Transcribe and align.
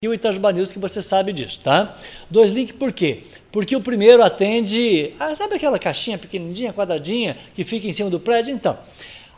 e 0.00 0.06
o 0.06 0.14
Itajubá 0.14 0.52
News, 0.52 0.70
que 0.70 0.78
você 0.78 1.02
sabe 1.02 1.32
disso, 1.32 1.58
tá? 1.58 1.92
Dois 2.30 2.52
links 2.52 2.70
por 2.70 2.92
quê? 2.92 3.24
Porque 3.50 3.74
o 3.74 3.80
primeiro 3.80 4.22
atende, 4.22 5.12
ah, 5.18 5.34
sabe 5.34 5.56
aquela 5.56 5.76
caixinha 5.76 6.16
pequenininha, 6.16 6.72
quadradinha, 6.72 7.36
que 7.52 7.64
fica 7.64 7.88
em 7.88 7.92
cima 7.92 8.08
do 8.08 8.20
prédio? 8.20 8.54
Então, 8.54 8.78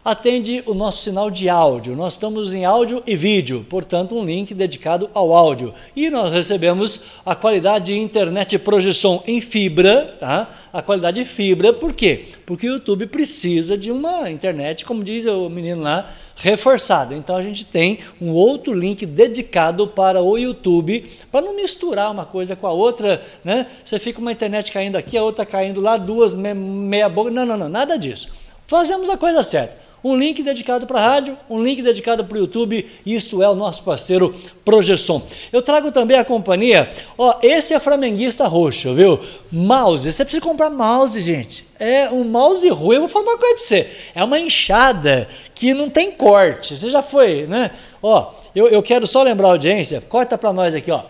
atende 0.05 0.63
o 0.67 0.75
nosso 0.75 1.03
sinal 1.03 1.31
de 1.31 1.49
áudio. 1.49 1.95
Nós 1.95 2.15
estamos 2.15 2.55
em 2.55 2.65
áudio 2.65 3.03
e 3.07 3.15
vídeo, 3.15 3.67
portanto, 3.69 4.15
um 4.15 4.25
link 4.25 4.55
dedicado 4.55 5.11
ao 5.13 5.33
áudio. 5.33 5.75
E 5.95 6.11
nós 6.11 6.33
recebemos 6.33 7.03
a 7.25 7.35
qualidade 7.35 7.87
de 7.87 7.99
internet 7.99 8.59
projeção 8.59 9.23
em 9.27 9.41
fibra, 9.41 10.17
tá? 10.19 10.49
A 10.73 10.81
qualidade 10.83 11.23
de 11.23 11.29
fibra, 11.29 11.73
por 11.73 11.93
quê? 11.93 12.25
Porque 12.47 12.69
o 12.69 12.75
YouTube 12.75 13.07
precisa 13.07 13.77
de 13.77 13.91
uma 13.91 14.31
internet, 14.31 14.85
como 14.85 15.03
diz 15.03 15.27
o 15.27 15.49
menino 15.49 15.83
lá, 15.83 16.11
reforçada. 16.37 17.15
Então 17.15 17.37
a 17.37 17.43
gente 17.43 17.65
tem 17.65 17.99
um 18.21 18.31
outro 18.31 18.73
link 18.73 19.05
dedicado 19.05 19.87
para 19.87 20.23
o 20.23 20.39
YouTube, 20.39 21.05
para 21.31 21.43
não 21.43 21.55
misturar 21.55 22.11
uma 22.11 22.25
coisa 22.25 22.57
com 22.57 22.67
a 22.67 22.73
outra, 22.73 23.23
né? 23.45 23.67
Você 23.85 23.99
fica 23.99 24.19
uma 24.19 24.33
internet 24.33 24.73
caindo 24.73 24.97
aqui, 24.97 25.17
a 25.19 25.23
outra 25.23 25.45
caindo 25.45 25.81
lá, 25.81 25.97
duas 25.97 26.35
meia 26.35 27.09
boca. 27.09 27.31
Não, 27.31 27.45
não, 27.45 27.57
não, 27.57 27.69
nada 27.69 27.99
disso. 27.99 28.29
Fazemos 28.71 29.09
a 29.11 29.17
coisa 29.17 29.43
certa 29.43 29.91
um 30.03 30.17
link 30.17 30.45
dedicado 30.45 30.87
para 30.87 31.01
a 31.01 31.05
rádio, 31.05 31.37
um 31.51 31.61
link 31.61 31.83
dedicado 31.83 32.25
para 32.25 32.37
o 32.37 32.41
YouTube, 32.41 32.87
isso 33.05 33.43
é 33.43 33.49
o 33.51 33.55
nosso 33.55 33.83
parceiro 33.83 34.33
Projeção. 34.65 35.25
Eu 35.53 35.61
trago 35.61 35.91
também 35.91 36.17
a 36.17 36.25
companhia, 36.25 36.89
ó, 37.19 37.35
esse 37.43 37.75
é 37.75 37.81
flamenguista 37.81 38.47
roxo, 38.47 38.95
viu? 38.95 39.19
Mouse, 39.51 40.11
você 40.11 40.25
precisa 40.25 40.41
comprar 40.41 40.71
mouse, 40.71 41.21
gente. 41.21 41.67
É 41.81 42.09
um 42.09 42.23
mouse 42.23 42.67
ruim, 42.71 42.95
eu 42.95 43.01
vou 43.01 43.09
falar 43.09 43.25
uma 43.25 43.39
coisa 43.39 43.55
para 43.57 43.65
você, 43.65 43.91
é 44.15 44.23
uma 44.23 44.39
enxada 44.39 45.29
que 45.53 45.75
não 45.75 45.91
tem 45.91 46.13
corte, 46.13 46.77
você 46.77 46.89
já 46.91 47.03
foi, 47.03 47.49
né? 47.49 47.73
Ó, 48.01 48.33
eu, 48.55 48.69
eu 48.69 48.83
quero 48.85 49.05
só 49.05 49.23
lembrar 49.25 49.49
a 49.49 49.51
audiência, 49.51 50.01
corta 50.01 50.39
para 50.39 50.53
nós 50.53 50.77
aqui, 50.77 50.93
ó. 50.93 51.03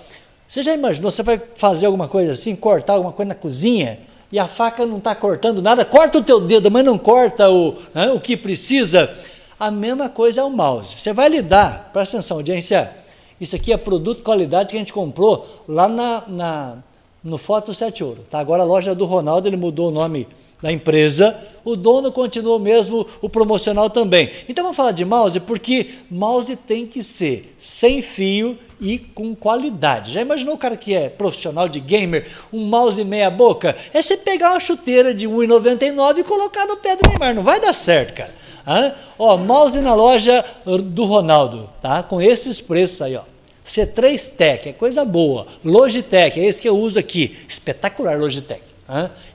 Você 0.49 0.63
já 0.63 0.75
imaginou, 0.75 1.11
você 1.11 1.23
vai 1.23 1.41
fazer 1.57 1.85
alguma 1.85 2.09
coisa 2.09 2.33
assim, 2.33 2.57
cortar 2.57 2.95
alguma 2.95 3.13
coisa 3.13 3.29
na 3.29 3.35
cozinha? 3.37 4.10
E 4.33 4.39
a 4.39 4.47
faca 4.47 4.87
não 4.87 4.99
está 4.99 5.15
cortando 5.15 5.61
nada, 5.61 5.85
corta 5.85 6.19
o 6.19 6.23
teu 6.23 6.41
dedo, 6.41 6.71
mas 6.71 6.85
não 6.85 6.97
corta 6.97 7.51
o, 7.51 7.77
né, 7.95 8.11
o 8.11 8.21
que 8.21 8.37
precisa. 8.37 9.13
A 9.59 9.71
mesma 9.71 10.09
coisa 10.09 10.41
é 10.41 10.45
o 10.45 10.51
mouse. 10.51 10.97
Você 10.97 11.13
vai 11.13 11.29
lidar, 11.29 11.91
presta 11.93 12.17
atenção, 12.17 12.39
audiência, 12.39 12.95
isso 13.41 13.57
aqui 13.57 13.73
é 13.73 13.77
produto 13.77 14.19
de 14.19 14.25
qualidade 14.25 14.71
que 14.71 14.77
a 14.77 14.79
gente 14.79 14.93
comprou 14.93 15.65
lá 15.67 15.89
na, 15.89 16.25
na 16.29 16.77
no 17.23 17.37
Foto 17.39 17.75
7 17.75 18.03
Ouro. 18.03 18.25
Tá? 18.31 18.39
Agora 18.39 18.63
a 18.63 18.67
loja 18.67 18.95
do 18.95 19.05
Ronaldo, 19.05 19.49
ele 19.49 19.57
mudou 19.57 19.89
o 19.89 19.91
nome 19.91 20.27
da 20.63 20.71
empresa, 20.71 21.37
o 21.65 21.77
dono 21.77 22.13
continua 22.13 22.59
mesmo, 22.59 23.07
o 23.21 23.29
promocional 23.29 23.91
também. 23.91 24.31
Então 24.49 24.65
vamos 24.65 24.77
falar 24.77 24.93
de 24.93 25.05
mouse, 25.05 25.41
porque 25.41 25.91
mouse 26.11 26.55
tem 26.57 26.87
que 26.87 27.03
ser 27.03 27.55
sem 27.59 28.03
fio 28.03 28.59
e 28.81 28.99
com 28.99 29.35
qualidade. 29.35 30.13
Já 30.13 30.23
imaginou 30.23 30.55
o 30.55 30.59
cara 30.59 30.77
que 30.77 30.95
é 30.95 31.09
profissional 31.09 31.69
de 31.69 31.81
gamer, 31.81 32.27
um 32.53 32.65
mouse 32.65 33.03
meia 33.05 33.31
boca? 33.31 33.77
É 33.93 34.01
você 34.01 34.17
pegar 34.17 34.53
uma 34.53 34.61
chuteira 34.61 35.13
de 35.13 35.29
1,99 35.29 36.19
e 36.19 36.25
colocar 36.25 36.67
no 36.67 36.77
pé 36.77 36.97
do 36.97 37.09
Neymar, 37.09 37.35
não 37.35 37.43
vai 37.43 37.61
dar 37.61 37.75
certo, 37.75 38.15
cara. 38.15 38.35
Hã? 38.67 38.93
Ó, 39.19 39.37
mouse 39.37 39.79
na 39.81 39.95
loja 39.95 40.45
do 40.65 41.05
Ronaldo, 41.05 41.69
tá? 41.83 42.03
Com 42.03 42.21
esses 42.21 42.61
preços 42.61 43.03
aí, 43.03 43.17
ó. 43.17 43.23
C3 43.67 44.35
Tech, 44.35 44.69
é 44.69 44.73
coisa 44.73 45.05
boa. 45.05 45.47
Logitech, 45.65 46.41
é 46.41 46.45
esse 46.45 46.61
que 46.61 46.69
eu 46.69 46.77
uso 46.77 46.99
aqui. 46.99 47.37
Espetacular 47.49 48.19
Logitech. 48.19 48.70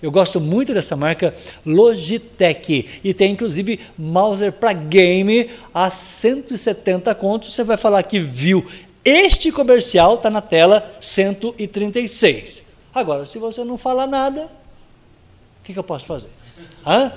Eu 0.01 0.11
gosto 0.11 0.41
muito 0.41 0.73
dessa 0.73 0.95
marca 0.95 1.33
Logitech 1.65 2.99
e 3.03 3.13
tem 3.13 3.31
inclusive 3.31 3.79
mouse 3.97 4.51
para 4.51 4.73
game 4.73 5.49
a 5.73 5.89
170 5.89 7.13
contos. 7.15 7.53
Você 7.53 7.63
vai 7.63 7.77
falar 7.77 8.03
que 8.03 8.19
viu 8.19 8.65
este 9.03 9.51
comercial, 9.51 10.15
está 10.15 10.29
na 10.29 10.41
tela 10.41 10.91
136. 10.99 12.65
Agora, 12.93 13.25
se 13.25 13.37
você 13.37 13.63
não 13.63 13.77
falar 13.77 14.07
nada, 14.07 14.43
o 14.43 15.63
que, 15.63 15.73
que 15.73 15.79
eu 15.79 15.83
posso 15.83 16.05
fazer? 16.05 16.29
Hã? 16.85 17.11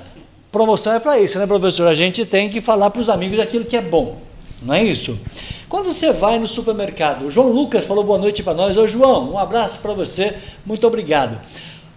Promoção 0.50 0.94
é 0.94 1.00
para 1.00 1.20
isso, 1.20 1.38
né, 1.38 1.46
professor? 1.46 1.86
A 1.86 1.94
gente 1.94 2.24
tem 2.24 2.48
que 2.48 2.60
falar 2.60 2.90
para 2.90 3.02
os 3.02 3.08
amigos 3.08 3.38
aquilo 3.38 3.64
que 3.64 3.76
é 3.76 3.82
bom, 3.82 4.18
não 4.62 4.74
é 4.74 4.82
isso? 4.82 5.18
Quando 5.68 5.92
você 5.92 6.12
vai 6.12 6.38
no 6.38 6.46
supermercado, 6.46 7.26
o 7.26 7.30
João 7.30 7.48
Lucas 7.48 7.84
falou 7.84 8.02
boa 8.02 8.18
noite 8.18 8.42
para 8.42 8.54
nós. 8.54 8.76
Ô 8.76 8.88
João, 8.88 9.32
um 9.32 9.38
abraço 9.38 9.80
para 9.80 9.92
você, 9.92 10.34
muito 10.64 10.86
obrigado. 10.86 11.38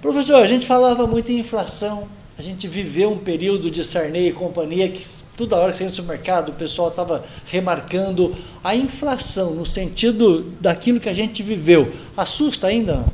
Professor, 0.01 0.41
a 0.41 0.47
gente 0.47 0.65
falava 0.65 1.05
muito 1.05 1.31
em 1.31 1.39
inflação, 1.39 2.05
a 2.37 2.41
gente 2.41 2.67
viveu 2.67 3.11
um 3.11 3.19
período 3.19 3.69
de 3.69 3.83
Sarney 3.83 4.29
e 4.29 4.31
companhia 4.33 4.89
que 4.89 5.05
toda 5.37 5.55
hora 5.55 5.71
que 5.71 5.77
você 5.77 5.83
entra 5.83 5.95
no 5.95 6.01
supermercado 6.01 6.49
o 6.49 6.53
pessoal 6.53 6.87
estava 6.87 7.23
remarcando 7.45 8.33
a 8.63 8.75
inflação 8.75 9.53
no 9.53 9.63
sentido 9.63 10.43
daquilo 10.59 10.99
que 10.99 11.07
a 11.07 11.13
gente 11.13 11.43
viveu. 11.43 11.91
Assusta 12.17 12.65
ainda? 12.65 13.05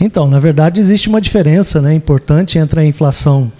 Então, 0.00 0.28
na 0.28 0.40
verdade, 0.40 0.80
existe 0.80 1.08
uma 1.08 1.20
diferença 1.20 1.80
né, 1.80 1.94
importante 1.94 2.58
entre 2.58 2.80
a 2.80 2.84
inflação 2.84 3.52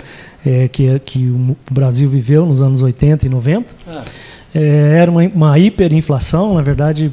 é, 0.45 0.67
que, 0.67 0.99
que 1.01 1.29
o 1.29 1.57
Brasil 1.71 2.09
viveu 2.09 2.45
nos 2.45 2.61
anos 2.61 2.83
80 2.83 3.27
e 3.27 3.29
90. 3.29 3.67
Ah. 3.87 4.05
É, 4.53 4.99
era 4.99 5.11
uma, 5.11 5.23
uma 5.23 5.59
hiperinflação, 5.59 6.55
na 6.55 6.63
verdade, 6.63 7.13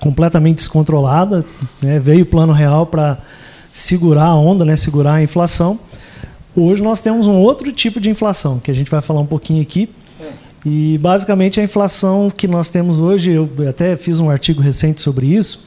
completamente 0.00 0.56
descontrolada. 0.56 1.44
Né, 1.80 2.00
veio 2.00 2.22
o 2.22 2.26
plano 2.26 2.52
real 2.52 2.86
para 2.86 3.18
segurar 3.76 4.24
a 4.24 4.34
onda, 4.34 4.64
né, 4.64 4.74
segurar 4.74 5.14
a 5.16 5.22
inflação. 5.22 5.78
Hoje 6.56 6.82
nós 6.82 7.02
temos 7.02 7.26
um 7.26 7.34
outro 7.34 7.70
tipo 7.70 8.00
de 8.00 8.08
inflação, 8.08 8.58
que 8.58 8.70
a 8.70 8.74
gente 8.74 8.90
vai 8.90 9.02
falar 9.02 9.20
um 9.20 9.26
pouquinho 9.26 9.60
aqui. 9.60 9.90
É. 10.18 10.32
E 10.64 10.96
basicamente 10.96 11.60
a 11.60 11.62
inflação 11.62 12.32
que 12.34 12.48
nós 12.48 12.70
temos 12.70 12.98
hoje, 12.98 13.32
eu 13.32 13.50
até 13.68 13.94
fiz 13.94 14.18
um 14.18 14.30
artigo 14.30 14.62
recente 14.62 15.02
sobre 15.02 15.26
isso, 15.26 15.66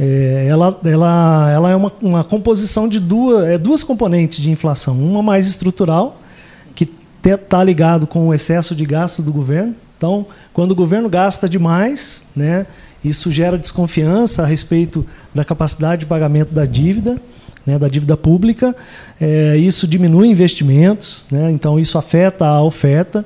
é, 0.00 0.46
ela, 0.48 0.80
ela, 0.82 1.50
ela 1.52 1.70
é 1.70 1.76
uma, 1.76 1.92
uma 2.00 2.24
composição 2.24 2.88
de 2.88 2.98
duas, 2.98 3.44
é, 3.44 3.58
duas 3.58 3.84
componentes 3.84 4.40
de 4.40 4.50
inflação. 4.50 4.98
Uma 4.98 5.22
mais 5.22 5.46
estrutural, 5.46 6.22
que 6.74 6.88
está 7.22 7.62
ligado 7.62 8.06
com 8.06 8.28
o 8.28 8.34
excesso 8.34 8.74
de 8.74 8.86
gasto 8.86 9.20
do 9.20 9.30
governo. 9.30 9.76
Então, 9.98 10.24
quando 10.54 10.70
o 10.70 10.74
governo 10.74 11.10
gasta 11.10 11.46
demais, 11.46 12.28
né, 12.34 12.66
isso 13.04 13.30
gera 13.30 13.58
desconfiança 13.58 14.42
a 14.42 14.46
respeito 14.46 15.04
da 15.34 15.44
capacidade 15.44 16.00
de 16.00 16.06
pagamento 16.06 16.54
da 16.54 16.64
dívida 16.64 17.20
né, 17.66 17.78
da 17.78 17.88
dívida 17.88 18.16
pública. 18.16 18.74
É, 19.20 19.56
isso 19.56 19.86
diminui 19.86 20.28
investimentos, 20.28 21.26
né, 21.30 21.50
então 21.50 21.78
isso 21.78 21.98
afeta 21.98 22.46
a 22.46 22.62
oferta 22.62 23.24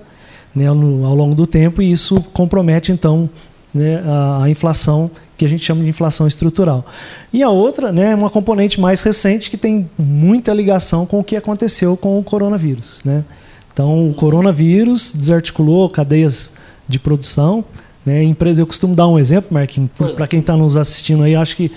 né, 0.54 0.70
no, 0.72 1.04
ao 1.04 1.14
longo 1.14 1.34
do 1.34 1.46
tempo 1.46 1.82
e 1.82 1.90
isso 1.90 2.20
compromete 2.32 2.90
então 2.90 3.28
né, 3.74 4.02
a, 4.06 4.44
a, 4.44 4.50
inflação 4.50 5.10
que 5.36 5.44
a 5.44 5.48
gente 5.48 5.62
chama 5.62 5.82
de 5.82 5.90
inflação 5.90 6.26
estrutural. 6.26 6.86
E 7.30 7.42
a 7.42 7.50
outra 7.50 7.88
é 7.88 8.14
uma 8.14 8.30
componente 8.30 8.80
mais 8.80 9.02
recente 9.02 9.50
que 9.50 9.58
tem 9.58 9.88
muita 9.98 10.54
ligação 10.54 11.04
com 11.04 11.20
o 11.20 11.24
que 11.24 11.36
aconteceu 11.36 11.94
com 11.94 12.18
o 12.18 12.24
coronavírus. 12.24 13.02
Né? 13.04 13.22
Então, 13.70 14.08
o 14.08 14.14
coronavírus 14.14 15.12
desarticulou 15.14 15.90
cadeias 15.90 16.54
de 16.88 16.98
produção. 16.98 17.62
Né? 18.06 18.22
Empresa, 18.22 18.62
eu 18.62 18.66
costumo 18.66 18.94
dar 18.94 19.06
um 19.08 19.18
exemplo, 19.18 19.52
Marquinhos, 19.52 19.90
para 20.16 20.26
quem 20.26 20.40
está 20.40 20.56
nos 20.56 20.74
assistindo 20.74 21.22
aí, 21.22 21.36
acho 21.36 21.54
que 21.54 21.70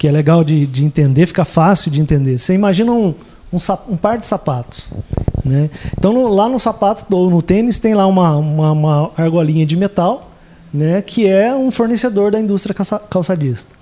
que 0.00 0.08
é 0.08 0.10
legal 0.10 0.42
de, 0.42 0.66
de 0.66 0.82
entender, 0.82 1.26
fica 1.26 1.44
fácil 1.44 1.90
de 1.90 2.00
entender. 2.00 2.38
Você 2.38 2.54
imagina 2.54 2.90
um, 2.90 3.14
um, 3.52 3.58
um 3.90 3.96
par 3.98 4.16
de 4.16 4.24
sapatos. 4.24 4.90
Né? 5.44 5.68
Então, 5.92 6.10
no, 6.10 6.26
lá 6.26 6.48
no 6.48 6.58
sapato 6.58 7.04
ou 7.14 7.28
no 7.28 7.42
tênis 7.42 7.78
tem 7.78 7.92
lá 7.92 8.06
uma, 8.06 8.34
uma, 8.38 8.72
uma, 8.72 9.12
argolinha 9.14 9.66
de 9.66 9.76
metal, 9.76 10.32
né, 10.72 11.02
que 11.02 11.26
é 11.28 11.54
um 11.54 11.70
fornecedor 11.70 12.32
da 12.32 12.40
indústria 12.40 12.74
calçadista. 13.10 13.74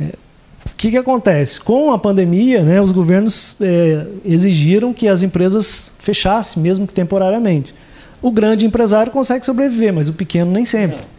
É, 0.00 0.04
o 0.04 0.74
que, 0.76 0.92
que 0.92 0.96
acontece? 0.96 1.58
Com 1.58 1.90
a 1.90 1.98
pandemia, 1.98 2.62
né, 2.62 2.80
os 2.80 2.92
governos 2.92 3.56
é, 3.60 4.06
exigiram 4.24 4.94
que 4.94 5.08
as 5.08 5.24
empresas 5.24 5.94
fechassem, 5.98 6.62
mesmo 6.62 6.86
que 6.86 6.92
temporariamente. 6.92 7.74
O 8.22 8.30
grande 8.30 8.64
empresário 8.64 9.10
consegue 9.10 9.44
sobreviver, 9.44 9.92
mas 9.92 10.08
o 10.08 10.12
pequeno 10.12 10.52
nem 10.52 10.64
sempre. 10.64 10.98
Não. 10.98 11.15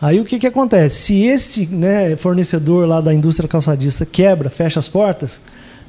Aí 0.00 0.18
o 0.18 0.24
que, 0.24 0.38
que 0.38 0.46
acontece? 0.46 0.96
Se 0.96 1.22
esse 1.24 1.66
né, 1.66 2.16
fornecedor 2.16 2.88
lá 2.88 3.00
da 3.00 3.12
indústria 3.12 3.48
calçadista 3.48 4.06
quebra, 4.06 4.48
fecha 4.48 4.80
as 4.80 4.88
portas, 4.88 5.42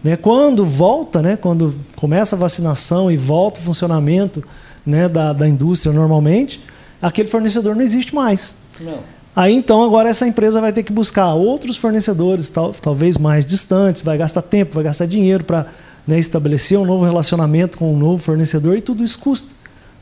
né, 0.03 0.17
quando 0.17 0.65
volta, 0.65 1.21
né, 1.21 1.37
quando 1.37 1.75
começa 1.95 2.35
a 2.35 2.39
vacinação 2.39 3.09
e 3.09 3.15
volta 3.15 3.59
o 3.59 3.63
funcionamento 3.63 4.43
né, 4.85 5.07
da, 5.07 5.31
da 5.31 5.47
indústria 5.47 5.93
normalmente, 5.93 6.61
aquele 7.01 7.29
fornecedor 7.29 7.73
não 7.73 7.81
existe 7.81 8.13
mais. 8.13 8.55
Não. 8.81 8.99
Aí 9.33 9.53
então 9.53 9.81
agora 9.81 10.09
essa 10.09 10.27
empresa 10.27 10.59
vai 10.59 10.73
ter 10.73 10.83
que 10.83 10.91
buscar 10.91 11.33
outros 11.33 11.77
fornecedores, 11.77 12.49
tal, 12.49 12.73
talvez 12.73 13.17
mais 13.17 13.45
distantes, 13.45 14.01
vai 14.01 14.17
gastar 14.17 14.41
tempo, 14.41 14.75
vai 14.75 14.83
gastar 14.83 15.05
dinheiro 15.05 15.45
para 15.45 15.67
né, 16.05 16.19
estabelecer 16.19 16.77
um 16.77 16.85
novo 16.85 17.05
relacionamento 17.05 17.77
com 17.77 17.93
um 17.93 17.97
novo 17.97 18.21
fornecedor 18.21 18.77
e 18.77 18.81
tudo 18.81 19.05
isso 19.05 19.17
custa. 19.19 19.47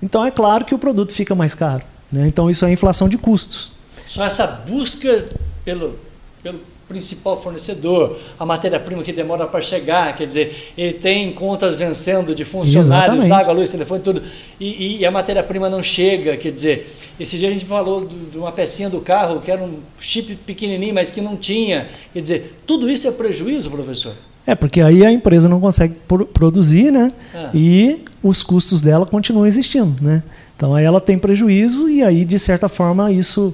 Então 0.01 0.25
é 0.25 0.31
claro 0.31 0.66
que 0.66 0.74
o 0.74 0.80
produto 0.80 1.13
fica 1.13 1.36
mais 1.36 1.54
caro. 1.54 1.84
Né? 2.12 2.28
Então 2.28 2.50
isso 2.50 2.66
é 2.66 2.72
inflação 2.72 3.07
de 3.07 3.19
custos. 3.19 3.78
Só 4.07 4.25
essa 4.25 4.46
busca 4.46 5.28
pelo 5.63 5.98
pelo 6.42 6.60
principal 6.88 7.40
fornecedor, 7.40 8.18
a 8.40 8.46
matéria-prima 8.46 9.04
que 9.04 9.13
demora 9.13 9.46
para 9.46 9.62
chegar, 9.62 10.16
quer 10.16 10.25
dizer, 10.25 10.74
ele 10.75 10.94
tem 10.94 11.31
contas 11.31 11.75
vencendo 11.75 12.34
de 12.34 12.44
funcionários, 12.44 13.25
Exatamente. 13.25 13.31
água, 13.31 13.54
luz, 13.54 13.69
telefone, 13.69 14.01
tudo, 14.01 14.24
e, 14.60 14.98
e 14.98 15.06
a 15.06 15.12
matéria-prima 15.12 15.69
não 15.69 15.84
chega, 15.84 16.36
quer 16.36 16.51
dizer, 16.51 16.92
esse 17.19 17.38
dia 17.38 17.50
a 17.50 17.51
gente 17.51 17.66
falou 17.66 18.07
de 18.07 18.38
uma 18.38 18.51
pecinha 18.51 18.90
do 18.90 19.01
carro 19.01 19.40
que 19.40 19.51
era 19.51 19.62
um 19.62 19.80
chip 20.00 20.36
pequenininho, 20.38 20.96
mas 20.96 21.12
que 21.12 21.22
não 21.22 21.38
tinha, 21.38 21.88
quer 22.12 22.22
dizer, 22.22 22.60
tudo 22.66 22.90
isso 22.90 23.07
é 23.07 23.12
prejuízo, 23.12 23.69
professor? 23.69 24.13
É, 24.48 24.56
porque 24.56 24.81
aí 24.81 25.06
a 25.06 25.12
empresa 25.12 25.48
não 25.48 25.60
consegue 25.60 25.96
produzir, 26.34 26.92
né? 26.92 27.13
Ah. 27.36 27.51
E 27.54 28.04
os 28.24 28.42
custos 28.42 28.81
dela 28.81 29.06
continuam 29.06 29.46
existindo, 29.46 29.96
né? 30.01 30.24
Então 30.57 30.74
aí 30.74 30.84
ela 30.84 31.00
tem 31.00 31.19
prejuízo 31.19 31.88
e 31.88 32.01
aí, 32.01 32.25
de 32.25 32.40
certa 32.40 32.68
forma, 32.68 33.12
isso 33.12 33.54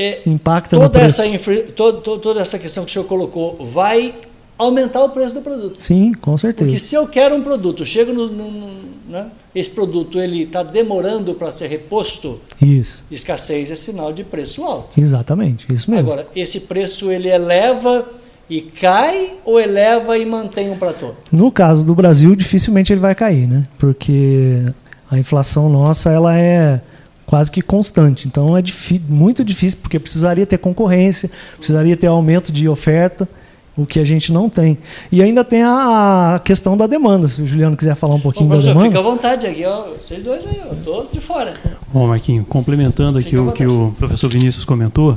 é, 0.00 0.22
impacta 0.26 0.76
toda 0.76 0.84
no 0.84 0.90
preço. 0.90 1.20
Essa, 1.20 1.72
toda, 1.76 2.00
toda 2.00 2.40
essa 2.40 2.58
questão 2.58 2.84
que 2.84 2.90
o 2.90 2.92
senhor 2.92 3.04
colocou 3.04 3.58
vai 3.66 4.14
aumentar 4.56 5.04
o 5.04 5.10
preço 5.10 5.34
do 5.34 5.42
produto. 5.42 5.80
Sim, 5.80 6.12
com 6.14 6.36
certeza. 6.38 6.70
Porque 6.70 6.78
se 6.78 6.94
eu 6.94 7.06
quero 7.06 7.34
um 7.34 7.42
produto, 7.42 7.84
chego 7.84 8.12
no, 8.12 8.28
no, 8.28 8.50
no 8.50 8.68
né, 9.08 9.26
esse 9.54 9.68
produto 9.68 10.18
ele 10.18 10.44
está 10.44 10.62
demorando 10.62 11.34
para 11.34 11.50
ser 11.50 11.66
reposto. 11.66 12.40
Isso. 12.62 13.04
Escassez 13.10 13.70
é 13.70 13.76
sinal 13.76 14.10
de 14.12 14.24
preço 14.24 14.64
alto. 14.64 14.98
Exatamente, 14.98 15.66
isso 15.70 15.90
mesmo. 15.90 16.10
Agora, 16.10 16.26
esse 16.34 16.60
preço 16.60 17.10
ele 17.10 17.28
eleva 17.28 18.06
e 18.48 18.62
cai 18.62 19.34
ou 19.44 19.60
eleva 19.60 20.16
e 20.16 20.24
mantém 20.24 20.70
um 20.70 20.78
platô? 20.78 21.12
No 21.30 21.52
caso 21.52 21.84
do 21.84 21.94
Brasil, 21.94 22.34
dificilmente 22.34 22.92
ele 22.92 23.00
vai 23.00 23.14
cair, 23.14 23.46
né? 23.46 23.66
Porque 23.78 24.64
a 25.10 25.18
inflação 25.18 25.68
nossa 25.68 26.10
ela 26.10 26.38
é 26.38 26.80
quase 27.30 27.48
que 27.48 27.62
constante. 27.62 28.26
Então 28.26 28.56
é 28.56 28.62
muito 29.08 29.44
difícil, 29.44 29.78
porque 29.80 30.00
precisaria 30.00 30.44
ter 30.44 30.58
concorrência, 30.58 31.30
precisaria 31.56 31.96
ter 31.96 32.08
aumento 32.08 32.50
de 32.50 32.68
oferta, 32.68 33.28
o 33.76 33.86
que 33.86 34.00
a 34.00 34.04
gente 34.04 34.32
não 34.32 34.50
tem. 34.50 34.76
E 35.12 35.22
ainda 35.22 35.44
tem 35.44 35.62
a 35.62 36.40
questão 36.44 36.76
da 36.76 36.88
demanda. 36.88 37.28
Se 37.28 37.40
o 37.40 37.46
Juliano 37.46 37.76
quiser 37.76 37.94
falar 37.94 38.16
um 38.16 38.20
pouquinho 38.20 38.48
Bom, 38.48 38.56
da 38.56 38.62
demanda. 38.62 38.86
Fica 38.86 38.98
à 38.98 39.02
vontade 39.02 39.46
aqui, 39.46 39.64
ó, 39.64 39.90
vocês 39.92 40.24
dois 40.24 40.44
aí, 40.44 40.60
eu 40.66 40.72
estou 40.72 41.08
de 41.12 41.20
fora. 41.20 41.54
Bom, 41.92 42.08
Marquinho, 42.08 42.44
complementando 42.44 43.16
aqui 43.20 43.36
o 43.36 43.52
que 43.52 43.64
o 43.64 43.94
professor 43.96 44.28
Vinícius 44.28 44.64
comentou. 44.64 45.16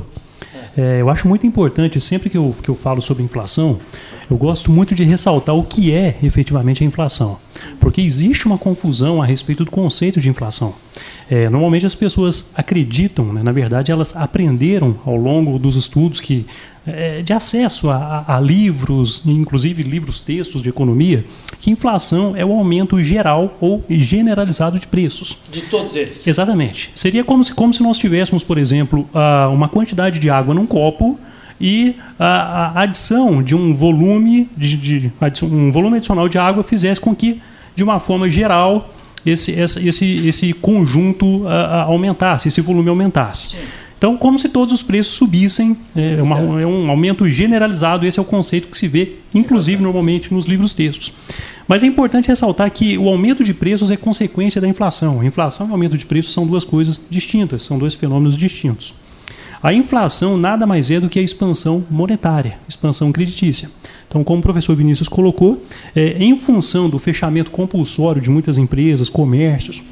É, 0.78 1.00
eu 1.00 1.10
acho 1.10 1.26
muito 1.26 1.44
importante, 1.44 2.00
sempre 2.00 2.30
que 2.30 2.38
eu, 2.38 2.54
que 2.62 2.68
eu 2.68 2.76
falo 2.76 3.02
sobre 3.02 3.24
inflação, 3.24 3.76
eu 4.30 4.36
gosto 4.36 4.70
muito 4.70 4.94
de 4.94 5.04
ressaltar 5.04 5.54
o 5.54 5.62
que 5.62 5.92
é 5.92 6.16
efetivamente 6.22 6.82
a 6.82 6.86
inflação. 6.86 7.38
Porque 7.80 8.00
existe 8.00 8.46
uma 8.46 8.58
confusão 8.58 9.22
a 9.22 9.26
respeito 9.26 9.64
do 9.64 9.70
conceito 9.70 10.20
de 10.20 10.28
inflação. 10.28 10.74
É, 11.30 11.48
normalmente 11.48 11.86
as 11.86 11.94
pessoas 11.94 12.52
acreditam, 12.54 13.32
né, 13.32 13.42
na 13.42 13.52
verdade 13.52 13.90
elas 13.90 14.14
aprenderam 14.14 14.96
ao 15.06 15.16
longo 15.16 15.58
dos 15.58 15.74
estudos 15.74 16.20
que 16.20 16.46
é, 16.86 17.22
de 17.22 17.32
acesso 17.32 17.88
a, 17.88 18.24
a, 18.28 18.38
livros, 18.38 19.22
inclusive 19.24 19.82
livros 19.82 20.20
textos 20.20 20.60
de 20.60 20.68
economia, 20.68 21.24
que 21.58 21.70
inflação 21.70 22.36
é 22.36 22.44
o 22.44 22.52
aumento 22.52 23.02
geral 23.02 23.56
ou 23.58 23.82
generalizado 23.88 24.78
de 24.78 24.86
preços. 24.86 25.38
De 25.50 25.62
todos 25.62 25.96
eles. 25.96 26.26
Exatamente. 26.26 26.90
Seria 26.94 27.24
como 27.24 27.42
se, 27.42 27.54
como 27.54 27.72
se 27.72 27.82
nós 27.82 27.96
tivéssemos, 27.96 28.44
por 28.44 28.58
exemplo, 28.58 29.08
uma 29.50 29.68
quantidade 29.68 30.18
de 30.18 30.28
água 30.28 30.54
num 30.54 30.66
copo 30.66 31.18
e 31.60 31.96
a, 32.18 32.78
a 32.78 32.82
adição 32.82 33.42
de 33.42 33.54
um 33.54 33.74
volume 33.74 34.48
de, 34.56 34.76
de, 34.76 35.12
um 35.42 35.70
volume 35.70 35.98
adicional 35.98 36.28
de 36.28 36.38
água 36.38 36.62
fizesse 36.62 37.00
com 37.00 37.14
que, 37.14 37.40
de 37.74 37.84
uma 37.84 38.00
forma 38.00 38.30
geral, 38.30 38.92
esse, 39.24 39.52
esse, 39.52 40.28
esse 40.28 40.52
conjunto 40.52 41.42
uh, 41.44 41.48
aumentasse, 41.86 42.48
esse 42.48 42.60
volume 42.60 42.88
aumentasse. 42.88 43.50
Sim. 43.50 43.56
Então, 43.96 44.18
como 44.18 44.38
se 44.38 44.50
todos 44.50 44.74
os 44.74 44.82
preços 44.82 45.14
subissem, 45.14 45.78
é, 45.96 46.20
uma, 46.20 46.38
é, 46.60 46.66
um 46.66 46.90
aumento 46.90 47.26
generalizado, 47.26 48.04
esse 48.04 48.18
é 48.18 48.22
o 48.22 48.24
conceito 48.24 48.68
que 48.68 48.76
se 48.76 48.86
vê, 48.86 49.12
inclusive, 49.32 49.82
normalmente 49.82 50.34
nos 50.34 50.44
livros 50.44 50.74
textos. 50.74 51.10
Mas 51.66 51.82
é 51.82 51.86
importante 51.86 52.28
ressaltar 52.28 52.70
que 52.70 52.98
o 52.98 53.08
aumento 53.08 53.42
de 53.42 53.54
preços 53.54 53.90
é 53.90 53.96
consequência 53.96 54.60
da 54.60 54.68
inflação. 54.68 55.22
A 55.22 55.24
inflação 55.24 55.68
e 55.68 55.70
o 55.70 55.72
aumento 55.72 55.96
de 55.96 56.04
preços 56.04 56.34
são 56.34 56.46
duas 56.46 56.66
coisas 56.66 57.00
distintas, 57.08 57.62
são 57.62 57.78
dois 57.78 57.94
fenômenos 57.94 58.36
distintos. 58.36 58.92
A 59.64 59.72
inflação 59.72 60.36
nada 60.36 60.66
mais 60.66 60.90
é 60.90 61.00
do 61.00 61.08
que 61.08 61.18
a 61.18 61.22
expansão 61.22 61.82
monetária, 61.90 62.58
expansão 62.68 63.10
creditícia. 63.10 63.70
Então, 64.06 64.22
como 64.22 64.40
o 64.40 64.42
professor 64.42 64.76
Vinícius 64.76 65.08
colocou, 65.08 65.64
é, 65.96 66.16
em 66.18 66.36
função 66.36 66.86
do 66.86 66.98
fechamento 66.98 67.50
compulsório 67.50 68.20
de 68.20 68.28
muitas 68.28 68.58
empresas, 68.58 69.08
comércios, 69.08 69.82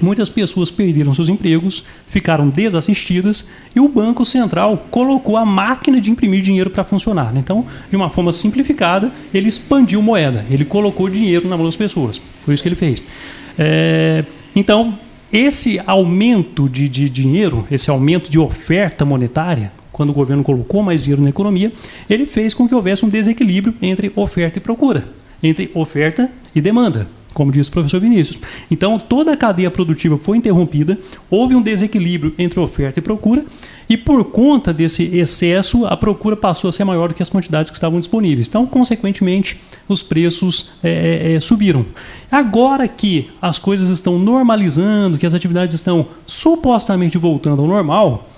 muitas 0.00 0.28
pessoas 0.28 0.70
perderam 0.70 1.12
seus 1.12 1.28
empregos, 1.28 1.84
ficaram 2.06 2.48
desassistidas 2.48 3.50
e 3.74 3.80
o 3.80 3.88
Banco 3.88 4.24
Central 4.24 4.86
colocou 4.92 5.36
a 5.36 5.44
máquina 5.44 6.00
de 6.00 6.08
imprimir 6.08 6.40
dinheiro 6.40 6.70
para 6.70 6.84
funcionar. 6.84 7.36
Então, 7.36 7.66
de 7.90 7.96
uma 7.96 8.10
forma 8.10 8.32
simplificada, 8.32 9.10
ele 9.34 9.48
expandiu 9.48 10.00
moeda, 10.00 10.46
ele 10.48 10.64
colocou 10.64 11.10
dinheiro 11.10 11.48
na 11.48 11.56
mão 11.56 11.66
das 11.66 11.74
pessoas. 11.74 12.22
Foi 12.44 12.54
isso 12.54 12.62
que 12.62 12.68
ele 12.68 12.76
fez. 12.76 13.02
É, 13.58 14.24
então, 14.54 14.96
esse 15.32 15.80
aumento 15.86 16.68
de, 16.68 16.88
de 16.88 17.08
dinheiro, 17.08 17.66
esse 17.70 17.90
aumento 17.90 18.30
de 18.30 18.38
oferta 18.38 19.04
monetária, 19.04 19.72
quando 19.92 20.10
o 20.10 20.14
governo 20.14 20.42
colocou 20.42 20.82
mais 20.82 21.02
dinheiro 21.02 21.22
na 21.22 21.28
economia, 21.28 21.72
ele 22.08 22.26
fez 22.26 22.54
com 22.54 22.68
que 22.68 22.74
houvesse 22.74 23.04
um 23.04 23.08
desequilíbrio 23.08 23.74
entre 23.80 24.12
oferta 24.16 24.58
e 24.58 24.60
procura, 24.60 25.06
entre 25.42 25.70
oferta 25.74 26.30
e 26.54 26.60
demanda, 26.60 27.06
como 27.32 27.52
disse 27.52 27.70
o 27.70 27.72
professor 27.72 28.00
Vinícius. 28.00 28.38
Então, 28.70 28.98
toda 28.98 29.32
a 29.32 29.36
cadeia 29.36 29.70
produtiva 29.70 30.18
foi 30.18 30.38
interrompida, 30.38 30.98
houve 31.30 31.54
um 31.54 31.62
desequilíbrio 31.62 32.34
entre 32.38 32.58
oferta 32.60 32.98
e 32.98 33.02
procura, 33.02 33.44
e 33.88 33.96
por 33.96 34.24
conta 34.26 34.72
desse 34.72 35.16
excesso, 35.16 35.84
a 35.84 35.96
procura 35.96 36.36
passou 36.36 36.68
a 36.68 36.72
ser 36.72 36.84
maior 36.84 37.08
do 37.08 37.14
que 37.14 37.22
as 37.22 37.28
quantidades 37.28 37.70
que 37.70 37.76
estavam 37.76 37.98
disponíveis. 37.98 38.46
Então, 38.46 38.64
consequentemente, 38.64 39.60
os 39.88 40.00
preços 40.00 40.70
é, 40.82 41.34
é, 41.34 41.40
subiram. 41.40 41.84
Agora 42.30 42.86
que 42.86 43.30
as 43.42 43.58
coisas 43.58 43.88
estão 43.88 44.16
normalizando, 44.16 45.18
que 45.18 45.26
as 45.26 45.34
atividades 45.34 45.74
estão 45.74 46.06
supostamente 46.24 47.18
voltando 47.18 47.62
ao 47.62 47.68
normal, 47.68 48.28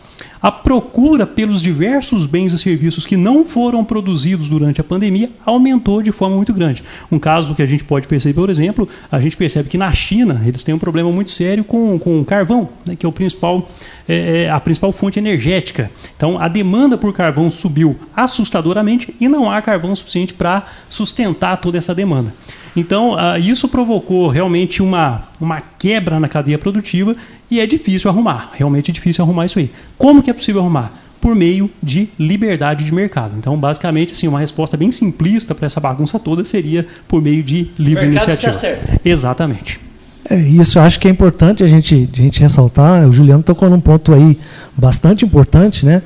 a 0.42 0.50
procura 0.50 1.26
pelos 1.26 1.62
diversos 1.62 2.26
bens 2.26 2.52
e 2.52 2.58
serviços 2.58 3.06
que 3.06 3.16
não 3.16 3.44
foram 3.44 3.84
produzidos 3.84 4.48
durante 4.48 4.80
a 4.80 4.84
pandemia 4.84 5.30
aumentou 5.46 6.02
de 6.02 6.10
forma 6.10 6.34
muito 6.34 6.52
grande. 6.52 6.82
Um 7.10 7.18
caso 7.18 7.54
que 7.54 7.62
a 7.62 7.66
gente 7.66 7.84
pode 7.84 8.08
perceber, 8.08 8.34
por 8.34 8.50
exemplo, 8.50 8.88
a 9.10 9.20
gente 9.20 9.36
percebe 9.36 9.68
que 9.68 9.78
na 9.78 9.92
China 9.92 10.42
eles 10.44 10.64
têm 10.64 10.74
um 10.74 10.78
problema 10.78 11.12
muito 11.12 11.30
sério 11.30 11.62
com, 11.62 11.98
com 11.98 12.24
carvão, 12.24 12.68
né, 12.86 12.96
que 12.96 13.06
é, 13.06 13.08
o 13.08 13.12
principal, 13.12 13.68
é, 14.12 14.42
é, 14.42 14.50
a 14.50 14.60
principal 14.60 14.92
fonte 14.92 15.18
energética. 15.18 15.90
Então 16.16 16.38
a 16.38 16.48
demanda 16.48 16.96
por 16.98 17.12
carvão 17.12 17.50
subiu 17.50 17.96
assustadoramente 18.14 19.14
e 19.20 19.28
não 19.28 19.50
há 19.50 19.60
carvão 19.62 19.94
suficiente 19.94 20.34
para 20.34 20.64
sustentar 20.88 21.56
toda 21.56 21.78
essa 21.78 21.94
demanda. 21.94 22.32
Então, 22.74 23.14
uh, 23.14 23.38
isso 23.38 23.68
provocou 23.68 24.28
realmente 24.28 24.82
uma, 24.82 25.24
uma 25.40 25.60
quebra 25.60 26.18
na 26.18 26.28
cadeia 26.28 26.58
produtiva 26.58 27.14
e 27.50 27.60
é 27.60 27.66
difícil 27.66 28.10
arrumar. 28.10 28.50
Realmente 28.54 28.90
é 28.90 28.94
difícil 28.94 29.22
arrumar 29.22 29.44
isso 29.44 29.58
aí. 29.58 29.70
Como 29.98 30.22
que 30.22 30.30
é 30.30 30.32
possível 30.32 30.62
arrumar? 30.62 30.90
Por 31.20 31.34
meio 31.34 31.70
de 31.82 32.08
liberdade 32.18 32.84
de 32.84 32.92
mercado. 32.92 33.36
Então, 33.38 33.56
basicamente, 33.56 34.12
assim, 34.12 34.26
uma 34.26 34.40
resposta 34.40 34.76
bem 34.76 34.90
simplista 34.90 35.54
para 35.54 35.66
essa 35.66 35.78
bagunça 35.78 36.18
toda 36.18 36.44
seria 36.44 36.86
por 37.06 37.22
meio 37.22 37.42
de 37.42 37.70
livre 37.78 38.06
mercado 38.06 38.30
iniciativa. 38.30 38.52
Se 38.52 38.66
acerta. 38.66 39.00
Exatamente. 39.04 39.91
É, 40.32 40.38
isso 40.38 40.80
acho 40.80 40.98
que 40.98 41.06
é 41.06 41.10
importante 41.10 41.62
a 41.62 41.66
gente, 41.66 42.08
a 42.10 42.16
gente 42.16 42.40
ressaltar. 42.40 43.06
O 43.06 43.12
Juliano 43.12 43.42
tocou 43.42 43.68
num 43.68 43.78
ponto 43.78 44.14
aí 44.14 44.38
bastante 44.74 45.26
importante, 45.26 45.84
né? 45.84 46.00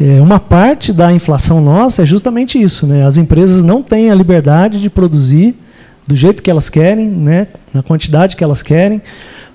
É, 0.00 0.20
uma 0.20 0.38
parte 0.38 0.92
da 0.92 1.12
inflação 1.12 1.60
nossa 1.60 2.02
é 2.02 2.06
justamente 2.06 2.62
isso, 2.62 2.86
né? 2.86 3.04
As 3.04 3.16
empresas 3.16 3.64
não 3.64 3.82
têm 3.82 4.08
a 4.08 4.14
liberdade 4.14 4.80
de 4.80 4.88
produzir 4.88 5.56
do 6.06 6.14
jeito 6.14 6.44
que 6.44 6.50
elas 6.50 6.70
querem, 6.70 7.10
né? 7.10 7.48
Na 7.74 7.82
quantidade 7.82 8.36
que 8.36 8.44
elas 8.44 8.62
querem 8.62 9.02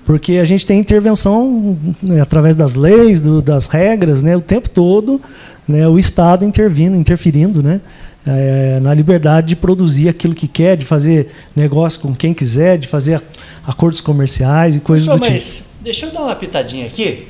porque 0.04 0.38
a 0.38 0.44
gente 0.46 0.64
tem 0.64 0.80
intervenção 0.80 1.76
né, 2.02 2.18
através 2.22 2.56
das 2.56 2.74
leis, 2.74 3.20
do, 3.20 3.42
das 3.42 3.66
regras, 3.66 4.22
né, 4.22 4.34
o 4.34 4.40
tempo 4.40 4.70
todo, 4.70 5.20
né, 5.68 5.86
o 5.86 5.98
Estado 5.98 6.46
intervindo, 6.46 6.96
interferindo, 6.96 7.62
né, 7.62 7.78
é, 8.26 8.80
na 8.80 8.94
liberdade 8.94 9.48
de 9.48 9.56
produzir 9.56 10.08
aquilo 10.08 10.34
que 10.34 10.48
quer, 10.48 10.78
de 10.78 10.86
fazer 10.86 11.28
negócio 11.54 12.00
com 12.00 12.14
quem 12.14 12.32
quiser, 12.32 12.78
de 12.78 12.88
fazer 12.88 13.20
acordos 13.68 14.00
comerciais 14.00 14.76
e 14.76 14.80
coisas 14.80 15.06
do 15.06 15.18
mas 15.20 15.56
tipo. 15.58 15.68
Deixa 15.82 16.06
eu 16.06 16.10
dar 16.10 16.22
uma 16.22 16.34
pitadinha 16.34 16.86
aqui. 16.86 17.28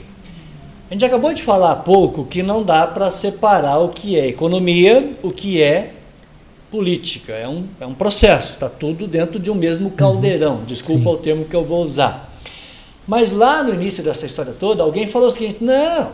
A 0.88 0.94
gente 0.94 1.04
acabou 1.04 1.34
de 1.34 1.42
falar 1.42 1.72
há 1.72 1.76
pouco 1.76 2.24
que 2.24 2.44
não 2.44 2.62
dá 2.62 2.86
para 2.86 3.10
separar 3.10 3.78
o 3.78 3.88
que 3.88 4.16
é 4.16 4.28
economia, 4.28 5.14
o 5.20 5.32
que 5.32 5.60
é 5.60 5.94
política. 6.70 7.32
É 7.32 7.48
um, 7.48 7.66
é 7.80 7.86
um 7.86 7.92
processo, 7.92 8.52
está 8.52 8.68
tudo 8.68 9.08
dentro 9.08 9.40
de 9.40 9.50
um 9.50 9.54
mesmo 9.54 9.90
caldeirão. 9.90 10.62
Desculpa 10.64 11.10
Sim. 11.10 11.16
o 11.16 11.16
termo 11.16 11.44
que 11.44 11.56
eu 11.56 11.64
vou 11.64 11.84
usar. 11.84 12.32
Mas 13.06 13.32
lá 13.32 13.62
no 13.62 13.74
início 13.74 14.04
dessa 14.04 14.24
história 14.24 14.54
toda, 14.58 14.84
alguém 14.84 15.08
falou 15.08 15.28
o 15.28 15.30
seguinte: 15.30 15.58
não, 15.60 16.02
não 16.04 16.12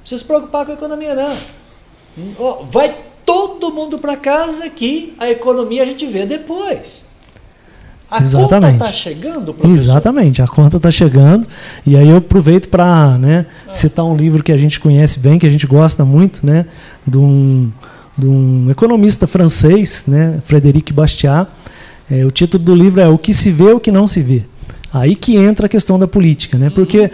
precisa 0.00 0.20
se 0.20 0.26
preocupar 0.26 0.66
com 0.66 0.72
a 0.72 0.74
economia, 0.74 1.14
não. 1.14 2.64
Vai 2.68 2.96
todo 3.24 3.72
mundo 3.72 3.98
para 4.00 4.16
casa 4.16 4.68
que 4.68 5.14
a 5.18 5.30
economia 5.30 5.84
a 5.84 5.86
gente 5.86 6.04
vê 6.06 6.26
depois. 6.26 7.03
A 8.10 8.22
Exatamente. 8.22 8.72
conta 8.72 8.84
está 8.84 8.92
chegando, 8.92 9.54
professor? 9.54 9.74
Exatamente, 9.74 10.42
a 10.42 10.46
conta 10.46 10.76
está 10.76 10.90
chegando. 10.90 11.46
E 11.86 11.96
aí 11.96 12.08
eu 12.08 12.18
aproveito 12.18 12.68
para 12.68 13.18
né, 13.18 13.46
ah. 13.66 13.72
citar 13.72 14.04
um 14.04 14.16
livro 14.16 14.42
que 14.42 14.52
a 14.52 14.56
gente 14.56 14.78
conhece 14.78 15.18
bem, 15.18 15.38
que 15.38 15.46
a 15.46 15.50
gente 15.50 15.66
gosta 15.66 16.04
muito, 16.04 16.46
né, 16.46 16.66
de 17.06 17.18
um, 17.18 17.70
de 18.16 18.26
um 18.26 18.70
economista 18.70 19.26
francês, 19.26 20.04
né, 20.06 20.40
Frédéric 20.44 20.92
Bastiat. 20.92 21.48
É, 22.10 22.24
o 22.24 22.30
título 22.30 22.62
do 22.62 22.74
livro 22.74 23.00
é 23.00 23.08
O 23.08 23.18
que 23.18 23.32
se 23.32 23.50
vê, 23.50 23.72
o 23.72 23.80
que 23.80 23.90
não 23.90 24.06
se 24.06 24.20
vê. 24.22 24.42
Aí 24.92 25.16
que 25.16 25.36
entra 25.36 25.66
a 25.66 25.68
questão 25.68 25.98
da 25.98 26.06
política, 26.06 26.56
né? 26.56 26.70
Porque 26.70 27.10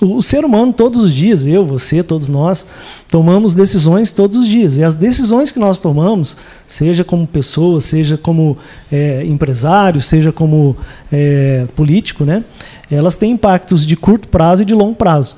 o, 0.00 0.22
ser 0.22 0.44
humano, 0.44 0.72
todos 0.72 1.04
os 1.04 1.12
dias, 1.12 1.44
eu, 1.46 1.64
você, 1.64 2.02
todos 2.02 2.28
nós, 2.28 2.66
tomamos 3.08 3.54
decisões 3.54 4.10
todos 4.10 4.36
os 4.38 4.46
dias. 4.46 4.78
E 4.78 4.84
as 4.84 4.94
decisões 4.94 5.52
que 5.52 5.58
nós 5.58 5.78
tomamos, 5.78 6.36
seja 6.66 7.04
como 7.04 7.26
pessoa, 7.26 7.80
seja 7.80 8.16
como 8.16 8.56
é, 8.90 9.24
empresário, 9.26 10.00
seja 10.00 10.32
como 10.32 10.76
é, 11.12 11.66
político, 11.76 12.24
né, 12.24 12.44
elas 12.90 13.16
têm 13.16 13.32
impactos 13.32 13.86
de 13.86 13.96
curto 13.96 14.28
prazo 14.28 14.62
e 14.62 14.64
de 14.64 14.74
longo 14.74 14.94
prazo. 14.94 15.36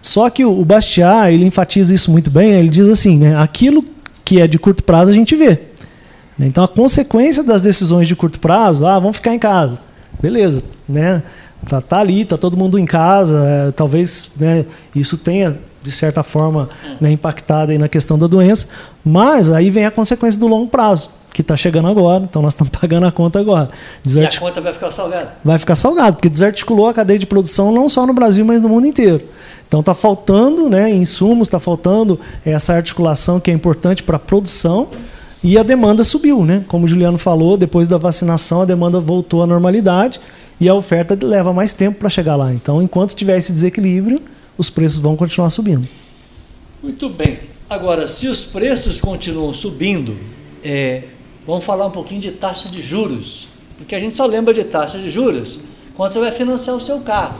Só 0.00 0.30
que 0.30 0.44
o, 0.44 0.60
o 0.60 0.64
Bastiat, 0.64 1.32
ele 1.32 1.44
enfatiza 1.44 1.94
isso 1.94 2.10
muito 2.10 2.30
bem, 2.30 2.52
ele 2.52 2.68
diz 2.68 2.86
assim, 2.86 3.18
né, 3.18 3.36
aquilo 3.36 3.84
que 4.24 4.40
é 4.40 4.46
de 4.46 4.58
curto 4.58 4.84
prazo 4.84 5.10
a 5.10 5.14
gente 5.14 5.34
vê. 5.34 5.58
Então, 6.38 6.64
a 6.64 6.68
consequência 6.68 7.44
das 7.44 7.62
decisões 7.62 8.08
de 8.08 8.16
curto 8.16 8.40
prazo, 8.40 8.86
ah, 8.86 8.98
vamos 8.98 9.16
ficar 9.16 9.34
em 9.34 9.38
casa. 9.38 9.80
Beleza, 10.20 10.62
né? 10.88 11.22
Tá, 11.68 11.80
tá 11.80 11.98
ali, 11.98 12.24
tá 12.24 12.36
todo 12.36 12.56
mundo 12.56 12.78
em 12.78 12.84
casa. 12.84 13.38
É, 13.46 13.70
talvez 13.70 14.32
né, 14.36 14.64
isso 14.94 15.16
tenha, 15.18 15.58
de 15.82 15.90
certa 15.90 16.22
forma, 16.22 16.68
né, 17.00 17.10
impactado 17.10 17.72
aí 17.72 17.78
na 17.78 17.88
questão 17.88 18.18
da 18.18 18.26
doença. 18.26 18.68
Mas 19.04 19.50
aí 19.50 19.70
vem 19.70 19.86
a 19.86 19.90
consequência 19.90 20.38
do 20.38 20.46
longo 20.46 20.68
prazo, 20.68 21.10
que 21.32 21.40
está 21.40 21.56
chegando 21.56 21.88
agora. 21.88 22.24
Então 22.24 22.42
nós 22.42 22.52
estamos 22.52 22.70
pagando 22.76 23.06
a 23.06 23.12
conta 23.12 23.38
agora. 23.38 23.70
Desartic... 24.02 24.34
E 24.34 24.36
a 24.36 24.40
conta 24.40 24.60
vai 24.60 24.72
ficar 24.72 24.90
salgada? 24.90 25.32
Vai 25.44 25.58
ficar 25.58 25.74
salgada, 25.74 26.12
porque 26.12 26.28
desarticulou 26.28 26.88
a 26.88 26.94
cadeia 26.94 27.18
de 27.18 27.26
produção 27.26 27.72
não 27.72 27.88
só 27.88 28.06
no 28.06 28.12
Brasil, 28.12 28.44
mas 28.44 28.60
no 28.60 28.68
mundo 28.68 28.86
inteiro. 28.86 29.22
Então 29.66 29.80
está 29.80 29.94
faltando 29.94 30.68
né, 30.68 30.90
insumos, 30.90 31.48
está 31.48 31.58
faltando 31.58 32.20
essa 32.44 32.74
articulação 32.74 33.40
que 33.40 33.50
é 33.50 33.54
importante 33.54 34.02
para 34.02 34.16
a 34.16 34.20
produção. 34.20 34.88
E 35.42 35.58
a 35.58 35.62
demanda 35.62 36.02
subiu, 36.02 36.42
né? 36.42 36.64
Como 36.66 36.86
o 36.86 36.88
Juliano 36.88 37.18
falou, 37.18 37.58
depois 37.58 37.86
da 37.86 37.98
vacinação 37.98 38.62
a 38.62 38.64
demanda 38.64 38.98
voltou 38.98 39.42
à 39.42 39.46
normalidade 39.46 40.18
e 40.60 40.68
a 40.68 40.74
oferta 40.74 41.18
leva 41.20 41.52
mais 41.52 41.72
tempo 41.72 41.98
para 41.98 42.08
chegar 42.08 42.36
lá. 42.36 42.52
Então, 42.52 42.82
enquanto 42.82 43.14
tiver 43.14 43.36
esse 43.36 43.52
desequilíbrio, 43.52 44.20
os 44.56 44.70
preços 44.70 44.98
vão 44.98 45.16
continuar 45.16 45.50
subindo. 45.50 45.88
Muito 46.82 47.08
bem. 47.08 47.40
Agora, 47.68 48.06
se 48.06 48.28
os 48.28 48.44
preços 48.44 49.00
continuam 49.00 49.52
subindo, 49.54 50.16
é, 50.62 51.04
vamos 51.46 51.64
falar 51.64 51.86
um 51.86 51.90
pouquinho 51.90 52.20
de 52.20 52.30
taxa 52.30 52.68
de 52.68 52.80
juros, 52.82 53.48
porque 53.78 53.94
a 53.94 54.00
gente 54.00 54.16
só 54.16 54.26
lembra 54.26 54.52
de 54.52 54.64
taxa 54.64 54.98
de 54.98 55.10
juros 55.10 55.60
quando 55.94 56.12
você 56.12 56.20
vai 56.20 56.30
financiar 56.30 56.76
o 56.76 56.80
seu 56.80 57.00
carro. 57.00 57.38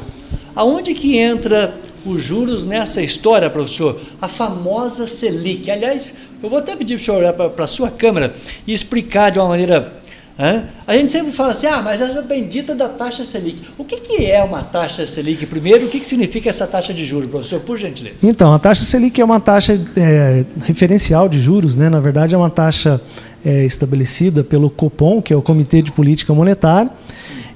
Aonde 0.57 0.95
que 0.95 1.19
entra 1.19 1.75
os 2.07 2.23
juros 2.23 2.65
nessa 2.65 3.03
história, 3.03 3.51
professor? 3.51 4.01
A 4.21 4.29
famosa 4.29 5.07
Selic. 5.07 5.71
Aliás, 5.71 6.17
eu 6.43 6.49
vou 6.49 6.59
até 6.59 6.77
pedir 6.77 6.95
para 6.97 7.03
o 7.03 7.05
senhor 7.05 7.19
olhar 7.19 7.33
para 7.33 7.65
a 7.65 7.69
sua 7.69 7.91
câmera 7.91 8.35
e 8.67 8.73
explicar 8.73 9.31
de 9.31 9.39
uma 9.39 9.49
maneira 9.49 9.93
a 10.37 10.97
gente 10.97 11.13
sempre 11.13 11.33
fala 11.33 11.51
assim, 11.51 11.69
ah, 11.69 11.81
mas 11.81 12.01
essa 12.01 12.21
bendita 12.21 12.75
da 12.75 12.89
taxa 12.89 13.25
Selic. 13.25 13.59
O 13.79 13.85
que, 13.85 13.99
que 13.99 14.27
é 14.27 14.43
uma 14.43 14.63
taxa 14.63 15.07
Selic? 15.07 15.47
Primeiro, 15.47 15.87
o 15.87 15.89
que, 15.89 16.01
que 16.01 16.07
significa 16.07 16.49
essa 16.49 16.67
taxa 16.67 16.93
de 16.93 17.05
juros, 17.05 17.31
professor, 17.31 17.61
por 17.61 17.79
gentileza? 17.79 18.17
Então, 18.21 18.53
a 18.53 18.59
taxa 18.59 18.85
Selic 18.85 19.21
é 19.21 19.25
uma 19.25 19.39
taxa 19.39 19.81
é, 19.97 20.45
referencial 20.65 21.29
de 21.29 21.41
juros, 21.41 21.77
né? 21.77 21.89
na 21.89 22.01
verdade 22.01 22.35
é 22.35 22.39
uma 22.39 22.51
taxa 22.51 23.01
é, 23.45 23.65
estabelecida 23.65 24.43
pelo 24.43 24.69
Copom, 24.69 25.23
que 25.23 25.33
é 25.33 25.37
o 25.37 25.43
Comitê 25.43 25.81
de 25.83 25.93
Política 25.93 26.35
Monetária, 26.35 26.91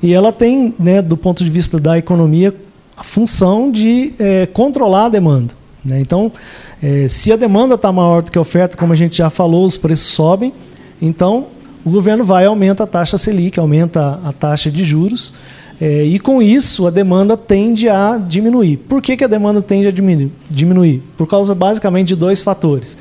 e 0.01 0.15
ela 0.15 0.33
tem, 0.33 0.73
né, 0.79 1.03
do 1.03 1.17
ponto 1.17 1.43
de 1.43 1.51
vista 1.51 1.81
da 1.81 1.99
economia, 1.99 2.55
a 2.97 3.03
função 3.03 3.73
de 3.73 4.13
é, 4.21 4.47
controlar 4.47 5.07
a 5.07 5.09
demanda. 5.09 5.53
Né? 5.85 5.99
Então, 6.01 6.31
é, 6.81 7.09
se 7.09 7.33
a 7.33 7.37
demanda 7.37 7.75
está 7.75 7.91
maior 7.91 8.23
do 8.23 8.31
que 8.31 8.39
a 8.39 8.41
oferta, 8.41 8.77
como 8.77 8.93
a 8.93 8.97
gente 8.97 9.17
já 9.17 9.29
falou, 9.29 9.65
os 9.65 9.77
preços 9.77 10.13
sobem, 10.13 10.53
então 11.03 11.49
o 11.89 11.91
governo 11.91 12.23
vai 12.23 12.45
aumenta 12.45 12.85
a 12.85 12.87
taxa 12.87 13.17
Selic, 13.17 13.59
aumenta 13.59 14.21
a 14.23 14.31
taxa 14.31 14.71
de 14.71 14.85
juros, 14.85 15.33
é, 15.81 16.05
e 16.05 16.19
com 16.19 16.43
isso 16.43 16.87
a 16.87 16.91
demanda 16.91 17.35
tende 17.35 17.89
a 17.89 18.19
diminuir. 18.19 18.77
Por 18.77 19.01
que, 19.01 19.17
que 19.17 19.25
a 19.25 19.27
demanda 19.27 19.63
tende 19.63 19.89
a 19.89 19.93
diminuir? 20.51 21.03
Por 21.17 21.27
causa 21.27 21.55
basicamente 21.55 22.09
de 22.09 22.17
dois 22.17 22.43
fatores. 22.43 22.99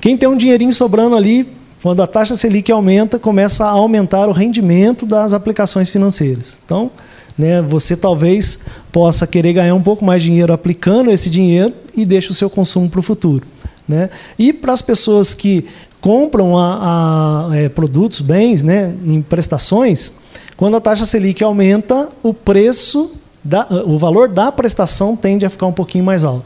Quem 0.00 0.16
tem 0.16 0.28
um 0.28 0.36
dinheirinho 0.36 0.72
sobrando 0.72 1.14
ali, 1.14 1.48
quando 1.80 2.02
a 2.02 2.08
taxa 2.08 2.34
Selic 2.34 2.72
aumenta, 2.72 3.20
começa 3.20 3.66
a 3.66 3.70
aumentar 3.70 4.28
o 4.28 4.32
rendimento 4.32 5.06
das 5.06 5.32
aplicações 5.32 5.88
financeiras. 5.88 6.58
Então, 6.64 6.90
né, 7.38 7.62
você 7.62 7.96
talvez 7.96 8.60
possa 8.90 9.28
querer 9.28 9.52
ganhar 9.52 9.76
um 9.76 9.82
pouco 9.82 10.04
mais 10.04 10.22
de 10.22 10.30
dinheiro 10.30 10.52
aplicando 10.52 11.10
esse 11.10 11.30
dinheiro 11.30 11.72
e 11.96 12.04
deixa 12.04 12.32
o 12.32 12.34
seu 12.34 12.50
consumo 12.50 12.90
para 12.90 12.98
o 12.98 13.02
futuro. 13.02 13.46
Né? 13.86 14.08
E 14.38 14.52
para 14.52 14.72
as 14.72 14.80
pessoas 14.80 15.34
que 15.34 15.66
compram 16.04 16.58
a, 16.58 17.48
a 17.48 17.56
é, 17.56 17.66
produtos, 17.66 18.20
bens, 18.20 18.62
né, 18.62 18.92
em 19.06 19.22
prestações, 19.22 20.16
quando 20.54 20.76
a 20.76 20.80
taxa 20.80 21.06
Selic 21.06 21.42
aumenta, 21.42 22.10
o 22.22 22.34
preço, 22.34 23.12
da, 23.42 23.66
o 23.86 23.96
valor 23.96 24.28
da 24.28 24.52
prestação 24.52 25.16
tende 25.16 25.46
a 25.46 25.50
ficar 25.50 25.64
um 25.64 25.72
pouquinho 25.72 26.04
mais 26.04 26.22
alto. 26.22 26.44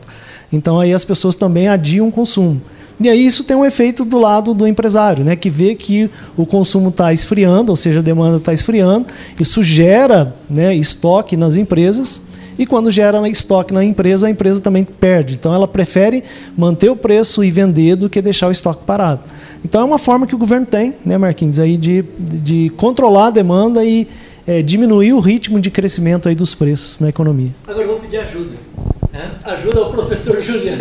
Então 0.53 0.79
aí 0.79 0.95
as 0.95 1.05
pessoas 1.05 1.35
também 1.35 1.67
adiam 1.67 2.07
o 2.07 2.13
consumo. 2.13 2.63
E 3.01 3.09
aí 3.09 3.27
isso 3.27 3.43
tem 3.43 3.57
um 3.57 3.65
efeito 3.65 4.05
do 4.05 4.21
lado 4.21 4.55
do 4.55 4.65
empresário, 4.65 5.25
né, 5.25 5.35
que 5.35 5.51
vê 5.51 5.75
que 5.75 6.09
o 6.37 6.47
consumo 6.47 6.91
está 6.91 7.13
esfriando, 7.13 7.73
ou 7.73 7.77
seja, 7.77 7.99
a 7.99 8.03
demanda 8.03 8.37
está 8.37 8.53
esfriando, 8.53 9.09
isso 9.41 9.61
gera 9.65 10.37
né, 10.49 10.73
estoque 10.73 11.37
nas 11.37 11.57
empresas, 11.57 12.23
e 12.57 12.65
quando 12.65 12.93
gera 12.93 13.29
estoque 13.29 13.75
na 13.75 13.85
empresa, 13.85 14.29
a 14.29 14.31
empresa 14.31 14.61
também 14.61 14.85
perde. 14.85 15.35
Então 15.35 15.53
ela 15.53 15.67
prefere 15.67 16.23
manter 16.57 16.91
o 16.91 16.97
preço 16.97 17.43
e 17.43 17.51
vender 17.51 17.97
do 17.97 18.09
que 18.09 18.23
deixar 18.23 18.47
o 18.47 18.53
estoque 18.53 18.85
parado. 18.85 19.23
Então 19.65 19.83
é 19.83 19.85
uma 19.85 19.99
forma 19.99 20.27
que 20.27 20.35
o 20.35 20.39
governo 20.39 20.67
tem, 20.67 20.95
né, 21.05 21.19
Marquinhos, 21.19 21.59
aí 21.59 21.77
de, 21.77 22.05
de 22.19 22.71
controlar 22.77 23.27
a 23.27 23.31
demanda 23.31 23.85
e 23.85 24.09
é, 24.47 24.63
diminuir 24.63 25.13
o 25.13 25.21
ritmo 25.21 25.61
de 25.61 25.71
crescimento 25.71 26.29
aí 26.29 26.35
dos 26.35 26.55
preços 26.55 27.01
na 27.01 27.09
economia. 27.09 27.51
Agora 27.67 27.85
eu 27.85 27.89
vou 27.89 27.99
pedir 27.99 28.19
ajuda. 28.19 28.57
Né? 29.13 29.31
Ajuda 29.45 29.81
ao 29.81 29.91
professor 29.91 30.41
Juliano. 30.43 30.79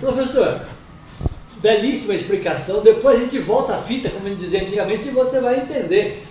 professor, 0.00 0.60
belíssima 1.62 2.14
explicação. 2.14 2.82
Depois 2.82 3.18
a 3.18 3.22
gente 3.22 3.38
volta 3.38 3.74
a 3.74 3.78
fita, 3.78 4.10
como 4.10 4.26
a 4.26 4.30
gente 4.30 4.40
dizia 4.40 4.62
antigamente, 4.62 5.08
e 5.08 5.10
você 5.10 5.40
vai 5.40 5.60
entender. 5.60 6.22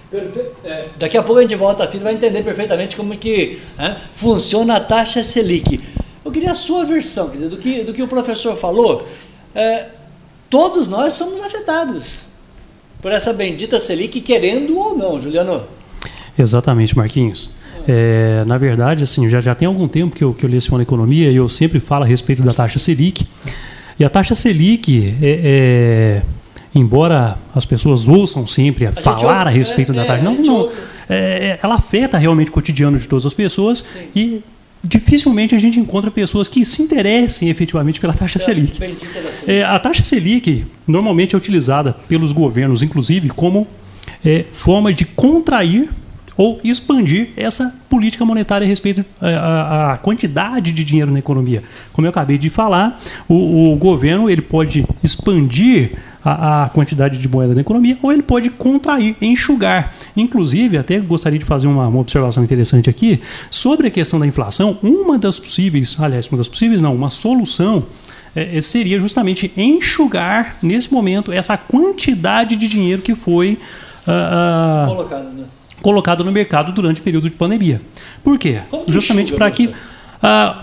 É, 0.63 0.87
daqui 0.97 1.17
a 1.17 1.23
pouco 1.23 1.39
a 1.39 1.41
gente 1.41 1.55
volta 1.55 1.83
a 1.83 1.87
fita 1.87 2.03
vai 2.03 2.13
entender 2.13 2.41
perfeitamente 2.43 2.95
como 2.95 3.15
que 3.17 3.59
né, 3.77 3.97
funciona 4.15 4.75
a 4.75 4.79
taxa 4.79 5.23
Selic. 5.23 5.81
Eu 6.23 6.31
queria 6.31 6.51
a 6.51 6.55
sua 6.55 6.85
versão, 6.85 7.29
quer 7.29 7.37
dizer, 7.37 7.49
do 7.49 7.57
que, 7.57 7.83
do 7.83 7.93
que 7.93 8.03
o 8.03 8.07
professor 8.07 8.55
falou. 8.55 9.07
É, 9.55 9.85
todos 10.49 10.87
nós 10.87 11.13
somos 11.13 11.41
afetados 11.41 12.27
por 13.01 13.11
essa 13.11 13.33
bendita 13.33 13.79
Selic, 13.79 14.21
querendo 14.21 14.77
ou 14.77 14.97
não, 14.97 15.21
Juliano. 15.21 15.63
Exatamente, 16.37 16.95
Marquinhos. 16.95 17.51
É, 17.87 18.43
na 18.45 18.57
verdade, 18.57 19.03
assim, 19.03 19.29
já, 19.29 19.39
já 19.39 19.55
tem 19.55 19.67
algum 19.67 19.87
tempo 19.87 20.15
que 20.15 20.23
eu, 20.23 20.33
que 20.33 20.45
eu 20.45 20.49
leciono 20.49 20.81
economia 20.81 21.31
e 21.31 21.35
eu 21.35 21.47
sempre 21.47 21.79
falo 21.79 22.03
a 22.03 22.07
respeito 22.07 22.41
da 22.41 22.53
taxa 22.53 22.79
Selic. 22.79 23.25
E 23.99 24.03
a 24.03 24.09
taxa 24.09 24.35
Selic, 24.35 25.15
é, 25.21 25.41
é, 25.43 26.21
embora 26.75 27.37
as 27.55 27.65
pessoas 27.65 28.07
ouçam 28.07 28.45
sempre 28.45 28.85
a, 28.87 28.91
falar 28.91 29.47
a 29.47 29.49
respeito 29.49 29.93
da 29.93 30.03
é, 30.03 30.05
taxa, 30.05 30.23
não, 30.23 30.35
não 30.35 30.69
é, 31.09 31.59
ela 31.63 31.75
afeta 31.75 32.17
realmente 32.17 32.49
o 32.49 32.53
cotidiano 32.53 32.97
de 32.97 33.07
todas 33.07 33.25
as 33.25 33.33
pessoas 33.33 33.79
Sim. 33.79 34.07
e 34.15 34.43
dificilmente 34.83 35.55
a 35.55 35.57
gente 35.57 35.79
encontra 35.79 36.09
pessoas 36.09 36.47
que 36.47 36.65
se 36.65 36.81
interessem 36.81 37.49
efetivamente 37.49 37.99
pela 37.99 38.13
taxa 38.13 38.39
Selic. 38.39 38.79
É, 39.47 39.63
a 39.63 39.77
taxa 39.79 40.03
Selic 40.03 40.65
normalmente 40.87 41.35
é 41.35 41.37
utilizada 41.37 41.93
pelos 42.07 42.31
governos, 42.31 42.83
inclusive, 42.83 43.29
como 43.29 43.67
é, 44.23 44.45
forma 44.51 44.93
de 44.93 45.05
contrair 45.05 45.89
ou 46.37 46.59
expandir 46.63 47.29
essa 47.35 47.75
política 47.89 48.23
monetária 48.23 48.65
a 48.65 48.67
respeito 48.67 49.03
à 49.19 49.95
é, 49.95 49.97
quantidade 50.03 50.71
de 50.71 50.83
dinheiro 50.83 51.11
na 51.11 51.19
economia. 51.19 51.63
Como 51.91 52.05
eu 52.05 52.09
acabei 52.09 52.37
de 52.37 52.49
falar, 52.49 52.99
o, 53.27 53.73
o 53.73 53.75
governo 53.75 54.29
ele 54.29 54.41
pode 54.41 54.85
expandir 55.03 55.91
a, 56.23 56.65
a, 56.65 56.69
quantidade 56.69 57.17
de 57.17 57.27
moeda 57.27 57.55
na 57.55 57.61
economia, 57.61 57.97
ou 58.01 58.11
ele 58.11 58.21
pode 58.21 58.49
contrair, 58.49 59.15
enxugar. 59.21 59.93
Inclusive, 60.15 60.77
até 60.77 60.99
gostaria 60.99 61.39
de 61.39 61.45
fazer 61.45 61.67
uma, 61.67 61.87
uma, 61.87 61.99
observação 61.99 62.43
interessante 62.43 62.89
aqui 62.89 63.21
sobre 63.49 63.87
a 63.87 63.91
questão 63.91 64.19
da 64.19 64.27
inflação. 64.27 64.77
Uma 64.83 65.17
das 65.17 65.39
possíveis, 65.39 65.95
aliás, 65.99 66.27
uma 66.27 66.37
das 66.37 66.49
possíveis 66.49 66.81
não, 66.81 66.93
uma 66.93 67.09
solução 67.09 67.85
é, 68.35 68.57
é 68.57 68.61
seria 68.61 68.99
justamente 68.99 69.51
enxugar 69.55 70.57
nesse 70.61 70.93
momento 70.93 71.31
essa 71.31 71.57
quantidade 71.57 72.55
de 72.55 72.67
dinheiro 72.67 73.01
que 73.01 73.15
foi 73.15 73.57
uh, 74.05 74.85
uh, 74.85 74.87
colocado, 74.87 75.33
né? 75.33 75.45
Colocado 75.87 76.21
no 76.21 76.33
mercado 76.33 76.73
durante 76.73 76.99
o 76.99 77.03
período 77.03 77.29
de 77.29 77.35
pandemia. 77.37 77.81
Por 78.21 78.37
quê? 78.37 78.59
Justamente 78.89 79.31
para 79.31 79.49
que 79.49 79.67
uh, 79.67 79.71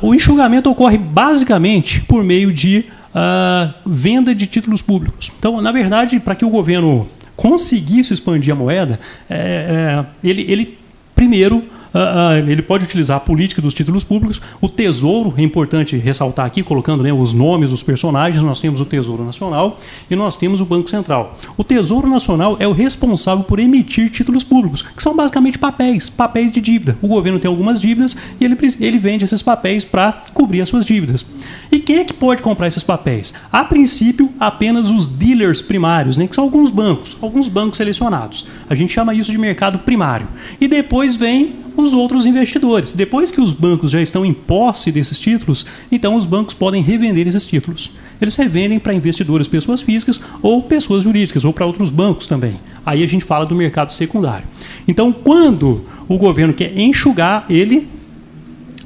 o 0.03 0.15
enxugamento 0.15 0.71
ocorre 0.71 0.99
basicamente 0.99 2.03
por 2.03 2.23
meio 2.23 2.53
de 2.53 2.85
uh, 3.15 3.73
venda 3.87 4.35
de 4.35 4.47
títulos 4.47 4.83
públicos. 4.83 5.33
Então, 5.39 5.63
na 5.63 5.73
verdade, 5.73 6.21
para 6.21 6.35
que 6.35 6.45
o 6.45 6.51
governo 6.51 7.09
conseguisse 7.35 8.13
expandir 8.13 8.53
a 8.53 8.55
moeda, 8.55 9.01
é, 9.31 10.05
é, 10.05 10.29
ele, 10.29 10.43
ele 10.43 10.79
primeiro 11.15 11.65
uh, 11.95 12.51
ele 12.51 12.63
pode 12.63 12.85
utilizar 12.85 13.17
a 13.17 13.21
política 13.21 13.63
dos 13.63 13.73
títulos 13.73 14.05
públicos. 14.05 14.41
O 14.61 14.69
Tesouro, 14.69 15.33
é 15.37 15.43
importante 15.43 15.97
ressaltar 15.97 16.45
aqui, 16.45 16.63
colocando 16.63 17.03
né, 17.03 17.13
os 17.13 17.33
nomes 17.33 17.71
dos 17.71 17.83
personagens, 17.83 18.43
nós 18.43 18.59
temos 18.59 18.81
o 18.81 18.85
Tesouro 18.85 19.25
Nacional 19.25 19.79
e 20.11 20.17
nós 20.17 20.37
temos 20.37 20.61
o 20.61 20.65
Banco 20.65 20.91
Central. 20.91 21.39
O 21.57 21.65
Tesouro 21.65 22.09
Nacional 22.09 22.57
é 22.59 22.67
o 22.67 22.73
responsável 22.73 23.45
por 23.45 23.59
emitir 23.59 24.11
títulos 24.11 24.45
públicos, 24.45 24.83
que 24.83 25.03
são 25.03 25.15
basicamente 25.15 25.59
papéis, 25.59 26.09
papéis 26.09 26.51
de 26.51 26.61
dívida. 26.61 26.99
O 27.01 27.09
governo 27.09 27.39
tem 27.39 27.49
algumas 27.49 27.81
dívidas 27.81 28.17
e 28.41 28.45
ele, 28.45 28.57
ele 28.81 28.99
vende 28.99 29.25
esses 29.25 29.43
papéis 29.43 29.85
para 29.85 30.25
cobrir 30.33 30.61
as 30.61 30.69
suas 30.69 30.85
dívidas. 30.85 31.25
E 31.71 31.79
quem 31.79 31.99
é 31.99 32.05
que 32.05 32.15
pode 32.15 32.43
comprar 32.43 32.67
esses 32.67 32.83
papéis? 32.83 33.35
A 33.51 33.65
princípio, 33.65 34.31
apenas 34.39 34.91
os 34.91 35.09
dealers 35.09 35.61
primários, 35.61 36.17
né, 36.17 36.27
que 36.27 36.35
são 36.35 36.45
alguns 36.45 36.71
bancos, 36.71 37.17
alguns 37.21 37.49
bancos 37.49 37.77
selecionados. 37.77 38.47
A 38.69 38.75
gente 38.75 38.93
chama 38.93 39.15
isso 39.15 39.31
de 39.31 39.39
mercado 39.39 39.79
primário. 39.79 40.27
E 40.61 40.69
depois 40.69 41.17
vem 41.17 41.64
os 41.77 41.93
outros 41.93 42.27
investidores. 42.27 42.93
Depois 42.93 43.31
que 43.31 43.41
os 43.41 43.53
bancos 43.53 43.91
já 43.91 44.01
estão 44.01 44.25
em 44.25 44.33
posse 44.33 44.93
desses 44.93 45.19
títulos, 45.19 45.67
então 45.91 46.17
os 46.17 46.27
bancos 46.27 46.55
podem 46.55 46.83
revender 46.83 47.27
esses 47.27 47.45
títulos. 47.45 47.91
Eles 48.21 48.37
revendem 48.37 48.79
para 48.79 48.95
investidores, 48.95 49.49
pessoas 49.49 49.83
físicas 49.83 50.21
ou 50.41 50.63
pessoas 50.63 51.05
jurídicas, 51.05 51.45
ou 51.45 51.53
para 51.53 51.67
outros 51.67 51.91
bancos 51.91 52.27
também. 52.27 52.61
Aí 52.85 53.03
a 53.03 53.07
gente 53.07 53.25
fala 53.25 53.45
do 53.45 53.55
mercado 53.55 53.93
secundário. 53.93 54.47
Então, 54.87 55.13
quando 55.13 55.85
o 56.09 56.17
governo 56.17 56.55
quer 56.55 56.77
enxugar, 56.79 57.47
ele 57.49 57.89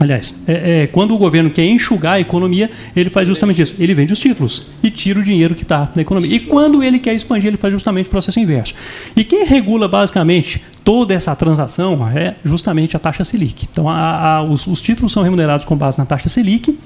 Aliás, 0.00 0.44
é, 0.46 0.82
é, 0.82 0.86
quando 0.86 1.12
o 1.12 1.18
governo 1.18 1.50
quer 1.50 1.64
enxugar 1.64 2.14
a 2.14 2.20
economia, 2.20 2.70
ele 2.94 3.10
faz 3.10 3.26
justamente 3.26 3.60
isso. 3.60 3.74
Ele 3.80 3.94
vende 3.94 4.12
os 4.12 4.20
títulos 4.20 4.68
e 4.80 4.90
tira 4.90 5.18
o 5.18 5.22
dinheiro 5.24 5.56
que 5.56 5.62
está 5.62 5.90
na 5.94 6.02
economia. 6.02 6.36
E 6.36 6.38
quando 6.38 6.84
ele 6.84 7.00
quer 7.00 7.14
expandir, 7.14 7.48
ele 7.48 7.56
faz 7.56 7.72
justamente 7.72 8.06
o 8.06 8.10
processo 8.10 8.38
inverso. 8.38 8.74
E 9.16 9.24
quem 9.24 9.44
regula 9.44 9.88
basicamente 9.88 10.62
toda 10.84 11.12
essa 11.14 11.34
transação 11.34 12.08
é 12.08 12.36
justamente 12.44 12.96
a 12.96 13.00
taxa 13.00 13.24
Selic. 13.24 13.66
Então, 13.70 13.88
a, 13.88 14.36
a, 14.36 14.42
os, 14.42 14.68
os, 14.68 14.80
títulos 14.80 15.12
são 15.12 15.22
remunerados 15.24 15.66
com 15.66 15.76
base 15.76 15.98
na 15.98 16.06
taxa 16.06 16.28
Selic. 16.28 16.78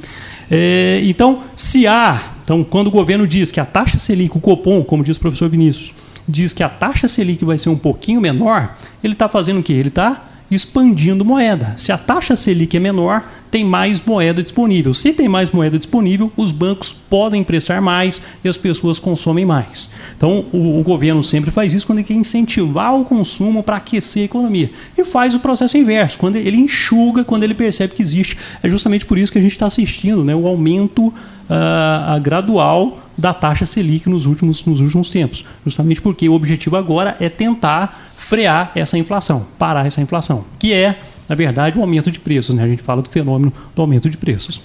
É, 0.51 1.03
então, 1.05 1.43
se 1.55 1.87
há, 1.87 2.19
então, 2.43 2.65
quando 2.65 2.87
o 2.87 2.91
governo 2.91 3.27
diz 3.27 3.53
que 3.53 3.61
a 3.61 3.67
taxa 3.67 3.99
Selic, 3.99 4.37
o 4.37 4.41
Copom, 4.41 4.83
como 4.83 5.05
diz 5.05 5.19
o 5.19 5.21
professor 5.21 5.51
Vinícius, 5.51 5.93
diz 6.27 6.55
que 6.55 6.63
a 6.63 6.69
taxa 6.69 7.07
Selic 7.09 7.45
vai 7.45 7.59
ser 7.59 7.69
um 7.69 7.77
pouquinho 7.77 8.23
menor, 8.23 8.75
ele 9.05 9.13
está 9.13 9.29
fazendo 9.29 9.61
o 9.61 9.63
quê? 9.63 9.75
Ele 9.75 9.89
está 9.89 10.32
expandindo 10.55 11.25
moeda. 11.25 11.75
Se 11.77 11.93
a 11.93 11.99
taxa 11.99 12.37
Selic 12.37 12.77
é 12.77 12.81
menor, 12.81 13.25
tem 13.51 13.65
mais 13.65 14.01
moeda 14.05 14.43
disponível. 14.43 14.95
Se 14.95 15.13
tem 15.13 15.29
mais 15.29 15.51
moeda 15.51 15.79
disponível, 15.79 16.33
os 16.37 16.53
bancos 16.53 16.91
podem 16.91 17.43
emprestar 17.43 17.83
mais 17.83 18.23
e 18.43 18.49
as 18.49 18.57
pessoas 18.57 18.99
consomem 18.99 19.45
mais. 19.45 19.93
Então, 20.17 20.47
o, 20.53 20.81
o 20.81 20.83
governo 20.83 21.23
sempre 21.23 21.51
faz 21.51 21.75
isso 21.75 21.87
quando 21.87 21.99
ele 21.99 22.09
quer 22.09 22.15
incentivar 22.15 22.99
o 22.99 23.05
consumo 23.05 23.63
para 23.63 23.77
aquecer 23.77 24.23
a 24.23 24.25
economia. 24.25 24.71
E 24.97 25.05
faz 25.05 25.35
o 25.35 25.39
processo 25.41 25.77
inverso, 25.77 26.19
quando 26.19 26.37
ele 26.37 26.57
enxuga, 26.57 27.25
quando 27.25 27.43
ele 27.43 27.53
percebe 27.53 27.95
que 27.95 28.03
existe. 28.03 28.39
É 28.63 28.71
justamente 28.71 29.05
por 29.05 29.19
isso 29.19 29.31
que 29.31 29.39
a 29.39 29.43
gente 29.43 29.53
está 29.53 29.67
assistindo 29.67 30.25
né, 30.25 30.35
o 30.35 30.47
aumento 30.47 31.09
uh, 31.09 32.21
gradual 32.23 33.03
da 33.19 33.35
taxa 33.35 33.67
Selic 33.67 34.09
nos 34.09 34.25
últimos, 34.25 34.65
nos 34.65 34.81
últimos 34.81 35.11
tempos. 35.11 35.45
Justamente 35.65 36.01
porque 36.01 36.29
o 36.29 36.33
objetivo 36.33 36.77
agora 36.77 37.17
é 37.21 37.29
tentar 37.29 38.12
frear 38.23 38.73
essa 38.75 38.97
inflação, 38.97 39.47
parar 39.59 39.87
essa 39.87 40.01
inflação, 40.01 40.45
que 40.59 40.73
é, 40.73 40.97
na 41.29 41.35
verdade, 41.35 41.79
o 41.79 41.81
aumento 41.81 42.11
de 42.11 42.19
preços. 42.19 42.55
Né? 42.55 42.63
A 42.63 42.69
gente 42.69 42.83
fala 42.83 43.03
do 43.03 43.11
fenômeno 43.11 43.53
do 43.75 43.83
aumento 43.83 44.09
de 44.09 44.17
preços. 44.17 44.61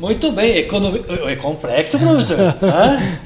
Muito 0.00 0.30
bem, 0.30 0.58
economia 0.58 1.02
é 1.26 1.34
complexo, 1.34 1.98
professor. 2.00 2.38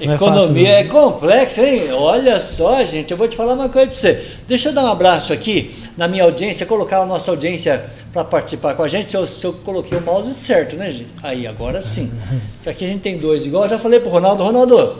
É 0.00 0.14
economia 0.14 0.68
é, 0.68 0.80
é 0.80 0.84
complexa, 0.84 1.66
hein? 1.66 1.92
Olha 1.92 2.40
só, 2.40 2.82
gente, 2.82 3.10
eu 3.10 3.16
vou 3.16 3.28
te 3.28 3.36
falar 3.36 3.52
uma 3.52 3.68
coisa 3.68 3.88
para 3.88 3.96
você. 3.96 4.26
Deixa 4.48 4.70
eu 4.70 4.72
dar 4.72 4.84
um 4.84 4.90
abraço 4.90 5.34
aqui 5.34 5.70
na 5.98 6.08
minha 6.08 6.24
audiência, 6.24 6.64
colocar 6.64 7.00
a 7.00 7.06
nossa 7.06 7.30
audiência 7.30 7.84
para 8.10 8.24
participar 8.24 8.74
com 8.74 8.82
a 8.82 8.88
gente. 8.88 9.10
Se 9.10 9.16
eu, 9.18 9.26
se 9.26 9.46
eu, 9.46 9.52
coloquei 9.52 9.98
o 9.98 10.00
mouse 10.00 10.34
certo, 10.34 10.74
né, 10.74 10.92
gente? 10.92 11.10
Aí, 11.22 11.46
agora 11.46 11.82
sim. 11.82 12.10
Porque 12.56 12.70
aqui 12.70 12.84
a 12.86 12.88
gente 12.88 13.00
tem 13.00 13.18
dois 13.18 13.44
igual. 13.44 13.64
Eu 13.64 13.70
já 13.70 13.78
falei 13.78 14.00
para 14.00 14.08
o 14.08 14.12
Ronaldo, 14.12 14.42
Ronaldo, 14.42 14.96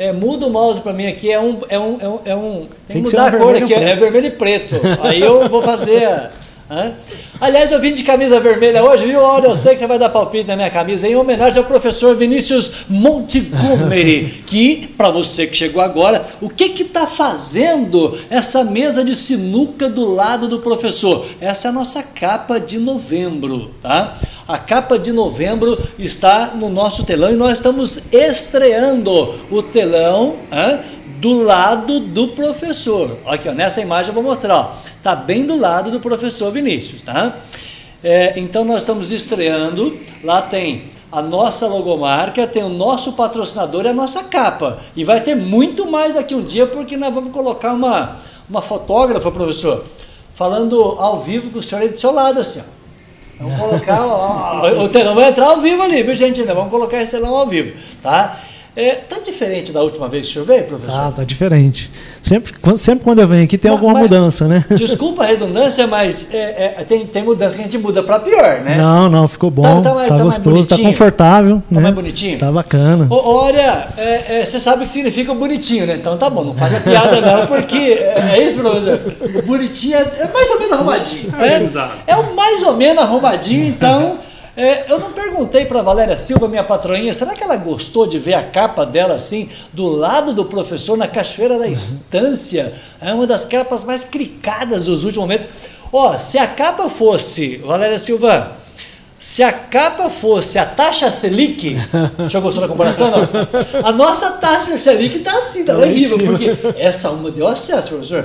é, 0.00 0.12
muda 0.14 0.46
o 0.46 0.50
mouse 0.50 0.80
para 0.80 0.94
mim 0.94 1.06
aqui, 1.06 1.30
é 1.30 1.38
um. 1.38 1.58
É 1.68 1.78
um, 1.78 1.98
é 2.00 2.08
um, 2.08 2.18
é 2.24 2.34
um 2.34 2.66
tem, 2.88 3.02
tem 3.02 3.02
que 3.02 3.10
mudar 3.10 3.26
a 3.26 3.36
cor 3.36 3.54
aqui, 3.54 3.74
é 3.74 3.94
vermelho 3.94 4.28
e 4.28 4.30
preto. 4.30 4.76
Aí 5.02 5.20
eu 5.20 5.46
vou 5.46 5.60
fazer. 5.60 6.08
Aliás, 7.38 7.72
eu 7.72 7.80
vim 7.80 7.92
de 7.92 8.02
camisa 8.02 8.38
vermelha 8.38 8.82
hoje, 8.82 9.04
viu? 9.04 9.20
Olha, 9.20 9.46
eu 9.46 9.54
sei 9.54 9.72
que 9.72 9.80
você 9.80 9.86
vai 9.86 9.98
dar 9.98 10.08
palpite 10.08 10.46
na 10.46 10.56
minha 10.56 10.70
camisa, 10.70 11.06
em 11.06 11.16
homenagem 11.16 11.58
ao 11.58 11.68
professor 11.68 12.14
Vinícius 12.14 12.86
Montgomery, 12.88 14.42
que, 14.46 14.88
para 14.96 15.10
você 15.10 15.46
que 15.46 15.56
chegou 15.56 15.82
agora, 15.82 16.24
o 16.40 16.48
que 16.48 16.68
que 16.68 16.82
está 16.82 17.06
fazendo 17.06 18.16
essa 18.30 18.62
mesa 18.62 19.04
de 19.04 19.16
sinuca 19.16 19.88
do 19.88 20.14
lado 20.14 20.46
do 20.46 20.60
professor? 20.60 21.26
Essa 21.40 21.68
é 21.68 21.70
a 21.70 21.72
nossa 21.72 22.02
capa 22.02 22.60
de 22.60 22.78
novembro, 22.78 23.72
tá? 23.82 24.16
A 24.50 24.58
capa 24.58 24.98
de 24.98 25.12
novembro 25.12 25.78
está 25.96 26.48
no 26.56 26.68
nosso 26.68 27.04
telão 27.04 27.30
e 27.30 27.36
nós 27.36 27.52
estamos 27.52 28.12
estreando 28.12 29.32
o 29.48 29.62
telão 29.62 30.38
hein, 30.50 30.80
do 31.20 31.44
lado 31.44 32.00
do 32.00 32.26
professor. 32.30 33.16
Aqui, 33.26 33.48
ó, 33.48 33.52
nessa 33.52 33.80
imagem 33.80 34.08
eu 34.08 34.14
vou 34.14 34.24
mostrar. 34.24 34.76
Está 34.96 35.14
bem 35.14 35.46
do 35.46 35.56
lado 35.56 35.92
do 35.92 36.00
professor 36.00 36.50
Vinícius. 36.50 37.00
Tá? 37.00 37.36
É, 38.02 38.40
então 38.40 38.64
nós 38.64 38.78
estamos 38.78 39.12
estreando. 39.12 39.96
Lá 40.24 40.42
tem 40.42 40.86
a 41.12 41.22
nossa 41.22 41.68
logomarca, 41.68 42.44
tem 42.44 42.64
o 42.64 42.68
nosso 42.68 43.12
patrocinador 43.12 43.84
e 43.84 43.88
a 43.90 43.94
nossa 43.94 44.24
capa. 44.24 44.80
E 44.96 45.04
vai 45.04 45.20
ter 45.20 45.36
muito 45.36 45.88
mais 45.88 46.16
daqui 46.16 46.34
um 46.34 46.42
dia, 46.42 46.66
porque 46.66 46.96
nós 46.96 47.14
vamos 47.14 47.32
colocar 47.32 47.72
uma, 47.72 48.16
uma 48.48 48.60
fotógrafa, 48.60 49.30
professor, 49.30 49.84
falando 50.34 50.96
ao 50.98 51.20
vivo 51.20 51.50
com 51.50 51.60
o 51.60 51.62
senhor 51.62 51.82
aí 51.82 51.88
do 51.90 52.00
seu 52.00 52.10
lado, 52.10 52.40
assim, 52.40 52.58
ó. 52.58 52.79
Vamos 53.40 53.58
colocar, 53.58 54.04
ó, 54.04 54.62
o 54.84 54.88
telão 54.88 55.14
vai 55.14 55.30
entrar 55.30 55.46
ao 55.46 55.60
vivo 55.60 55.82
ali, 55.82 56.02
viu 56.02 56.14
gente? 56.14 56.42
Vamos 56.42 56.70
colocar 56.70 57.00
esse 57.00 57.12
telão 57.12 57.34
ao 57.34 57.46
vivo, 57.46 57.74
tá? 58.02 58.38
É, 58.80 58.94
tá 58.94 59.18
diferente 59.18 59.72
da 59.72 59.82
última 59.82 60.08
vez 60.08 60.26
que 60.26 60.38
o 60.38 60.44
veio, 60.44 60.64
professor? 60.64 60.94
Tá, 60.94 61.10
tá 61.10 61.24
diferente. 61.24 61.90
Sempre, 62.22 62.54
sempre 62.78 63.04
quando 63.04 63.18
eu 63.18 63.28
venho 63.28 63.44
aqui 63.44 63.58
tem 63.58 63.70
mas, 63.70 63.78
alguma 63.78 63.92
mas, 63.92 64.02
mudança, 64.04 64.48
né? 64.48 64.64
Desculpa 64.72 65.22
a 65.22 65.26
redundância, 65.26 65.86
mas 65.86 66.32
é, 66.32 66.76
é, 66.78 66.84
tem, 66.84 67.04
tem 67.06 67.22
mudança 67.22 67.56
que 67.56 67.60
a 67.60 67.64
gente 67.64 67.76
muda 67.76 68.02
para 68.02 68.18
pior, 68.20 68.60
né? 68.60 68.76
Não, 68.78 69.10
não, 69.10 69.28
ficou 69.28 69.50
bom, 69.50 69.82
tá, 69.82 69.90
tá, 69.90 69.94
mais, 69.94 70.08
tá, 70.08 70.16
tá 70.16 70.22
gostoso, 70.22 70.66
tá 70.66 70.78
confortável. 70.78 71.56
Tá 71.68 71.74
né? 71.76 71.80
mais 71.82 71.94
bonitinho? 71.94 72.38
Tá 72.38 72.50
bacana. 72.50 73.06
olha, 73.10 73.88
é, 73.98 74.40
é, 74.40 74.46
você 74.46 74.58
sabe 74.58 74.82
o 74.82 74.84
que 74.86 74.90
significa 74.90 75.34
bonitinho, 75.34 75.86
né? 75.86 75.96
Então 75.96 76.16
tá 76.16 76.30
bom, 76.30 76.42
não 76.42 76.54
faz 76.54 76.72
a 76.72 76.80
piada 76.80 77.20
não, 77.20 77.46
porque 77.46 77.76
é, 77.76 78.38
é 78.38 78.44
isso, 78.46 78.60
professor? 78.60 78.98
O 79.34 79.42
bonitinho 79.42 79.98
é, 79.98 80.30
mais 80.32 80.48
ou 80.48 80.58
menos 80.58 80.72
arrumadinho. 80.72 81.30
Né? 81.32 81.62
Exato. 81.62 81.98
É 82.06 82.16
o 82.16 82.34
mais 82.34 82.62
ou 82.62 82.74
menos 82.76 83.02
arrumadinho, 83.02 83.66
então... 83.66 84.18
É, 84.56 84.90
eu 84.90 84.98
não 84.98 85.12
perguntei 85.12 85.64
para 85.64 85.80
Valéria 85.80 86.16
Silva, 86.16 86.48
minha 86.48 86.64
patroinha, 86.64 87.14
será 87.14 87.32
que 87.32 87.42
ela 87.42 87.56
gostou 87.56 88.06
de 88.06 88.18
ver 88.18 88.34
a 88.34 88.42
capa 88.42 88.84
dela 88.84 89.14
assim, 89.14 89.48
do 89.72 89.88
lado 89.88 90.34
do 90.34 90.44
professor, 90.44 90.96
na 90.96 91.06
Cachoeira 91.06 91.58
da 91.58 91.68
Estância? 91.68 92.72
É 93.00 93.14
uma 93.14 93.26
das 93.26 93.44
capas 93.44 93.84
mais 93.84 94.04
clicadas 94.04 94.86
dos 94.86 95.04
últimos 95.04 95.28
momentos. 95.28 95.48
Ó, 95.92 96.16
se 96.18 96.38
a 96.38 96.46
capa 96.46 96.88
fosse, 96.88 97.56
Valéria 97.58 97.98
Silva, 97.98 98.56
se 99.20 99.42
a 99.42 99.52
capa 99.52 100.08
fosse 100.08 100.58
a 100.58 100.64
taxa 100.64 101.10
Selic, 101.10 101.76
já 102.28 102.40
gostou 102.40 102.62
da 102.62 102.68
comparação? 102.68 103.10
Não? 103.10 103.28
A 103.84 103.92
nossa 103.92 104.32
taxa 104.32 104.76
Selic 104.78 105.18
está 105.18 105.36
assim, 105.36 105.60
está 105.60 105.74
lá 105.74 105.86
em 105.86 105.94
riba, 105.94 106.16
porque 106.24 106.56
essa 106.76 107.10
uma 107.10 107.30
deu 107.30 107.46
acesso, 107.46 107.90
professor. 107.90 108.24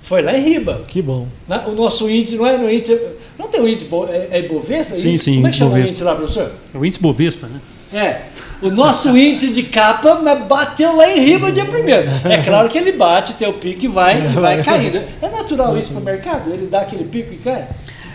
Foi 0.00 0.22
lá 0.22 0.36
em 0.36 0.42
riba. 0.42 0.82
Que 0.88 1.02
bom. 1.02 1.26
O 1.66 1.72
nosso 1.72 2.08
índice 2.08 2.36
não 2.36 2.46
é 2.46 2.56
no 2.56 2.70
índice 2.70 2.98
não 3.42 3.48
tem 3.48 3.60
o 3.60 3.68
índice 3.68 3.88
é, 4.08 4.28
é 4.30 4.38
Ibovespa? 4.40 4.94
Sim, 4.94 5.18
sim. 5.18 5.34
Como 5.34 5.46
é 5.48 5.50
que 5.50 5.56
chama 5.56 5.70
Bovespa. 5.70 5.86
o 5.86 5.90
índice 5.90 6.04
lá, 6.04 6.14
professor? 6.14 6.52
É 6.72 6.78
o 6.78 6.84
índice 6.84 7.02
Bovespa, 7.02 7.46
né? 7.48 7.60
É. 7.92 8.20
O 8.62 8.70
nosso 8.70 9.16
índice 9.16 9.52
de 9.52 9.64
capa 9.64 10.14
bateu 10.48 10.96
lá 10.96 11.08
em 11.08 11.18
riba 11.18 11.50
dia 11.50 11.66
primeiro. 11.66 12.08
É 12.24 12.38
claro 12.38 12.68
que 12.68 12.78
ele 12.78 12.92
bate, 12.92 13.34
tem 13.34 13.48
o 13.48 13.54
pico 13.54 13.84
e 13.84 13.88
vai, 13.88 14.24
e 14.24 14.28
vai 14.28 14.62
caindo. 14.64 15.02
É 15.20 15.28
natural 15.28 15.76
isso 15.76 15.92
para 15.92 16.00
o 16.00 16.04
mercado? 16.04 16.52
Ele 16.52 16.68
dá 16.68 16.82
aquele 16.82 17.04
pico 17.04 17.34
e 17.34 17.38
cai? 17.38 17.66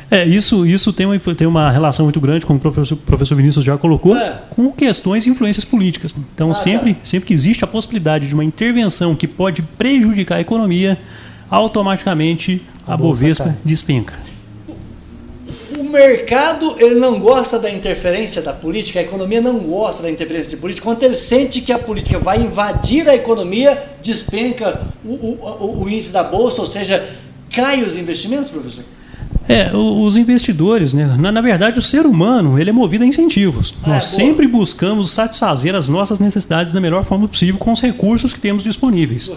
É, 0.09 0.25
isso, 0.25 0.65
isso 0.65 0.93
tem, 0.93 1.05
uma, 1.05 1.19
tem 1.19 1.45
uma 1.45 1.69
relação 1.69 2.05
muito 2.05 2.21
grande, 2.21 2.45
como 2.45 2.57
o 2.57 2.61
professor, 2.61 2.95
professor 2.95 3.35
Vinícius 3.35 3.65
já 3.65 3.77
colocou, 3.77 4.15
é. 4.15 4.39
com 4.51 4.71
questões 4.71 5.27
e 5.27 5.29
influências 5.29 5.65
políticas. 5.65 6.15
Então, 6.33 6.51
ah, 6.51 6.53
sempre, 6.53 6.93
tá. 6.93 7.01
sempre 7.03 7.27
que 7.27 7.33
existe 7.33 7.65
a 7.65 7.67
possibilidade 7.67 8.25
de 8.25 8.33
uma 8.33 8.45
intervenção 8.45 9.13
que 9.13 9.27
pode 9.27 9.61
prejudicar 9.61 10.37
a 10.37 10.41
economia, 10.41 10.97
automaticamente 11.49 12.61
a, 12.87 12.93
a 12.93 12.97
Bovespa 12.97 13.53
despenca 13.65 14.13
mercado 15.83 16.75
ele 16.79 16.95
não 16.95 17.19
gosta 17.19 17.59
da 17.59 17.69
interferência 17.69 18.41
da 18.41 18.53
política, 18.53 18.99
a 18.99 19.03
economia 19.03 19.41
não 19.41 19.59
gosta 19.59 20.03
da 20.03 20.09
interferência 20.09 20.49
de 20.49 20.57
política. 20.57 20.85
Quando 20.85 21.03
ele 21.03 21.15
sente 21.15 21.61
que 21.61 21.71
a 21.71 21.79
política 21.79 22.19
vai 22.19 22.41
invadir 22.41 23.07
a 23.09 23.15
economia, 23.15 23.81
despenca 24.01 24.81
o, 25.03 25.09
o, 25.09 25.39
o, 25.41 25.83
o 25.83 25.89
índice 25.89 26.11
da 26.11 26.23
bolsa, 26.23 26.61
ou 26.61 26.67
seja, 26.67 27.07
cai 27.51 27.83
os 27.83 27.95
investimentos, 27.95 28.49
professor? 28.49 28.83
É, 29.49 29.73
os 29.73 30.17
investidores, 30.17 30.93
né? 30.93 31.05
Na, 31.17 31.31
na, 31.31 31.39
verdade, 31.39 31.79
o 31.79 31.81
ser 31.81 32.05
humano 32.05 32.59
ele 32.59 32.69
é 32.69 32.73
movido 32.73 33.05
a 33.05 33.07
incentivos. 33.07 33.73
Ah, 33.81 33.91
Nós 33.91 34.03
é, 34.03 34.15
sempre 34.15 34.45
buscamos 34.45 35.11
satisfazer 35.11 35.73
as 35.73 35.87
nossas 35.87 36.19
necessidades 36.19 36.73
da 36.73 36.81
melhor 36.81 37.05
forma 37.05 37.27
possível 37.27 37.57
com 37.57 37.71
os 37.71 37.79
recursos 37.79 38.33
que 38.33 38.41
temos 38.41 38.61
disponíveis. 38.61 39.31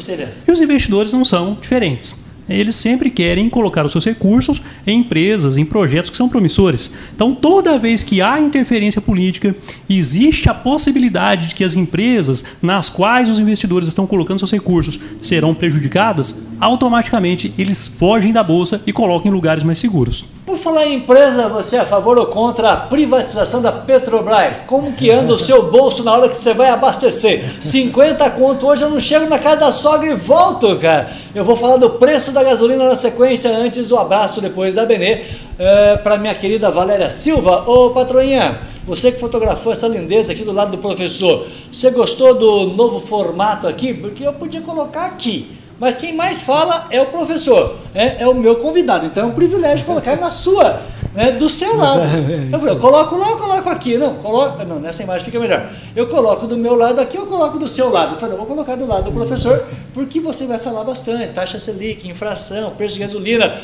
E 0.49 0.51
os 0.51 0.61
investidores 0.61 1.13
não 1.13 1.25
são 1.25 1.57
diferentes 1.61 2.30
eles 2.59 2.75
sempre 2.75 3.11
querem 3.11 3.49
colocar 3.49 3.85
os 3.85 3.93
seus 3.93 4.05
recursos 4.05 4.61
em 4.87 5.01
empresas, 5.01 5.57
em 5.57 5.65
projetos 5.65 6.11
que 6.11 6.17
são 6.17 6.29
promissores. 6.29 6.93
Então, 7.15 7.35
toda 7.35 7.79
vez 7.79 8.03
que 8.03 8.21
há 8.21 8.41
interferência 8.41 9.01
política, 9.01 9.55
existe 9.89 10.49
a 10.49 10.55
possibilidade 10.55 11.49
de 11.49 11.55
que 11.55 11.65
as 11.65 11.75
empresas 11.75 12.45
nas 12.61 12.89
quais 12.89 13.29
os 13.29 13.39
investidores 13.39 13.89
estão 13.89 14.07
colocando 14.07 14.39
seus 14.39 14.53
recursos 14.53 14.99
serão 15.21 15.55
prejudicadas, 15.55 16.43
automaticamente 16.61 17.53
eles 17.57 17.87
fogem 17.87 18.33
da 18.33 18.43
bolsa 18.43 18.83
e 18.87 18.93
colocam 18.93 19.31
em 19.31 19.35
lugares 19.35 19.65
mais 19.65 19.79
seguros. 19.79 20.25
Por 20.47 20.57
falar 20.57 20.87
em 20.87 20.95
empresa, 20.95 21.49
você 21.49 21.77
é 21.77 21.81
a 21.81 21.87
favor 21.87 22.19
ou 22.19 22.27
contra 22.27 22.73
a 22.73 22.77
privatização 22.77 23.61
da 23.61 23.71
Petrobras? 23.71 24.63
Como 24.63 24.93
que 24.93 25.11
anda 25.11 25.35
o 25.35 25.39
seu 25.39 25.71
bolso 25.71 26.03
na 26.03 26.13
hora 26.13 26.29
que 26.29 26.37
você 26.37 26.55
vai 26.55 26.71
abastecer? 26.71 27.45
50 27.61 28.29
conto 28.31 28.67
hoje 28.67 28.83
eu 28.83 28.91
não 28.91 28.99
chego 28.99 29.27
na 29.27 29.39
casa 29.39 29.57
da 29.57 29.73
sogra 29.73 30.09
e 30.11 30.15
volto, 30.15 30.77
cara. 30.77 31.11
Eu 31.35 31.45
vou 31.45 31.57
falar 31.57 31.77
do 31.77 31.91
preço 31.91 32.33
da 32.33 32.43
gasolina 32.43 32.89
na 32.89 32.95
sequência, 32.95 33.51
antes 33.51 33.89
do 33.89 33.99
abraço 33.99 34.41
depois 34.41 34.75
da 34.75 34.87
Benê, 34.87 35.23
é, 35.59 35.97
para 35.97 36.17
minha 36.17 36.35
querida 36.35 36.71
Valéria 36.71 37.11
Silva. 37.11 37.69
Ô 37.71 37.91
patroinha, 37.91 38.61
você 38.85 39.13
que 39.13 39.21
fotografou 39.21 39.73
essa 39.73 39.87
lindeza 39.87 40.33
aqui 40.33 40.43
do 40.43 40.53
lado 40.53 40.73
do 40.73 40.79
professor, 40.79 41.47
você 41.71 41.91
gostou 41.91 42.35
do 42.35 42.67
novo 42.75 42.99
formato 42.99 43.69
aqui? 43.69 43.93
Porque 43.93 44.27
eu 44.27 44.33
podia 44.33 44.63
colocar 44.63 45.05
aqui 45.05 45.60
mas 45.81 45.97
quem 45.97 46.15
mais 46.15 46.43
fala 46.43 46.87
é 46.91 47.01
o 47.01 47.07
professor, 47.07 47.79
é, 47.95 48.23
é 48.23 48.29
o 48.29 48.35
meu 48.35 48.57
convidado. 48.57 49.07
Então 49.07 49.23
é 49.23 49.27
um 49.27 49.33
privilégio 49.33 49.87
colocar 49.87 50.15
na 50.15 50.29
sua, 50.29 50.83
né, 51.15 51.33
do 51.33 51.49
seu 51.49 51.75
lado. 51.81 52.03
É, 52.03 52.71
eu 52.71 52.79
coloco 52.79 53.17
lá, 53.17 53.31
eu 53.31 53.39
coloco 53.39 53.67
aqui. 53.71 53.97
Não, 53.97 54.17
coloco, 54.17 54.63
não, 54.63 54.79
nessa 54.79 55.03
imagem 55.03 55.25
fica 55.25 55.41
melhor. 55.41 55.67
Eu 55.97 56.07
coloco 56.07 56.47
do 56.47 56.55
meu 56.55 56.75
lado 56.75 57.01
aqui, 57.01 57.17
eu 57.17 57.25
coloco 57.25 57.59
do 57.59 57.67
seu 57.67 57.91
lado. 57.91 58.17
Eu 58.17 58.21
falei, 58.21 58.37
vou 58.37 58.45
colocar 58.45 58.77
do 58.77 58.87
lado 58.87 59.05
do 59.05 59.13
professor, 59.13 59.65
porque 59.95 60.21
você 60.21 60.45
vai 60.45 60.59
falar 60.59 60.85
bastante. 60.85 61.33
Taxa 61.33 61.59
Selic, 61.59 62.07
infração, 62.07 62.73
preço 62.73 62.95
de 62.95 63.01
gasolina, 63.01 63.55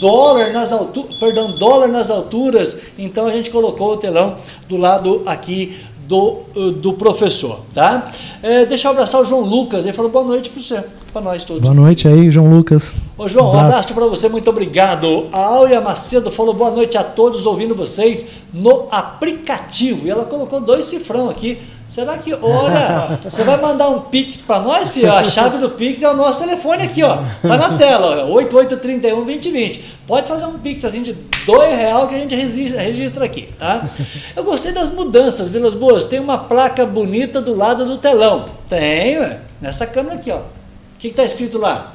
dólar 0.00 0.54
nas 0.54 0.72
alturas, 0.72 1.14
perdão, 1.16 1.58
dólar 1.58 1.88
nas 1.88 2.10
alturas. 2.10 2.80
Então 2.98 3.26
a 3.26 3.32
gente 3.32 3.50
colocou 3.50 3.92
o 3.92 3.96
telão 3.98 4.36
do 4.66 4.78
lado 4.78 5.22
aqui 5.26 5.78
do, 6.06 6.42
do 6.76 6.92
professor, 6.92 7.60
tá? 7.74 8.10
É, 8.42 8.64
deixa 8.64 8.88
eu 8.88 8.92
abraçar 8.92 9.20
o 9.20 9.24
João 9.24 9.42
Lucas, 9.42 9.84
ele 9.84 9.94
falou 9.94 10.10
boa 10.10 10.24
noite 10.24 10.50
para 10.50 10.62
você 10.62 10.84
para 11.16 11.22
nós 11.22 11.44
todos. 11.44 11.62
Boa 11.62 11.74
noite 11.74 12.06
aí, 12.06 12.30
João 12.30 12.54
Lucas. 12.54 12.98
Ô, 13.16 13.26
João, 13.26 13.46
um 13.46 13.48
abraço, 13.48 13.68
abraço 13.68 13.94
para 13.94 14.06
você, 14.06 14.28
muito 14.28 14.50
obrigado. 14.50 15.26
A 15.32 15.40
Áurea 15.40 15.80
Macedo 15.80 16.30
falou 16.30 16.52
boa 16.52 16.70
noite 16.70 16.98
a 16.98 17.02
todos 17.02 17.46
ouvindo 17.46 17.74
vocês 17.74 18.26
no 18.52 18.86
aplicativo. 18.90 20.06
E 20.06 20.10
ela 20.10 20.26
colocou 20.26 20.60
dois 20.60 20.84
cifrão 20.84 21.30
aqui. 21.30 21.58
Será 21.86 22.18
que, 22.18 22.34
olha, 22.34 23.18
você 23.22 23.44
vai 23.44 23.60
mandar 23.60 23.88
um 23.88 24.00
Pix 24.00 24.38
para 24.38 24.58
nós, 24.58 24.88
filho? 24.88 25.12
A 25.12 25.22
chave 25.22 25.58
do 25.58 25.70
Pix 25.70 26.02
é 26.02 26.10
o 26.10 26.16
nosso 26.16 26.40
telefone 26.40 26.82
aqui, 26.82 27.02
ó. 27.02 27.18
Tá 27.40 27.56
na 27.56 27.78
tela, 27.78 28.24
ó, 28.24 28.32
8831 28.32 29.24
2020. 29.24 29.96
Pode 30.04 30.26
fazer 30.26 30.46
um 30.46 30.58
Pix 30.58 30.84
assim 30.84 31.04
de 31.04 31.12
dois 31.46 31.76
real 31.76 32.08
que 32.08 32.16
a 32.16 32.18
gente 32.18 32.34
registra, 32.34 33.24
aqui, 33.24 33.48
tá? 33.56 33.88
Eu 34.34 34.42
gostei 34.42 34.72
das 34.72 34.90
mudanças, 34.90 35.48
Vilas 35.48 35.76
Boas. 35.76 36.06
Tem 36.06 36.18
uma 36.18 36.38
placa 36.38 36.84
bonita 36.84 37.40
do 37.40 37.54
lado 37.54 37.84
do 37.84 37.98
telão. 37.98 38.46
Tem, 38.68 39.18
ué, 39.18 39.40
nessa 39.60 39.86
câmera 39.86 40.16
aqui, 40.16 40.32
ó. 40.32 40.38
O 40.38 40.98
que 40.98 41.08
está 41.08 41.22
escrito 41.22 41.56
lá? 41.56 41.92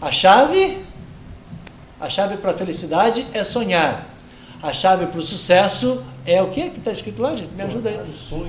A 0.00 0.12
chave, 0.12 0.78
a 2.00 2.08
chave 2.08 2.36
para 2.36 2.52
a 2.52 2.54
felicidade 2.54 3.26
é 3.32 3.42
sonhar. 3.42 4.06
A 4.62 4.72
chave 4.72 5.06
para 5.06 5.18
o 5.18 5.22
sucesso 5.22 6.02
é 6.26 6.42
o 6.42 6.48
que 6.48 6.70
que 6.70 6.78
está 6.78 6.90
escrito 6.90 7.22
lá, 7.22 7.36
gente? 7.36 7.52
Me 7.54 7.62
ajuda 7.62 7.90
aí. 7.90 8.00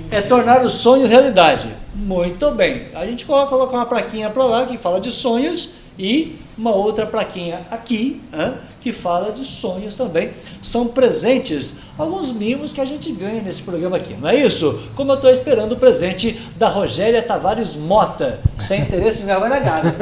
É 0.09 0.21
tornar 0.21 0.65
os 0.65 0.73
sonhos 0.73 1.09
realidade. 1.09 1.69
Muito 1.93 2.49
bem. 2.51 2.87
A 2.93 3.05
gente 3.05 3.25
coloca, 3.25 3.49
coloca 3.49 3.75
uma 3.75 3.85
plaquinha 3.85 4.29
para 4.29 4.43
lá 4.43 4.65
que 4.65 4.77
fala 4.77 4.99
de 4.99 5.11
sonhos 5.11 5.75
e 5.97 6.35
uma 6.57 6.71
outra 6.71 7.05
plaquinha 7.05 7.65
aqui, 7.69 8.21
hein, 8.33 8.53
que 8.81 8.91
fala 8.91 9.31
de 9.31 9.45
sonhos 9.45 9.95
também. 9.95 10.31
São 10.61 10.87
presentes 10.87 11.79
alguns 11.97 12.31
mimos 12.31 12.73
que 12.73 12.81
a 12.81 12.85
gente 12.85 13.11
ganha 13.11 13.41
nesse 13.41 13.61
programa 13.63 13.97
aqui, 13.97 14.15
não 14.19 14.29
é 14.29 14.35
isso? 14.35 14.79
Como 14.95 15.11
eu 15.11 15.15
estou 15.15 15.31
esperando 15.31 15.73
o 15.73 15.77
presente 15.77 16.39
da 16.55 16.67
Rogéria 16.67 17.21
Tavares 17.21 17.75
Mota, 17.75 18.39
sem 18.59 18.81
interesse 18.81 19.23
nenhum, 19.23 19.39
vai 19.39 19.49
na 19.49 19.59
Gávea. 19.59 19.95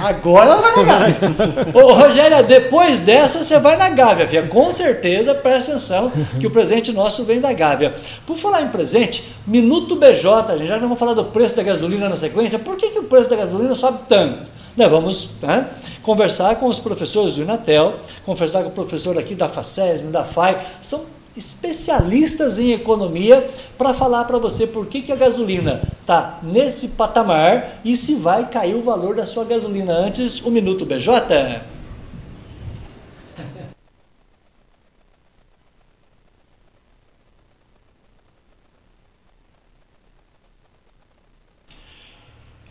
Agora 0.00 0.50
ela 0.52 0.60
vai 0.60 0.84
Gávea. 0.84 1.16
Ô, 1.74 1.92
Rogéria, 1.92 2.42
depois 2.42 2.98
dessa 2.98 3.42
você 3.42 3.58
vai 3.58 3.76
na 3.76 3.90
Gávea, 3.90 4.26
filha. 4.26 4.46
Com 4.46 4.72
certeza, 4.72 5.34
presta 5.34 5.72
atenção 5.72 6.12
que 6.40 6.46
o 6.46 6.50
presente 6.50 6.92
nosso 6.92 7.24
vem 7.24 7.40
da 7.40 7.52
Gávea. 7.52 7.94
Por 8.26 8.36
falar 8.36 8.62
em 8.62 8.68
presente, 8.68 9.32
Minuto 9.46 9.96
BJ, 9.96 10.52
a 10.52 10.56
gente 10.56 10.68
já 10.68 10.78
vamos 10.78 10.98
falar 10.98 11.14
do 11.14 11.24
preço 11.24 11.56
da 11.56 11.64
gasolina 11.64 12.08
na 12.08 12.16
sequência. 12.16 12.60
Por 12.60 12.76
que, 12.76 12.90
que 12.90 12.98
o 13.00 13.04
preço 13.04 13.28
da 13.28 13.34
gasolina 13.34 13.74
sobe 13.74 13.98
tanto? 14.08 14.46
Nós 14.76 14.90
vamos 14.90 15.30
né, 15.42 15.66
conversar 16.02 16.56
com 16.56 16.66
os 16.66 16.78
professores 16.78 17.34
do 17.34 17.42
Inatel, 17.42 17.94
conversar 18.24 18.62
com 18.62 18.70
o 18.70 18.72
professor 18.72 19.18
aqui 19.18 19.34
da 19.34 19.48
FACESM, 19.48 20.10
da 20.10 20.24
FAI, 20.24 20.66
são 20.80 21.04
especialistas 21.36 22.58
em 22.58 22.72
economia 22.72 23.48
para 23.78 23.94
falar 23.94 24.24
para 24.24 24.38
você 24.38 24.66
por 24.66 24.86
que, 24.86 25.00
que 25.00 25.12
a 25.12 25.16
gasolina 25.16 25.80
está 26.00 26.38
nesse 26.42 26.88
patamar 26.88 27.80
e 27.84 27.96
se 27.96 28.16
vai 28.16 28.48
cair 28.48 28.74
o 28.74 28.82
valor 28.82 29.14
da 29.14 29.26
sua 29.26 29.44
gasolina. 29.44 29.94
Antes, 29.94 30.42
o 30.42 30.50
Minuto 30.50 30.84
BJ. 30.84 31.62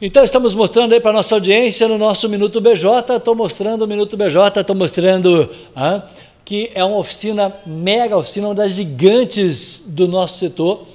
Então 0.03 0.23
estamos 0.23 0.55
mostrando 0.55 0.93
aí 0.93 0.99
para 0.99 1.13
nossa 1.13 1.35
audiência 1.35 1.87
no 1.87 1.95
nosso 1.95 2.27
Minuto 2.27 2.59
BJ, 2.59 3.17
estou 3.17 3.35
mostrando 3.35 3.83
o 3.83 3.87
Minuto 3.87 4.17
BJ, 4.17 4.61
estou 4.61 4.75
mostrando 4.75 5.47
ah, 5.75 6.01
que 6.43 6.71
é 6.73 6.83
uma 6.83 6.97
oficina, 6.97 7.55
mega 7.67 8.17
oficina, 8.17 8.47
uma 8.47 8.55
das 8.55 8.73
gigantes 8.73 9.83
do 9.85 10.07
nosso 10.07 10.39
setor, 10.39 10.87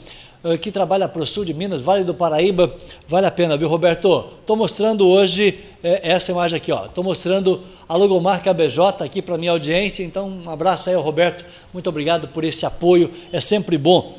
que 0.61 0.73
trabalha 0.73 1.07
para 1.07 1.23
o 1.23 1.27
sul 1.27 1.45
de 1.45 1.55
Minas, 1.55 1.81
Vale 1.81 2.03
do 2.03 2.15
Paraíba, 2.15 2.75
vale 3.07 3.29
a 3.29 3.31
pena, 3.31 3.57
viu 3.57 3.69
Roberto? 3.69 4.25
Estou 4.41 4.57
mostrando 4.57 5.07
hoje 5.07 5.61
é, 5.85 6.11
essa 6.11 6.33
imagem 6.33 6.57
aqui, 6.57 6.73
estou 6.73 7.05
mostrando 7.05 7.63
a 7.89 7.95
logomarca 7.95 8.53
BJ 8.53 9.05
aqui 9.05 9.23
para 9.23 9.39
minha 9.39 9.53
audiência, 9.53 10.03
então 10.03 10.43
um 10.45 10.51
abraço 10.51 10.91
aí 10.91 10.97
ao 10.97 11.03
Roberto, 11.03 11.45
muito 11.73 11.89
obrigado 11.89 12.27
por 12.27 12.43
esse 12.43 12.67
apoio, 12.67 13.13
é 13.33 13.41
sempre 13.41 13.79
bom 13.79 14.19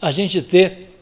a 0.00 0.12
gente 0.12 0.40
ter 0.40 0.93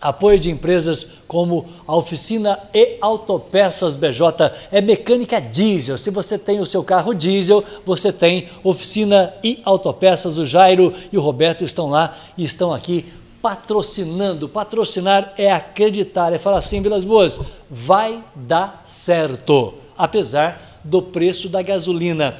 Apoio 0.00 0.38
de 0.38 0.50
empresas 0.50 1.06
como 1.28 1.68
a 1.86 1.94
Oficina 1.94 2.58
e 2.72 2.96
Autopeças 3.00 3.96
BJ 3.96 4.50
é 4.72 4.80
mecânica 4.80 5.40
diesel. 5.40 5.98
Se 5.98 6.10
você 6.10 6.38
tem 6.38 6.58
o 6.58 6.66
seu 6.66 6.82
carro 6.82 7.12
diesel, 7.12 7.62
você 7.84 8.12
tem 8.12 8.48
Oficina 8.64 9.34
e 9.44 9.60
Autopeças. 9.62 10.38
O 10.38 10.46
Jairo 10.46 10.94
e 11.12 11.18
o 11.18 11.20
Roberto 11.20 11.64
estão 11.64 11.90
lá 11.90 12.16
e 12.36 12.44
estão 12.44 12.72
aqui 12.72 13.04
patrocinando. 13.42 14.48
Patrocinar 14.48 15.34
é 15.36 15.50
acreditar, 15.50 16.32
é 16.32 16.38
falar 16.38 16.58
assim, 16.58 16.80
Vilas 16.80 17.04
Boas, 17.04 17.38
vai 17.68 18.24
dar 18.34 18.82
certo, 18.86 19.74
apesar 19.96 20.80
do 20.82 21.02
preço 21.02 21.48
da 21.48 21.60
gasolina. 21.60 22.36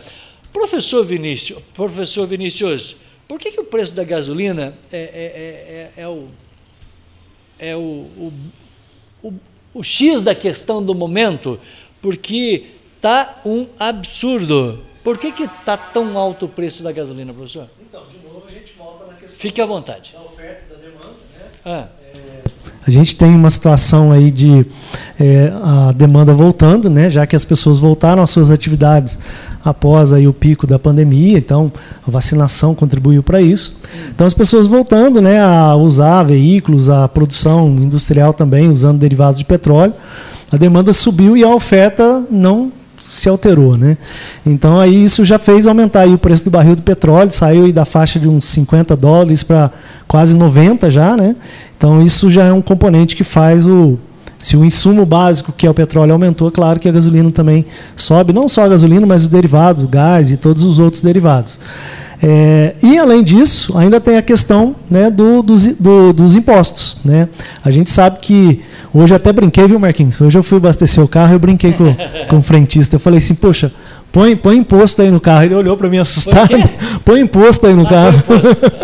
Professor 0.52 1.04
Vinícius, 1.04 1.62
professor 1.74 2.26
Vinícius, 2.26 2.96
por 3.28 3.38
que, 3.38 3.52
que 3.52 3.60
o 3.60 3.64
preço 3.64 3.94
da 3.94 4.02
gasolina 4.02 4.74
é, 4.90 4.98
é, 4.98 6.00
é, 6.00 6.02
é 6.02 6.08
o 6.08 6.28
é 7.60 7.76
o, 7.76 7.80
o, 7.80 8.32
o, 9.22 9.32
o 9.74 9.82
X 9.84 10.24
da 10.24 10.34
questão 10.34 10.82
do 10.82 10.94
momento, 10.94 11.60
porque 12.00 12.66
está 12.96 13.40
um 13.44 13.66
absurdo. 13.78 14.84
Por 15.04 15.16
que 15.18 15.28
está 15.28 15.76
tão 15.76 16.18
alto 16.18 16.46
o 16.46 16.48
preço 16.48 16.82
da 16.82 16.92
gasolina, 16.92 17.32
professor? 17.32 17.68
Então, 17.80 18.06
de 18.06 18.18
novo, 18.18 18.44
a 18.46 18.50
gente 18.50 18.72
volta 18.76 19.06
na 19.06 19.14
questão 19.14 19.38
Fique 19.38 19.60
à 19.60 19.66
vontade. 19.66 20.12
da 20.12 20.22
oferta 20.22 20.64
e 20.66 20.76
da 20.76 20.82
demanda. 20.82 21.08
Né? 21.08 21.50
Ah. 21.64 21.88
A 22.86 22.90
gente 22.90 23.14
tem 23.14 23.34
uma 23.34 23.50
situação 23.50 24.10
aí 24.10 24.30
de 24.30 24.66
é, 25.18 25.52
a 25.62 25.92
demanda 25.92 26.32
voltando, 26.32 26.88
né, 26.88 27.10
já 27.10 27.26
que 27.26 27.36
as 27.36 27.44
pessoas 27.44 27.78
voltaram 27.78 28.22
às 28.22 28.30
suas 28.30 28.50
atividades 28.50 29.18
após 29.62 30.14
aí 30.14 30.26
o 30.26 30.32
pico 30.32 30.66
da 30.66 30.78
pandemia, 30.78 31.36
então 31.36 31.70
a 32.06 32.10
vacinação 32.10 32.74
contribuiu 32.74 33.22
para 33.22 33.42
isso. 33.42 33.76
Então 34.14 34.26
as 34.26 34.32
pessoas 34.32 34.66
voltando 34.66 35.20
né, 35.20 35.40
a 35.40 35.76
usar 35.76 36.22
veículos, 36.22 36.88
a 36.88 37.06
produção 37.06 37.68
industrial 37.68 38.32
também, 38.32 38.70
usando 38.70 38.98
derivados 38.98 39.38
de 39.38 39.44
petróleo, 39.44 39.92
a 40.50 40.56
demanda 40.56 40.92
subiu 40.92 41.36
e 41.36 41.44
a 41.44 41.54
oferta 41.54 42.24
não 42.30 42.72
se 43.04 43.28
alterou, 43.28 43.76
né? 43.76 43.96
Então 44.44 44.78
aí 44.78 45.04
isso 45.04 45.24
já 45.24 45.38
fez 45.38 45.66
aumentar 45.66 46.06
o 46.08 46.18
preço 46.18 46.44
do 46.44 46.50
barril 46.50 46.76
do 46.76 46.82
petróleo, 46.82 47.30
saiu 47.30 47.72
da 47.72 47.84
faixa 47.84 48.18
de 48.18 48.28
uns 48.28 48.44
50 48.44 48.96
dólares 48.96 49.42
para 49.42 49.70
quase 50.06 50.36
90 50.36 50.90
já, 50.90 51.16
né? 51.16 51.36
Então 51.76 52.02
isso 52.02 52.30
já 52.30 52.44
é 52.44 52.52
um 52.52 52.62
componente 52.62 53.16
que 53.16 53.24
faz 53.24 53.66
o 53.66 53.98
Se 54.40 54.57
o 54.57 54.64
insumo 54.64 55.05
básico, 55.05 55.53
que 55.53 55.66
é 55.66 55.70
o 55.70 55.74
petróleo, 55.74 56.12
aumentou, 56.12 56.48
é 56.48 56.50
claro 56.50 56.81
que 56.81 56.88
a 56.88 56.92
gasolina 56.92 57.31
também 57.31 57.66
sobe, 57.94 58.33
não 58.33 58.48
só 58.48 58.64
a 58.64 58.68
gasolina, 58.68 59.07
mas 59.07 59.22
os 59.22 59.29
derivados, 59.29 59.85
o 59.85 59.88
gás 59.88 60.31
e 60.31 60.37
todos 60.38 60.62
os 60.62 60.79
outros 60.79 61.03
derivados. 61.03 61.61
É, 62.22 62.74
e, 62.83 62.98
além 62.98 63.22
disso, 63.22 63.76
ainda 63.76 63.98
tem 63.98 64.16
a 64.16 64.22
questão 64.22 64.74
né, 64.90 65.11
do, 65.11 65.42
dos, 65.42 65.66
do, 65.66 66.12
dos 66.12 66.35
impostos. 66.35 66.98
Né? 67.05 67.29
A 67.64 67.70
gente 67.70 67.90
sabe 67.90 68.18
que. 68.20 68.61
Hoje 68.92 69.14
eu 69.14 69.16
até 69.16 69.33
brinquei, 69.33 69.66
viu, 69.66 69.79
Marquinhos? 69.79 70.20
Hoje 70.20 70.37
eu 70.37 70.42
fui 70.42 70.59
abastecer 70.59 71.03
o 71.03 71.09
carro 71.09 71.33
e 71.33 71.35
eu 71.35 71.38
brinquei 71.38 71.72
com, 71.72 71.94
com 72.29 72.38
o 72.38 72.42
frentista. 72.42 72.96
Eu 72.96 73.00
falei 73.00 73.18
assim, 73.18 73.35
poxa, 73.35 73.72
põe, 74.11 74.35
põe 74.35 74.57
imposto 74.57 75.00
aí 75.00 75.11
no 75.11 75.20
carro. 75.20 75.44
Ele 75.44 75.55
olhou 75.55 75.76
para 75.76 75.88
mim 75.88 75.98
assustado. 75.98 76.50
Põe 77.05 77.20
imposto 77.20 77.66
aí 77.66 77.74
no 77.74 77.87
ah, 77.87 77.88
carro. 77.88 78.22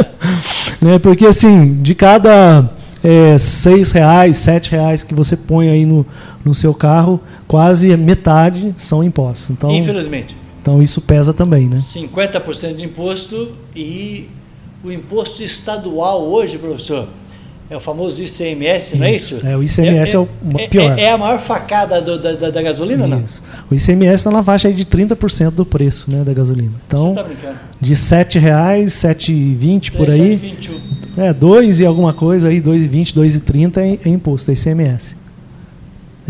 né, 0.80 0.98
porque, 1.00 1.26
assim, 1.26 1.74
de 1.82 1.94
cada 1.94 2.68
é, 3.06 3.38
seis 3.38 3.92
reais, 3.92 4.36
sete 4.38 4.72
reais 4.72 5.04
que 5.04 5.14
você 5.14 5.36
põe 5.36 5.68
aí 5.68 5.86
no, 5.86 6.04
no 6.44 6.52
seu 6.52 6.74
carro, 6.74 7.20
quase 7.46 7.96
metade 7.96 8.74
são 8.76 9.04
impostos. 9.04 9.50
Então, 9.50 9.70
Infelizmente. 9.70 10.36
Então 10.58 10.82
isso 10.82 11.00
pesa 11.00 11.32
também, 11.32 11.68
né? 11.68 11.76
50% 11.76 12.74
de 12.74 12.84
imposto 12.84 13.52
e 13.76 14.28
o 14.82 14.90
imposto 14.90 15.44
estadual 15.44 16.20
hoje, 16.26 16.58
professor, 16.58 17.06
é 17.70 17.76
o 17.76 17.80
famoso 17.80 18.20
ICMS, 18.20 18.86
isso, 18.86 18.96
não 18.96 19.06
é 19.06 19.12
isso? 19.12 19.46
É, 19.46 19.56
o 19.56 19.62
ICMS 19.62 20.16
é, 20.16 20.16
é, 20.16 20.16
é 20.16 20.18
o 20.18 20.28
é, 20.58 20.68
pior. 20.68 20.98
É, 20.98 21.02
é, 21.02 21.10
a 21.12 21.18
maior 21.18 21.40
facada 21.40 22.00
do, 22.00 22.20
da, 22.20 22.50
da, 22.50 22.62
gasolina, 22.62 23.06
isso. 23.24 23.42
não? 23.44 23.64
O 23.70 23.74
ICMS 23.74 24.14
está 24.14 24.30
na 24.32 24.42
faixa 24.42 24.72
de 24.72 24.84
30% 24.84 25.50
do 25.50 25.64
preço 25.64 26.10
né, 26.10 26.24
da 26.24 26.32
gasolina. 26.32 26.72
Então, 26.86 27.08
Você 27.08 27.14
tá 27.14 27.22
brincando. 27.22 27.56
de 27.80 27.90
R$ 27.90 27.96
7,00, 27.96 28.40
R$ 28.40 28.84
7,20 28.84 29.92
por 29.92 30.10
aí. 30.10 30.38
7,21. 30.38 30.85
É, 31.16 31.32
2 31.32 31.80
e 31.80 31.86
alguma 31.86 32.12
coisa 32.12 32.48
aí, 32.48 32.60
2,20, 32.60 33.14
2,30 33.14 33.78
é, 33.78 34.08
é 34.08 34.12
imposto, 34.12 34.50
é 34.50 34.54
ICMS. 34.54 35.16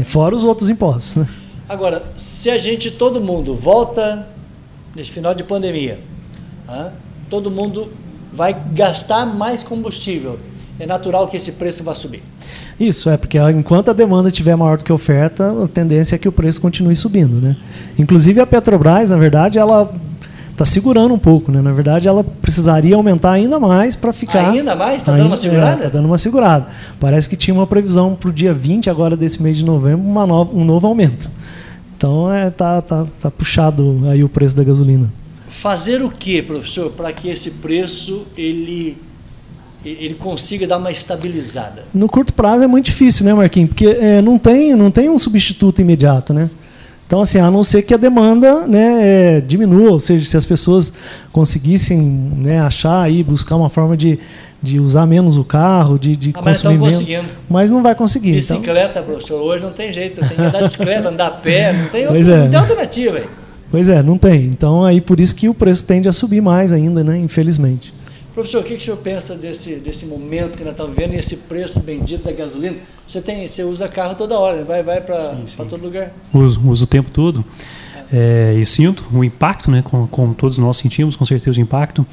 Fora 0.05 0.37
os 0.37 0.44
outros 0.44 0.70
impostos, 0.70 1.16
né? 1.16 1.29
Agora, 1.68 2.03
se 2.16 2.49
a 2.51 2.59
gente, 2.59 2.90
todo 2.90 3.20
mundo, 3.20 3.55
volta 3.55 4.29
nesse 4.94 5.11
final 5.11 5.35
de 5.35 5.42
pandemia, 5.42 5.99
todo 7.29 7.51
mundo 7.51 7.92
vai 8.33 8.57
gastar 8.72 9.27
mais 9.27 9.64
combustível 9.64 10.38
é 10.79 10.87
natural 10.87 11.27
que 11.27 11.37
esse 11.37 11.53
preço 11.53 11.83
vá 11.83 11.94
subir. 11.94 12.22
Isso, 12.79 13.09
é 13.09 13.16
porque 13.16 13.38
enquanto 13.51 13.90
a 13.90 13.94
demanda 13.94 14.29
estiver 14.29 14.55
maior 14.57 14.77
do 14.77 14.85
que 14.85 14.92
a 14.92 14.94
oferta, 14.94 15.64
a 15.64 15.68
tendência 15.68 16.16
é 16.16 16.18
que 16.18 16.29
o 16.29 16.33
preço 16.33 16.61
continue 16.61 16.94
subindo. 16.94 17.40
Né? 17.40 17.57
Inclusive 17.99 18.40
a 18.40 18.46
Petrobras, 18.46 19.11
na 19.11 19.16
verdade, 19.16 19.59
ela 19.59 19.92
está 20.57 20.64
segurando 20.64 21.14
um 21.14 21.19
pouco. 21.19 21.53
Né? 21.53 21.61
Na 21.61 21.73
verdade, 21.73 22.09
ela 22.09 22.25
precisaria 22.25 22.97
aumentar 22.97 23.33
ainda 23.33 23.61
mais 23.61 23.95
para 23.95 24.12
ficar. 24.12 24.51
Ainda 24.51 24.75
mais? 24.75 24.99
Está 24.99 25.16
dando 25.16 25.27
uma 25.27 25.37
segurada? 25.37 25.73
Está 25.75 25.85
é, 25.85 25.90
tá 25.90 25.99
dando 25.99 26.07
uma 26.07 26.19
segurada. 26.19 26.66
Parece 26.99 27.29
que 27.29 27.37
tinha 27.37 27.55
uma 27.55 27.66
previsão 27.66 28.14
para 28.14 28.31
o 28.31 28.33
dia 28.33 28.53
20, 28.53 28.90
agora 28.90 29.16
desse 29.16 29.42
mês 29.42 29.57
de 29.57 29.64
novembro, 29.64 30.05
uma 30.05 30.27
nova, 30.27 30.57
um 30.57 30.64
novo 30.64 30.87
aumento. 30.87 31.31
Então 31.97 32.33
é, 32.33 32.51
tá, 32.51 32.83
tá, 32.83 33.07
tá 33.21 33.31
puxado 33.31 34.03
aí 34.11 34.25
o 34.25 34.29
preço 34.29 34.57
da 34.57 34.64
gasolina. 34.64 35.12
Fazer 35.49 36.03
o 36.03 36.11
que, 36.11 36.42
professor, 36.42 36.90
para 36.90 37.12
que 37.12 37.29
esse 37.29 37.53
preço 37.53 38.27
ele 38.37 38.99
ele 39.85 40.14
consiga 40.14 40.66
dar 40.66 40.79
uma 40.79 40.90
estabilizada? 40.90 41.85
No 41.95 42.09
curto 42.09 42.35
prazo 42.35 42.64
é 42.64 42.66
muito 42.66 42.87
difícil, 42.87 43.25
né, 43.25 43.33
Marquinhos? 43.33 43.69
Porque 43.69 43.87
é, 43.87 44.21
não, 44.21 44.37
tem, 44.37 44.75
não 44.75 44.90
tem 44.90 45.09
um 45.09 45.16
substituto 45.16 45.81
imediato, 45.81 46.35
né? 46.35 46.51
Então, 47.07 47.21
assim, 47.21 47.38
a 47.38 47.51
não 47.51 47.62
ser 47.62 47.83
que 47.83 47.95
a 47.95 47.97
demanda 47.97 48.66
né, 48.66 49.37
é, 49.37 49.40
diminua, 49.40 49.92
ou 49.92 50.01
seja, 50.01 50.29
se 50.29 50.37
as 50.37 50.45
pessoas 50.45 50.92
conseguissem 51.31 52.01
né, 52.37 52.61
achar 52.61 53.01
aí, 53.03 53.23
buscar 53.23 53.55
uma 53.55 53.69
forma 53.69 53.97
de, 53.97 54.19
de 54.61 54.81
usar 54.81 55.07
menos 55.07 55.37
o 55.37 55.45
carro, 55.45 55.99
de, 55.99 56.16
de 56.16 56.33
ah, 56.35 56.42
consumir 56.42 56.79
mas 56.79 57.03
menos. 57.03 57.31
Mas 57.49 57.71
não 57.71 57.81
vai 57.81 57.95
conseguir. 57.95 58.37
Então. 58.37 58.59
Bicicleta, 58.59 58.99
então... 58.99 59.05
professor, 59.05 59.40
hoje 59.40 59.62
não 59.62 59.73
tem 59.73 59.92
jeito. 59.92 60.21
Tem 60.21 60.37
que 60.37 60.42
andar 60.42 60.59
de 60.59 60.64
bicicleta, 60.64 61.09
andar 61.09 61.27
a 61.29 61.31
pé, 61.31 61.73
não 61.73 61.88
tem, 61.90 62.07
outra, 62.09 62.19
é. 62.19 62.38
não 62.38 62.51
tem 62.51 62.59
alternativa. 62.59 63.19
Aí. 63.19 63.25
Pois 63.71 63.88
é, 63.88 64.03
não 64.03 64.19
tem. 64.19 64.45
Então, 64.47 64.85
aí 64.85 65.01
por 65.01 65.21
isso 65.21 65.35
que 65.37 65.49
o 65.49 65.55
preço 65.55 65.85
tende 65.85 66.09
a 66.09 66.12
subir 66.12 66.40
mais 66.40 66.73
ainda, 66.73 67.05
né? 67.05 67.16
Infelizmente. 67.19 67.95
Professor, 68.37 68.61
o 68.61 68.64
que, 68.64 68.77
que 68.77 68.83
o 68.83 68.85
senhor 68.85 68.99
pensa 68.99 69.35
desse, 69.35 69.77
desse 69.77 70.05
momento 70.05 70.59
que 70.59 70.62
nós 70.62 70.72
estamos 70.72 70.94
vendo 70.94 71.14
e 71.14 71.16
esse 71.16 71.38
preço 71.38 71.81
bendito 71.81 72.25
da 72.25 72.33
gasolina? 72.33 72.77
Você, 73.07 73.22
tem, 73.22 73.49
você 73.49 73.64
usa 73.64 73.88
carro 73.88 74.14
toda 74.14 74.38
hora, 74.38 74.62
vai, 74.62 74.83
vai 74.83 75.01
para 75.01 75.16
todo 75.70 75.83
lugar? 75.83 76.12
Uso, 76.35 76.61
uso 76.68 76.85
o 76.85 76.87
tempo 76.87 77.11
todo. 77.11 77.42
É, 78.12 78.55
e 78.61 78.66
sinto 78.66 79.07
o 79.11 79.25
impacto, 79.25 79.70
né, 79.70 79.81
como, 79.83 80.07
como 80.09 80.35
todos 80.35 80.59
nós 80.59 80.77
sentimos, 80.77 81.16
com 81.16 81.25
certeza 81.25 81.59
o 81.59 81.62
impacto. 81.62 82.05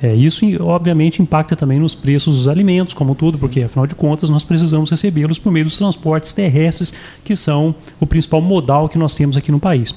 É, 0.00 0.14
isso, 0.14 0.46
obviamente, 0.62 1.20
impacta 1.20 1.56
também 1.56 1.80
nos 1.80 1.92
preços 1.92 2.36
dos 2.36 2.46
alimentos, 2.46 2.94
como 2.94 3.16
tudo, 3.16 3.40
porque, 3.40 3.62
afinal 3.62 3.84
de 3.84 3.96
contas, 3.96 4.30
nós 4.30 4.44
precisamos 4.44 4.90
recebê-los 4.90 5.40
por 5.40 5.50
meio 5.50 5.64
dos 5.64 5.76
transportes 5.76 6.32
terrestres, 6.32 6.94
que 7.24 7.34
são 7.34 7.74
o 7.98 8.06
principal 8.06 8.40
modal 8.40 8.88
que 8.88 8.96
nós 8.96 9.12
temos 9.12 9.36
aqui 9.36 9.50
no 9.50 9.58
país. 9.58 9.92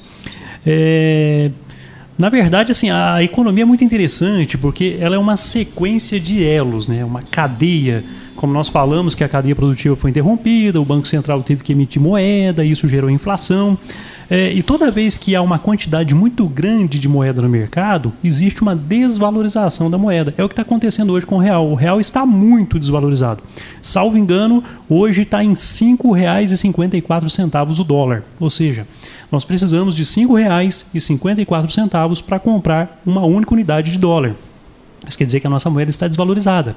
É, 0.65 1.51
na 2.17 2.29
verdade, 2.29 2.71
assim, 2.71 2.89
a 2.89 3.21
economia 3.21 3.61
é 3.61 3.65
muito 3.65 3.83
interessante 3.83 4.57
porque 4.57 4.97
ela 4.99 5.15
é 5.15 5.19
uma 5.19 5.37
sequência 5.37 6.19
de 6.19 6.43
elos, 6.43 6.87
né? 6.87 7.05
uma 7.05 7.21
cadeia. 7.21 8.03
Como 8.35 8.51
nós 8.51 8.67
falamos 8.67 9.13
que 9.13 9.23
a 9.23 9.29
cadeia 9.29 9.55
produtiva 9.55 9.95
foi 9.95 10.09
interrompida, 10.09 10.81
o 10.81 10.85
Banco 10.85 11.07
Central 11.07 11.41
teve 11.43 11.63
que 11.63 11.71
emitir 11.73 12.01
moeda, 12.01 12.65
isso 12.65 12.87
gerou 12.87 13.09
inflação. 13.09 13.77
É, 14.29 14.51
e 14.51 14.61
toda 14.61 14.91
vez 14.91 15.17
que 15.17 15.35
há 15.35 15.41
uma 15.41 15.57
quantidade 15.57 16.13
muito 16.13 16.45
grande 16.47 16.99
de 16.99 17.07
moeda 17.07 17.41
no 17.41 17.47
mercado, 17.47 18.11
existe 18.23 18.61
uma 18.61 18.75
desvalorização 18.75 19.89
da 19.89 19.97
moeda. 19.97 20.33
É 20.37 20.43
o 20.43 20.49
que 20.49 20.53
está 20.53 20.63
acontecendo 20.63 21.13
hoje 21.13 21.25
com 21.25 21.35
o 21.35 21.39
real. 21.39 21.67
O 21.67 21.75
real 21.75 21.97
está 21.99 22.25
muito 22.25 22.77
desvalorizado. 22.77 23.41
Salvo 23.81 24.17
engano, 24.17 24.61
hoje 24.89 25.21
está 25.21 25.41
em 25.43 25.49
R$ 25.49 25.55
5,54 25.55 27.79
o 27.79 27.83
dólar. 27.83 28.23
Ou 28.39 28.49
seja, 28.49 28.87
nós 29.31 29.45
precisamos 29.45 29.95
de 29.95 30.03
R$ 30.03 30.09
5,54 30.09 32.23
para 32.23 32.39
comprar 32.39 33.01
uma 33.05 33.25
única 33.25 33.53
unidade 33.53 33.91
de 33.91 33.97
dólar. 33.97 34.35
Isso 35.07 35.17
quer 35.17 35.25
dizer 35.25 35.39
que 35.39 35.47
a 35.47 35.49
nossa 35.49 35.69
moeda 35.69 35.89
está 35.89 36.07
desvalorizada. 36.07 36.75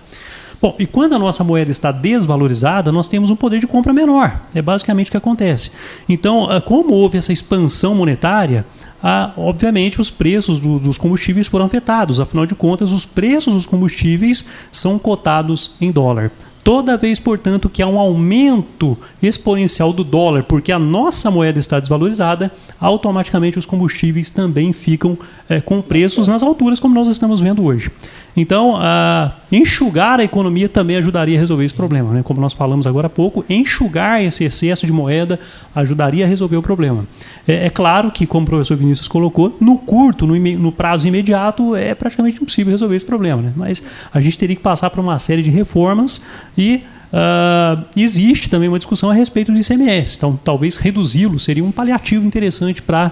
Bom, 0.61 0.75
e 0.79 0.87
quando 0.87 1.15
a 1.15 1.19
nossa 1.19 1.43
moeda 1.43 1.71
está 1.71 1.91
desvalorizada, 1.91 2.93
nós 2.93 3.09
temos 3.09 3.31
um 3.31 3.37
poder 3.37 3.61
de 3.61 3.67
compra 3.67 3.95
menor. 3.95 4.39
É 4.55 4.61
basicamente 4.61 5.09
o 5.09 5.11
que 5.11 5.17
acontece. 5.17 5.71
Então, 6.07 6.51
ah, 6.51 6.61
como 6.61 6.93
houve 6.93 7.17
essa 7.17 7.33
expansão 7.33 7.95
monetária, 7.95 8.67
ah, 9.03 9.33
obviamente 9.39 10.01
os 10.01 10.11
preços 10.11 10.61
do, 10.61 10.79
dos 10.79 10.99
combustíveis 10.99 11.47
foram 11.47 11.65
afetados. 11.65 12.21
Afinal 12.21 12.45
de 12.45 12.55
contas, 12.55 12.93
os 12.93 13.07
preços 13.07 13.55
dos 13.55 13.65
combustíveis 13.65 14.47
são 14.71 14.99
cotados 14.99 15.73
em 15.81 15.91
dólar. 15.91 16.31
Toda 16.71 16.97
vez, 16.97 17.19
portanto, 17.19 17.69
que 17.69 17.83
há 17.83 17.87
um 17.89 17.99
aumento 17.99 18.97
exponencial 19.21 19.93
do 19.93 20.05
dólar, 20.05 20.45
porque 20.45 20.71
a 20.71 20.79
nossa 20.79 21.29
moeda 21.29 21.59
está 21.59 21.81
desvalorizada, 21.81 22.49
automaticamente 22.79 23.59
os 23.59 23.67
combustíveis 23.67 24.31
também 24.31 24.73
ficam 24.73 25.19
é, 25.49 25.61
com 25.61 25.83
preços 25.83 26.29
nas 26.29 26.45
alturas, 26.45 26.79
como 26.79 26.95
nós 26.95 27.09
estamos 27.09 27.41
vendo 27.41 27.65
hoje. 27.65 27.91
Então, 28.37 28.77
uh, 28.77 29.33
enxugar 29.51 30.21
a 30.21 30.25
economia 30.25 30.69
também 30.69 30.97
ajudaria 30.97 31.37
a 31.37 31.41
resolver 31.41 31.65
esse 31.65 31.75
problema. 31.75 32.13
Né? 32.13 32.23
Como 32.23 32.41
nós 32.41 32.53
falamos 32.53 32.87
agora 32.87 33.09
há 33.09 33.11
pouco, 33.11 33.45
enxugar 33.49 34.23
esse 34.23 34.45
excesso 34.45 34.87
de 34.87 34.93
moeda 34.93 35.39
ajudaria 35.75 36.25
a 36.25 36.29
resolver 36.29 36.57
o 36.57 36.63
problema. 36.63 37.05
É, 37.47 37.67
é 37.67 37.71
claro 37.71 38.11
que, 38.11 38.27
como 38.27 38.45
o 38.45 38.49
professor 38.49 38.77
Vinícius 38.77 39.09
colocou, 39.09 39.57
no 39.61 39.77
curto, 39.77 40.27
no, 40.27 40.37
no, 40.37 40.71
prazo 40.71 41.09
imediato, 41.09 41.75
é 41.75 41.95
praticamente 41.95 42.41
impossível 42.41 42.71
resolver 42.71 42.95
esse 42.95 43.05
problema. 43.07 43.43
Né? 43.43 43.53
Mas 43.57 43.83
a 44.15 44.21
gente 44.21 44.39
teria 44.39 44.55
que 44.55 44.63
passar 44.63 44.91
por 44.91 45.01
uma 45.01 45.19
série 45.19 45.43
de 45.43 45.51
reformas 45.51 46.23
e 46.61 46.85
Uh, 47.11 47.85
existe 47.97 48.49
também 48.49 48.69
uma 48.69 48.79
discussão 48.79 49.11
a 49.11 49.13
respeito 49.13 49.51
do 49.51 49.59
ICMS. 49.59 50.17
Então, 50.17 50.39
talvez 50.45 50.77
reduzi-lo 50.77 51.41
seria 51.41 51.65
um 51.65 51.73
paliativo 51.73 52.25
interessante 52.25 52.81
para 52.81 53.11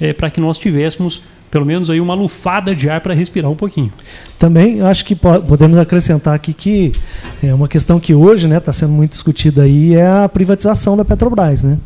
é, 0.00 0.12
que 0.12 0.40
nós 0.40 0.58
tivéssemos 0.58 1.22
pelo 1.48 1.64
menos 1.64 1.88
aí 1.88 2.00
uma 2.00 2.12
lufada 2.12 2.74
de 2.74 2.90
ar 2.90 3.00
para 3.00 3.14
respirar 3.14 3.50
um 3.50 3.54
pouquinho. 3.54 3.92
Também 4.38 4.80
acho 4.82 5.04
que 5.04 5.14
podemos 5.14 5.78
acrescentar 5.78 6.34
aqui 6.34 6.52
que 6.52 6.92
é 7.42 7.54
uma 7.54 7.68
questão 7.68 8.00
que 8.00 8.12
hoje 8.14 8.46
está 8.48 8.60
né, 8.66 8.72
sendo 8.72 8.92
muito 8.92 9.12
discutida 9.12 9.62
aí 9.62 9.94
é 9.94 10.06
a 10.06 10.28
privatização 10.28 10.96
da 10.96 11.04
Petrobras, 11.04 11.62
né? 11.62 11.78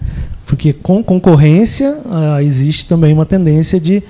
Porque 0.46 0.72
com 0.72 1.04
concorrência 1.04 2.00
ah, 2.10 2.42
existe 2.42 2.86
também 2.86 3.12
uma 3.12 3.26
tendência 3.26 3.78
de, 3.78 4.02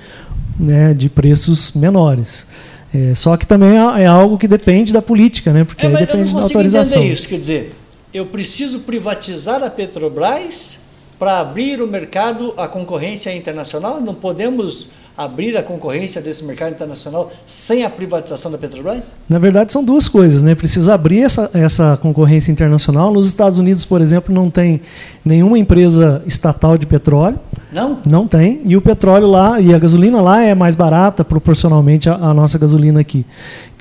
né, 0.57 0.93
de 0.93 1.09
preços 1.09 1.73
menores. 1.73 2.47
É, 2.93 3.15
só 3.15 3.37
que 3.37 3.47
também 3.47 3.71
é, 3.71 4.03
é 4.03 4.05
algo 4.05 4.37
que 4.37 4.47
depende 4.47 4.91
da 4.91 5.01
política, 5.01 5.53
né? 5.53 5.63
Porque 5.63 5.85
é, 5.85 5.89
depende 5.89 6.33
da 6.33 6.41
autorização. 6.41 7.03
isso, 7.03 7.27
quer 7.27 7.39
dizer, 7.39 7.75
eu 8.13 8.25
preciso 8.25 8.79
privatizar 8.79 9.63
a 9.63 9.69
Petrobras 9.69 10.79
para 11.17 11.39
abrir 11.39 11.81
o 11.81 11.87
mercado 11.87 12.53
à 12.57 12.67
concorrência 12.67 13.33
internacional? 13.35 14.01
Não 14.01 14.15
podemos 14.15 14.91
abrir 15.17 15.57
a 15.57 15.63
concorrência 15.63 16.21
desse 16.21 16.43
mercado 16.45 16.71
internacional 16.71 17.31
sem 17.45 17.83
a 17.83 17.89
privatização 17.89 18.51
da 18.51 18.57
Petrobras? 18.57 19.13
Na 19.27 19.39
verdade, 19.39 19.71
são 19.71 19.83
duas 19.83 20.07
coisas. 20.07 20.41
Né? 20.41 20.55
Precisa 20.55 20.93
abrir 20.93 21.21
essa, 21.21 21.49
essa 21.53 21.97
concorrência 22.01 22.51
internacional. 22.51 23.11
Nos 23.11 23.27
Estados 23.27 23.57
Unidos, 23.57 23.85
por 23.85 24.01
exemplo, 24.01 24.33
não 24.33 24.49
tem 24.49 24.81
nenhuma 25.23 25.57
empresa 25.57 26.23
estatal 26.25 26.77
de 26.77 26.85
petróleo. 26.85 27.39
Não? 27.71 27.99
Não 28.09 28.27
tem. 28.27 28.61
E 28.65 28.75
o 28.75 28.81
petróleo 28.81 29.27
lá, 29.27 29.59
e 29.59 29.73
a 29.73 29.79
gasolina 29.79 30.21
lá 30.21 30.43
é 30.43 30.53
mais 30.53 30.75
barata 30.75 31.23
proporcionalmente 31.23 32.09
à, 32.09 32.15
à 32.15 32.33
nossa 32.33 32.57
gasolina 32.57 32.99
aqui. 32.99 33.25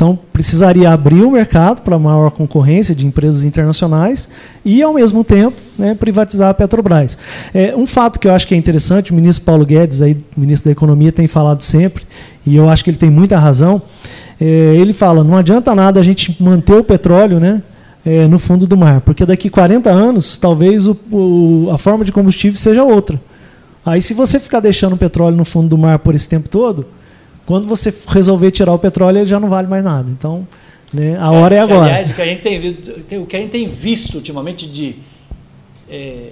Então 0.00 0.18
precisaria 0.32 0.90
abrir 0.90 1.22
o 1.24 1.30
mercado 1.30 1.82
para 1.82 1.98
maior 1.98 2.30
concorrência 2.30 2.94
de 2.94 3.04
empresas 3.04 3.42
internacionais 3.42 4.30
e, 4.64 4.82
ao 4.82 4.94
mesmo 4.94 5.22
tempo, 5.22 5.60
né, 5.78 5.94
privatizar 5.94 6.48
a 6.48 6.54
Petrobras. 6.54 7.18
É, 7.52 7.76
um 7.76 7.86
fato 7.86 8.18
que 8.18 8.26
eu 8.26 8.32
acho 8.32 8.48
que 8.48 8.54
é 8.54 8.56
interessante, 8.56 9.12
o 9.12 9.14
ministro 9.14 9.44
Paulo 9.44 9.66
Guedes, 9.66 10.00
aí, 10.00 10.16
ministro 10.34 10.70
da 10.70 10.72
Economia, 10.72 11.12
tem 11.12 11.26
falado 11.26 11.60
sempre, 11.60 12.04
e 12.46 12.56
eu 12.56 12.70
acho 12.70 12.82
que 12.82 12.88
ele 12.88 12.96
tem 12.96 13.10
muita 13.10 13.38
razão. 13.38 13.82
É, 14.40 14.46
ele 14.74 14.94
fala: 14.94 15.22
não 15.22 15.36
adianta 15.36 15.74
nada 15.74 16.00
a 16.00 16.02
gente 16.02 16.42
manter 16.42 16.76
o 16.76 16.82
petróleo, 16.82 17.38
né? 17.38 17.62
É, 18.02 18.26
no 18.26 18.38
fundo 18.38 18.66
do 18.66 18.78
mar, 18.78 19.02
porque 19.02 19.26
daqui 19.26 19.50
40 19.50 19.90
anos 19.90 20.38
talvez 20.38 20.88
o, 20.88 20.96
o, 21.12 21.68
a 21.70 21.76
forma 21.76 22.06
de 22.06 22.10
combustível 22.10 22.58
seja 22.58 22.82
outra. 22.82 23.20
Aí, 23.84 24.00
se 24.00 24.14
você 24.14 24.40
ficar 24.40 24.60
deixando 24.60 24.94
o 24.94 24.96
petróleo 24.96 25.36
no 25.36 25.44
fundo 25.44 25.68
do 25.68 25.76
mar 25.76 25.98
por 25.98 26.14
esse 26.14 26.26
tempo 26.26 26.48
todo, 26.48 26.86
quando 27.50 27.66
você 27.66 27.92
resolver 28.06 28.52
tirar 28.52 28.72
o 28.72 28.78
petróleo, 28.78 29.18
ele 29.18 29.26
já 29.26 29.40
não 29.40 29.48
vale 29.48 29.66
mais 29.66 29.82
nada. 29.82 30.08
Então, 30.08 30.46
né, 30.94 31.18
a 31.18 31.32
hora 31.32 31.56
é, 31.56 31.58
é 31.58 31.60
agora. 31.60 31.86
Aliás, 31.86 32.10
o 32.12 32.14
que 32.14 32.22
a 32.22 32.24
gente 32.24 32.42
tem, 32.42 33.18
o 33.18 33.26
que 33.26 33.36
a 33.36 33.40
gente 33.40 33.50
tem 33.50 33.68
visto 33.68 34.14
ultimamente 34.14 34.68
de. 34.68 34.94
É, 35.90 36.28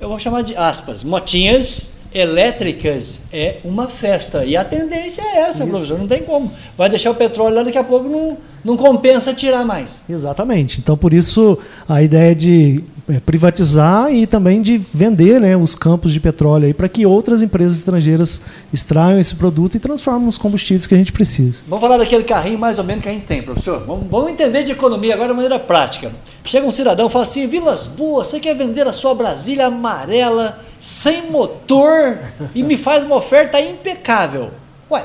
eu 0.00 0.08
vou 0.08 0.18
chamar 0.18 0.42
de 0.42 0.56
aspas, 0.56 1.04
motinhas 1.04 2.00
elétricas 2.12 3.20
é 3.32 3.58
uma 3.62 3.86
festa. 3.86 4.44
E 4.44 4.56
a 4.56 4.64
tendência 4.64 5.22
é 5.22 5.42
essa, 5.42 5.62
Isso. 5.62 5.70
professor, 5.70 5.96
não 5.96 6.08
tem 6.08 6.24
como. 6.24 6.50
Vai 6.76 6.88
deixar 6.88 7.12
o 7.12 7.14
petróleo 7.14 7.54
lá, 7.54 7.62
daqui 7.62 7.78
a 7.78 7.84
pouco 7.84 8.08
não, 8.08 8.36
não 8.64 8.76
compensa 8.76 9.32
tirar 9.32 9.64
mais. 9.64 10.02
Exatamente. 10.10 10.80
Então, 10.80 10.96
por 10.96 11.14
isso, 11.14 11.56
a 11.88 12.02
ideia 12.02 12.34
de 12.34 12.82
é, 12.82 12.97
privatizar 13.24 14.12
e 14.12 14.26
também 14.26 14.60
de 14.60 14.76
vender 14.76 15.40
né, 15.40 15.56
os 15.56 15.74
campos 15.74 16.12
de 16.12 16.20
petróleo 16.20 16.74
para 16.74 16.88
que 16.88 17.06
outras 17.06 17.42
empresas 17.42 17.78
estrangeiras 17.78 18.42
extraiam 18.72 19.18
esse 19.18 19.34
produto 19.34 19.76
e 19.76 19.80
transformem 19.80 20.26
nos 20.26 20.36
combustíveis 20.36 20.86
que 20.86 20.94
a 20.94 20.98
gente 20.98 21.12
precisa. 21.12 21.62
Vamos 21.66 21.80
falar 21.80 21.96
daquele 21.96 22.24
carrinho 22.24 22.58
mais 22.58 22.78
ou 22.78 22.84
menos 22.84 23.02
que 23.02 23.08
a 23.08 23.12
gente 23.12 23.24
tem, 23.24 23.42
professor. 23.42 23.84
Vamos, 23.86 24.06
vamos 24.10 24.30
entender 24.30 24.62
de 24.62 24.72
economia 24.72 25.14
agora 25.14 25.28
de 25.30 25.34
maneira 25.34 25.58
prática. 25.58 26.12
Chega 26.44 26.66
um 26.66 26.72
cidadão 26.72 27.06
e 27.06 27.10
fala 27.10 27.24
assim: 27.24 27.46
Vilas 27.46 27.86
Boas, 27.86 28.26
você 28.26 28.40
quer 28.40 28.54
vender 28.54 28.86
a 28.86 28.92
sua 28.92 29.14
Brasília 29.14 29.66
amarela, 29.66 30.58
sem 30.80 31.30
motor, 31.30 32.18
e 32.54 32.62
me 32.62 32.76
faz 32.76 33.04
uma 33.04 33.16
oferta 33.16 33.60
impecável. 33.60 34.50
Ué, 34.90 35.04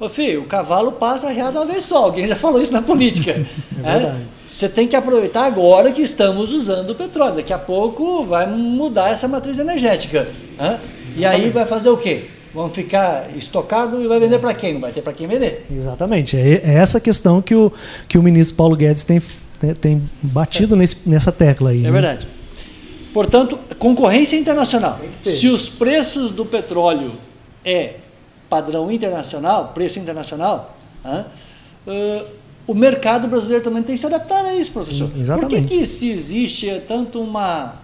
Ô 0.00 0.08
filho, 0.08 0.42
o 0.42 0.44
cavalo 0.44 0.92
passa 0.92 1.26
arreado 1.26 1.58
uma 1.58 1.66
vez 1.66 1.84
só, 1.84 2.04
alguém 2.04 2.28
já 2.28 2.36
falou 2.36 2.62
isso 2.62 2.72
na 2.72 2.82
política. 2.82 3.44
É, 3.80 3.90
é 3.90 3.98
verdade. 4.00 4.26
Você 4.44 4.68
tem 4.68 4.88
que 4.88 4.96
aproveitar 4.96 5.44
agora 5.44 5.92
que 5.92 6.02
estamos 6.02 6.52
usando 6.52 6.90
o 6.90 6.94
petróleo. 6.96 7.36
Daqui 7.36 7.52
a 7.52 7.58
pouco 7.58 8.24
vai 8.24 8.44
mudar 8.44 9.10
essa 9.10 9.28
matriz 9.28 9.56
energética. 9.56 10.26
Né? 10.58 10.80
E 11.16 11.24
aí 11.24 11.48
vai 11.50 11.64
fazer 11.64 11.88
o 11.88 11.96
quê? 11.96 12.24
Vamos 12.52 12.74
ficar 12.74 13.28
estocado 13.36 14.02
e 14.02 14.08
vai 14.08 14.18
vender 14.18 14.40
para 14.40 14.52
quem? 14.54 14.74
Não 14.74 14.80
vai 14.80 14.90
ter 14.90 15.00
para 15.00 15.12
quem 15.12 15.28
vender. 15.28 15.64
Exatamente. 15.70 16.36
É, 16.36 16.62
é 16.64 16.74
essa 16.74 16.98
questão 16.98 17.40
que 17.40 17.54
o, 17.54 17.70
que 18.08 18.18
o 18.18 18.22
ministro 18.22 18.56
Paulo 18.56 18.74
Guedes 18.74 19.04
tem, 19.04 19.22
tem 19.80 20.02
batido 20.20 20.74
é. 20.74 20.78
nesse, 20.78 21.08
nessa 21.08 21.30
tecla 21.30 21.70
aí. 21.70 21.78
É 21.78 21.82
né? 21.82 21.90
verdade. 21.92 22.26
Portanto, 23.14 23.56
concorrência 23.78 24.36
internacional. 24.36 24.98
Se 25.22 25.46
os 25.46 25.68
preços 25.68 26.32
do 26.32 26.44
petróleo 26.44 27.12
é 27.64 27.94
padrão 28.48 28.90
internacional, 28.90 29.72
preço 29.74 29.98
internacional, 29.98 30.76
uh, 31.04 32.26
o 32.66 32.74
mercado 32.74 33.26
brasileiro 33.28 33.64
também 33.64 33.82
tem 33.82 33.94
que 33.94 34.00
se 34.00 34.06
adaptar 34.06 34.44
a 34.44 34.54
isso, 34.54 34.70
professor. 34.70 35.08
Sim, 35.08 35.20
exatamente. 35.20 35.62
Por 35.62 35.68
que, 35.68 35.78
que 35.78 35.86
se 35.86 36.10
existe 36.10 36.82
tanto 36.86 37.18
uma, 37.20 37.76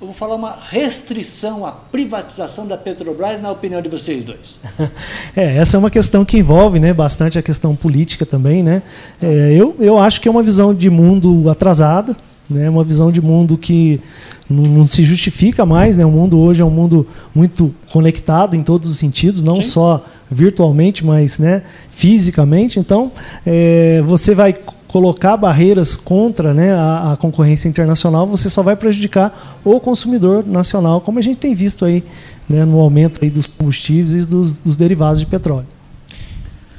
vou 0.00 0.14
falar 0.14 0.36
uma 0.36 0.56
restrição 0.70 1.66
à 1.66 1.72
privatização 1.72 2.66
da 2.68 2.78
Petrobras, 2.78 3.40
na 3.40 3.50
opinião 3.50 3.82
de 3.82 3.88
vocês 3.88 4.24
dois? 4.24 4.60
É, 5.36 5.58
essa 5.58 5.76
é 5.76 5.78
uma 5.78 5.90
questão 5.90 6.24
que 6.24 6.38
envolve 6.38 6.80
né, 6.80 6.92
bastante 6.92 7.38
a 7.38 7.42
questão 7.42 7.76
política 7.76 8.26
também. 8.26 8.62
Né? 8.62 8.82
É, 9.22 9.52
eu, 9.54 9.76
eu 9.78 9.98
acho 9.98 10.20
que 10.20 10.26
é 10.26 10.30
uma 10.30 10.42
visão 10.42 10.74
de 10.74 10.90
mundo 10.90 11.48
atrasada, 11.48 12.16
né, 12.50 12.68
uma 12.68 12.84
visão 12.84 13.12
de 13.12 13.20
mundo 13.20 13.56
que 13.56 14.00
não, 14.48 14.64
não, 14.64 14.86
se 14.86 15.04
justifica 15.04 15.64
mais. 15.64 15.96
Né? 15.96 16.04
O 16.04 16.10
mundo 16.10 16.38
hoje 16.38 16.60
é 16.60 16.64
um 16.64 16.70
mundo 16.70 17.06
muito 17.34 17.74
conectado 17.90 18.56
em 18.56 18.62
todos 18.62 18.90
os 18.90 18.98
sentidos, 18.98 19.42
não 19.42 19.56
Sim. 19.56 19.62
só 19.62 20.04
virtualmente, 20.30 21.04
mas 21.04 21.38
né, 21.38 21.62
fisicamente. 21.90 22.78
Então, 22.78 23.12
é, 23.46 24.02
você 24.06 24.34
vai 24.34 24.54
colocar 24.88 25.36
barreiras 25.36 25.96
contra 25.96 26.52
né, 26.52 26.72
a, 26.74 27.12
a, 27.12 27.16
concorrência 27.16 27.68
internacional, 27.68 28.26
você 28.26 28.50
só 28.50 28.60
vai 28.60 28.74
prejudicar 28.74 29.60
o 29.64 29.78
consumidor 29.78 30.44
nacional, 30.44 31.00
como 31.00 31.20
a 31.20 31.22
gente 31.22 31.36
tem 31.36 31.54
visto 31.54 31.84
aí 31.84 32.02
né, 32.48 32.64
no 32.64 32.80
aumento 32.80 33.20
aí 33.22 33.30
dos 33.30 33.46
combustíveis 33.46 34.24
e 34.24 34.26
dos, 34.26 34.54
dos 34.54 34.74
derivados 34.76 35.20
de 35.20 35.26
petróleo. 35.26 35.68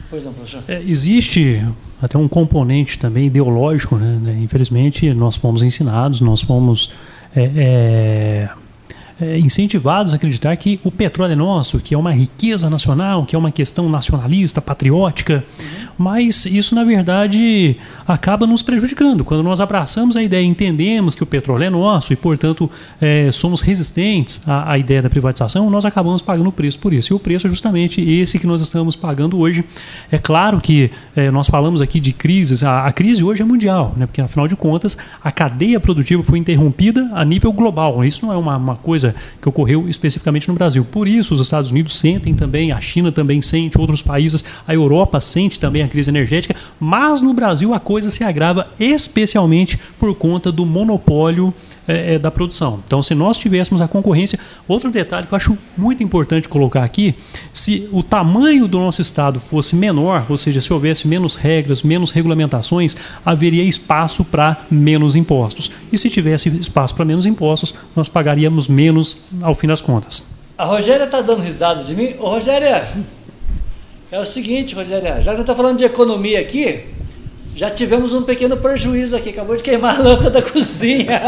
Pois 0.09 0.25
não, 0.25 0.33
professor. 0.33 0.61
É, 0.67 0.81
existe 0.85 1.65
até 2.01 2.17
um 2.17 2.27
componente 2.27 2.97
também 2.97 3.27
ideológico, 3.27 3.95
né? 3.95 4.37
Infelizmente, 4.41 5.13
nós 5.13 5.35
fomos 5.35 5.61
ensinados, 5.61 6.19
nós 6.19 6.41
fomos 6.41 6.91
é, 7.35 7.51
é, 7.55 8.49
é, 9.21 9.37
incentivados 9.37 10.13
a 10.13 10.15
acreditar 10.15 10.55
que 10.57 10.79
o 10.83 10.89
petróleo 10.89 11.33
é 11.33 11.35
nosso, 11.35 11.79
que 11.79 11.93
é 11.93 11.97
uma 11.97 12.11
riqueza 12.11 12.69
nacional, 12.69 13.25
que 13.25 13.35
é 13.35 13.39
uma 13.39 13.51
questão 13.51 13.87
nacionalista, 13.87 14.61
patriótica, 14.61 15.43
mas 15.97 16.45
isso 16.45 16.73
na 16.73 16.83
verdade 16.83 17.77
acaba 18.07 18.47
nos 18.47 18.61
prejudicando. 18.63 19.23
Quando 19.23 19.43
nós 19.43 19.59
abraçamos 19.59 20.17
a 20.17 20.23
ideia, 20.23 20.43
entendemos 20.43 21.13
que 21.13 21.21
o 21.21 21.25
petróleo 21.25 21.63
é 21.63 21.69
nosso 21.69 22.11
e, 22.11 22.15
portanto, 22.15 22.69
é, 22.99 23.31
somos 23.31 23.61
resistentes 23.61 24.41
à, 24.47 24.71
à, 24.71 24.77
ideia 24.77 25.01
da 25.01 25.09
privatização, 25.09 25.69
nós 25.69 25.85
acabamos 25.85 26.21
pagando 26.21 26.49
o 26.49 26.51
preço 26.51 26.79
por 26.79 26.91
isso. 26.91 27.13
E 27.13 27.15
o 27.15 27.19
preço 27.19 27.45
é 27.45 27.49
justamente 27.49 28.01
esse 28.01 28.39
que 28.39 28.47
nós 28.47 28.61
estamos 28.61 28.95
pagando 28.95 29.37
hoje. 29.37 29.63
É 30.11 30.17
claro 30.17 30.59
que 30.59 30.91
é, 31.15 31.29
nós 31.29 31.47
falamos 31.47 31.81
aqui 31.81 31.99
de 31.99 32.11
crises, 32.11 32.63
a, 32.63 32.87
a, 32.87 32.91
crise 32.91 33.23
hoje 33.23 33.43
é 33.43 33.45
mundial, 33.45 33.93
né? 33.95 34.05
porque 34.05 34.21
afinal 34.21 34.47
de 34.47 34.55
contas 34.55 34.97
a 35.23 35.31
cadeia 35.31 35.79
produtiva 35.79 36.23
foi 36.23 36.39
interrompida 36.39 37.11
a 37.13 37.23
nível 37.23 37.53
global. 37.53 38.03
Isso 38.03 38.25
não 38.25 38.33
é 38.33 38.37
uma, 38.37 38.57
uma 38.57 38.75
coisa 38.75 39.10
que 39.41 39.49
ocorreu 39.49 39.87
especificamente 39.87 40.47
no 40.47 40.53
Brasil. 40.53 40.85
Por 40.85 41.07
isso, 41.07 41.33
os 41.33 41.39
Estados 41.39 41.71
Unidos 41.71 41.97
sentem 41.97 42.33
também, 42.33 42.71
a 42.71 42.81
China 42.81 43.11
também 43.11 43.41
sente, 43.41 43.77
outros 43.77 44.01
países, 44.01 44.43
a 44.67 44.73
Europa 44.73 45.19
sente 45.19 45.59
também 45.59 45.83
a 45.83 45.87
crise 45.87 46.09
energética, 46.09 46.55
mas 46.79 47.21
no 47.21 47.33
Brasil 47.33 47.73
a 47.73 47.79
coisa 47.79 48.09
se 48.09 48.23
agrava 48.23 48.67
especialmente 48.79 49.79
por 49.99 50.13
conta 50.15 50.51
do 50.51 50.65
monopólio 50.65 51.53
é, 51.87 52.17
da 52.19 52.31
produção. 52.31 52.81
Então, 52.85 53.01
se 53.01 53.13
nós 53.15 53.37
tivéssemos 53.37 53.81
a 53.81 53.87
concorrência, 53.87 54.39
outro 54.67 54.91
detalhe 54.91 55.27
que 55.27 55.33
eu 55.33 55.35
acho 55.35 55.57
muito 55.75 56.03
importante 56.03 56.47
colocar 56.47 56.83
aqui, 56.83 57.15
se 57.51 57.87
o 57.91 58.03
tamanho 58.03 58.67
do 58.67 58.79
nosso 58.79 59.01
estado 59.01 59.39
fosse 59.39 59.75
menor, 59.75 60.25
ou 60.29 60.37
seja, 60.37 60.61
se 60.61 60.71
houvesse 60.71 61.07
menos 61.07 61.35
regras, 61.35 61.83
menos 61.83 62.11
regulamentações, 62.11 62.95
haveria 63.25 63.63
espaço 63.63 64.23
para 64.23 64.65
menos 64.69 65.15
impostos. 65.15 65.71
E 65.91 65.97
se 65.97 66.09
tivesse 66.09 66.49
espaço 66.49 66.95
para 66.95 67.05
menos 67.05 67.25
impostos, 67.25 67.73
nós 67.95 68.07
pagaríamos 68.07 68.67
menos 68.67 69.00
menos 69.01 69.17
ao 69.41 69.55
fim 69.55 69.67
das 69.67 69.81
contas. 69.81 70.25
A 70.57 70.65
Rogéria 70.65 71.05
está 71.05 71.21
dando 71.21 71.41
risada 71.41 71.83
de 71.83 71.95
mim. 71.95 72.15
Ô, 72.19 72.29
Rogéria, 72.29 72.87
é 74.11 74.19
o 74.19 74.25
seguinte, 74.25 74.75
Rogéria, 74.75 75.21
já 75.21 75.33
que 75.33 75.41
está 75.41 75.55
falando 75.55 75.79
de 75.79 75.85
economia 75.85 76.39
aqui, 76.39 76.85
já 77.55 77.69
tivemos 77.69 78.13
um 78.13 78.21
pequeno 78.21 78.55
prejuízo 78.57 79.17
aqui. 79.17 79.29
Acabou 79.29 79.55
de 79.55 79.63
queimar 79.63 79.99
a 79.99 80.03
lâmpada 80.03 80.29
da 80.29 80.41
cozinha. 80.47 81.21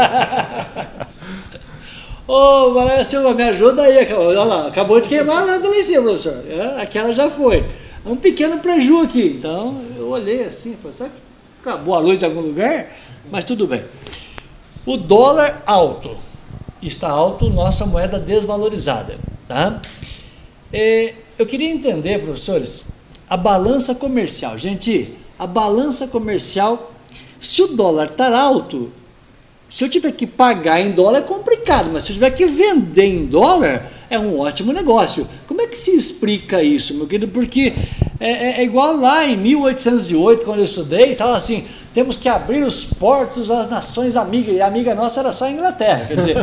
Ô, 2.26 2.70
Maria 2.70 3.04
Silva, 3.04 3.34
me 3.34 3.42
ajuda 3.42 3.82
aí. 3.82 4.12
Olha 4.12 4.44
lá, 4.44 4.68
acabou 4.68 5.00
de 5.00 5.08
queimar 5.08 5.38
a 5.38 5.44
lâmpada 5.44 5.68
lá 5.68 5.76
em 5.76 5.82
cima, 5.82 6.02
professor. 6.02 6.44
É, 6.48 6.82
aquela 6.82 7.12
já 7.12 7.28
foi. 7.28 7.64
Um 8.06 8.16
pequeno 8.16 8.58
prejuízo 8.60 9.04
aqui. 9.04 9.36
Então, 9.38 9.82
eu 9.96 10.08
olhei 10.08 10.44
assim, 10.44 10.76
falei, 10.76 10.92
sabe 10.92 11.10
que 11.10 11.68
acabou 11.68 11.94
a 11.94 11.98
luz 11.98 12.22
em 12.22 12.26
algum 12.26 12.40
lugar? 12.40 12.86
Mas 13.30 13.44
tudo 13.44 13.66
bem. 13.66 13.82
O 14.86 14.96
dólar 14.96 15.62
alto 15.66 16.16
está 16.88 17.08
alto, 17.08 17.50
nossa 17.50 17.86
moeda 17.86 18.18
desvalorizada. 18.18 19.16
Tá? 19.48 19.80
É, 20.72 21.14
eu 21.38 21.46
queria 21.46 21.70
entender, 21.70 22.20
professores, 22.20 22.92
a 23.28 23.36
balança 23.36 23.94
comercial. 23.94 24.58
Gente, 24.58 25.14
a 25.38 25.46
balança 25.46 26.08
comercial, 26.08 26.92
se 27.40 27.62
o 27.62 27.68
dólar 27.68 28.06
está 28.06 28.36
alto, 28.36 28.92
se 29.68 29.82
eu 29.82 29.88
tiver 29.88 30.12
que 30.12 30.26
pagar 30.26 30.80
em 30.80 30.92
dólar 30.92 31.18
é 31.18 31.22
complicado, 31.22 31.90
mas 31.92 32.04
se 32.04 32.10
eu 32.10 32.14
tiver 32.14 32.30
que 32.30 32.46
vender 32.46 33.06
em 33.06 33.26
dólar, 33.26 33.90
é 34.08 34.18
um 34.18 34.38
ótimo 34.38 34.72
negócio. 34.72 35.26
Como 35.48 35.60
é 35.60 35.66
que 35.66 35.76
se 35.76 35.90
explica 35.96 36.62
isso, 36.62 36.94
meu 36.94 37.06
querido? 37.06 37.32
Porque 37.32 37.72
é, 38.20 38.30
é, 38.30 38.60
é 38.60 38.64
igual 38.64 38.96
lá 38.96 39.24
em 39.24 39.36
1808, 39.36 40.44
quando 40.44 40.58
eu 40.58 40.64
estudei, 40.64 41.12
estava 41.12 41.36
assim, 41.36 41.64
temos 41.92 42.16
que 42.16 42.28
abrir 42.28 42.64
os 42.64 42.84
portos 42.84 43.50
às 43.50 43.68
nações 43.68 44.16
amigas, 44.16 44.54
e 44.54 44.60
a 44.60 44.66
amiga 44.66 44.94
nossa 44.94 45.20
era 45.20 45.32
só 45.32 45.46
a 45.46 45.50
Inglaterra, 45.50 46.06
quer 46.06 46.16
dizer, 46.16 46.36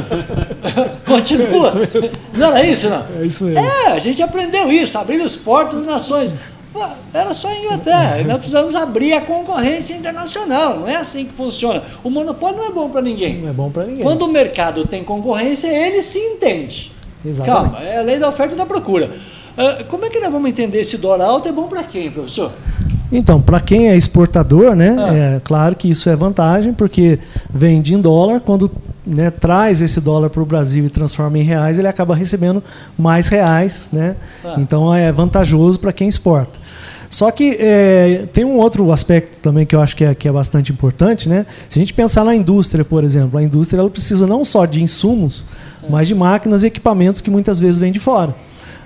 continua. 1.06 1.70
É 1.70 2.38
não 2.38 2.48
era 2.56 2.66
isso, 2.66 2.90
não? 2.90 3.06
É 3.20 3.26
isso 3.26 3.44
mesmo. 3.44 3.60
É, 3.60 3.88
a 3.88 4.00
gente 4.00 4.22
aprendeu 4.22 4.72
isso, 4.72 4.98
abrir 4.98 5.22
os 5.22 5.36
portos 5.36 5.80
às 5.80 5.88
nações. 5.88 6.36
Era 7.14 7.34
só 7.34 7.50
a 7.50 7.56
Inglaterra. 7.56 8.22
E 8.22 8.24
nós 8.24 8.38
precisamos 8.38 8.76
abrir 8.76 9.12
a 9.12 9.22
concorrência 9.22 9.94
internacional. 9.94 10.80
Não 10.80 10.88
é 10.88 10.96
assim 10.96 11.26
que 11.26 11.34
funciona. 11.34 11.84
O 12.02 12.10
monopólio 12.10 12.60
não 12.60 12.68
é 12.68 12.72
bom 12.72 12.90
para 12.90 13.02
ninguém. 13.02 13.42
Não 13.42 13.50
é 13.50 13.54
bom 13.54 13.70
para 13.70 13.84
ninguém. 13.84 14.04
Quando 14.04 14.22
o 14.22 14.28
mercado 14.30 14.88
tem 14.88 15.04
concorrência, 15.04 15.68
ele 15.68 16.02
se 16.02 16.18
entende. 16.18 16.94
Exatamente. 17.26 17.72
Calma, 17.72 17.86
é 17.86 17.98
a 17.98 18.02
lei 18.02 18.18
da 18.18 18.30
oferta 18.30 18.54
e 18.54 18.58
da 18.58 18.66
procura. 18.66 19.12
Uh, 19.58 19.84
como 19.86 20.06
é 20.06 20.10
que 20.10 20.20
nós 20.20 20.32
vamos 20.32 20.50
entender 20.50 20.80
esse 20.80 20.98
dólar 20.98 21.26
alto 21.26 21.48
é 21.48 21.52
bom 21.52 21.68
para 21.68 21.84
quem, 21.84 22.10
professor? 22.10 22.52
Então, 23.12 23.42
para 23.42 23.60
quem 23.60 23.90
é 23.90 23.98
exportador, 23.98 24.74
né, 24.74 24.96
ah. 24.98 25.14
é 25.14 25.42
claro 25.44 25.76
que 25.76 25.90
isso 25.90 26.10
é 26.10 26.16
vantagem, 26.16 26.74
porque 26.74 27.20
vende 27.54 27.94
em 27.94 28.00
dólar, 28.00 28.40
quando 28.40 28.72
né, 29.06 29.30
traz 29.30 29.82
esse 29.82 30.00
dólar 30.00 30.30
para 30.30 30.42
o 30.42 30.46
Brasil 30.46 30.86
e 30.86 30.90
transforma 30.90 31.38
em 31.38 31.42
reais, 31.42 31.78
ele 31.78 31.88
acaba 31.88 32.16
recebendo 32.16 32.64
mais 32.98 33.28
reais. 33.28 33.90
Né? 33.92 34.16
Ah. 34.44 34.56
Então 34.58 34.94
é 34.94 35.12
vantajoso 35.12 35.80
para 35.80 35.92
quem 35.92 36.08
exporta. 36.08 36.60
Só 37.10 37.30
que 37.30 37.58
é, 37.60 38.26
tem 38.32 38.46
um 38.46 38.56
outro 38.56 38.90
aspecto 38.90 39.42
também 39.42 39.66
que 39.66 39.76
eu 39.76 39.82
acho 39.82 39.98
que 39.98 40.06
é, 40.06 40.16
que 40.16 40.30
é 40.30 40.32
bastante 40.32 40.72
importante. 40.72 41.28
Né? 41.28 41.46
Se 41.68 41.78
a 41.78 41.82
gente 41.82 41.94
pensar 41.94 42.24
na 42.24 42.34
indústria, 42.34 42.86
por 42.86 43.04
exemplo, 43.04 43.38
a 43.38 43.44
indústria 43.44 43.82
ela 43.82 43.90
precisa 43.90 44.26
não 44.26 44.46
só 44.46 44.66
de 44.66 44.82
insumos, 44.82 45.46
é. 45.84 45.88
mas 45.90 46.08
de 46.08 46.16
máquinas 46.16 46.64
e 46.64 46.68
equipamentos 46.68 47.20
que 47.20 47.30
muitas 47.30 47.60
vezes 47.60 47.78
vêm 47.78 47.92
de 47.92 48.00
fora. 48.00 48.34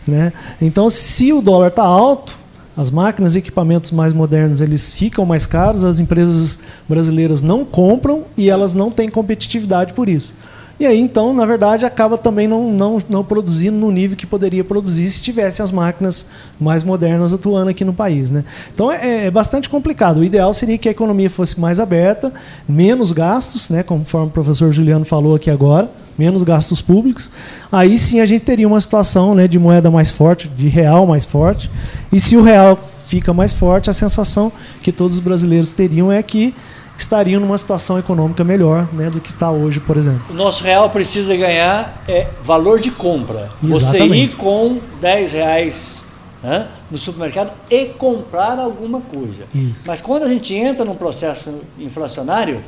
Né? 0.07 0.31
Então, 0.61 0.89
se 0.89 1.33
o 1.33 1.41
dólar 1.41 1.67
está 1.67 1.83
alto, 1.83 2.37
as 2.77 2.89
máquinas 2.89 3.35
e 3.35 3.39
equipamentos 3.39 3.91
mais 3.91 4.13
modernos 4.13 4.61
eles 4.61 4.93
ficam 4.93 5.25
mais 5.25 5.45
caros, 5.45 5.83
as 5.83 5.99
empresas 5.99 6.59
brasileiras 6.87 7.41
não 7.41 7.63
compram 7.63 8.25
e 8.37 8.49
elas 8.49 8.73
não 8.73 8.91
têm 8.91 9.07
competitividade 9.07 9.93
por 9.93 10.09
isso. 10.09 10.35
E 10.77 10.85
aí, 10.85 10.99
então, 10.99 11.33
na 11.33 11.45
verdade, 11.45 11.85
acaba 11.85 12.17
também 12.17 12.49
não, 12.49 12.69
não, 12.69 13.01
não 13.09 13.23
produzindo 13.23 13.77
no 13.77 13.89
nível 13.89 14.17
que 14.17 14.27
poderia 14.27 14.61
produzir 14.61 15.09
se 15.09 15.21
tivesse 15.21 15.61
as 15.61 15.71
máquinas 15.71 16.25
mais 16.59 16.83
modernas 16.83 17.33
atuando 17.33 17.69
aqui 17.69 17.85
no 17.85 17.93
país. 17.93 18.29
Né? 18.29 18.43
Então, 18.73 18.91
é, 18.91 19.27
é 19.27 19.31
bastante 19.31 19.69
complicado. 19.69 20.17
O 20.17 20.23
ideal 20.23 20.53
seria 20.53 20.77
que 20.77 20.89
a 20.89 20.91
economia 20.91 21.29
fosse 21.29 21.57
mais 21.61 21.79
aberta, 21.79 22.31
menos 22.67 23.13
gastos, 23.13 23.69
né, 23.69 23.83
conforme 23.83 24.27
o 24.27 24.31
professor 24.31 24.73
Juliano 24.73 25.05
falou 25.05 25.35
aqui 25.35 25.49
agora, 25.49 25.89
menos 26.17 26.43
gastos 26.43 26.81
públicos. 26.81 27.31
Aí 27.71 27.97
sim 27.97 28.19
a 28.19 28.25
gente 28.25 28.43
teria 28.43 28.67
uma 28.67 28.79
situação 28.79 29.35
né, 29.35 29.47
de 29.47 29.59
moeda 29.59 29.91
mais 29.91 30.11
forte, 30.11 30.47
de 30.47 30.67
real 30.67 31.05
mais 31.05 31.25
forte. 31.25 31.69
E 32.11 32.19
se 32.19 32.37
o 32.37 32.43
real 32.43 32.77
fica 33.05 33.33
mais 33.33 33.53
forte, 33.53 33.89
a 33.89 33.93
sensação 33.93 34.51
que 34.81 34.91
todos 34.91 35.15
os 35.15 35.19
brasileiros 35.19 35.71
teriam 35.73 36.11
é 36.11 36.21
que 36.23 36.53
estariam 36.97 37.41
numa 37.41 37.57
situação 37.57 37.99
econômica 37.99 38.43
melhor 38.43 38.87
né, 38.93 39.09
do 39.09 39.19
que 39.19 39.29
está 39.29 39.51
hoje, 39.51 39.79
por 39.79 39.97
exemplo. 39.97 40.25
O 40.29 40.33
nosso 40.33 40.63
real 40.63 40.89
precisa 40.89 41.35
ganhar 41.35 42.03
é, 42.07 42.27
valor 42.41 42.79
de 42.79 42.91
compra. 42.91 43.49
Exatamente. 43.63 44.09
Você 44.09 44.15
ir 44.15 44.35
com 44.35 44.79
10 45.01 45.33
reais 45.33 46.05
né, 46.41 46.67
no 46.89 46.97
supermercado 46.97 47.51
e 47.69 47.85
comprar 47.85 48.57
alguma 48.59 49.01
coisa. 49.01 49.43
Isso. 49.53 49.83
Mas 49.85 49.99
quando 49.99 50.23
a 50.23 50.29
gente 50.29 50.53
entra 50.55 50.85
num 50.85 50.95
processo 50.95 51.61
inflacionário, 51.77 52.61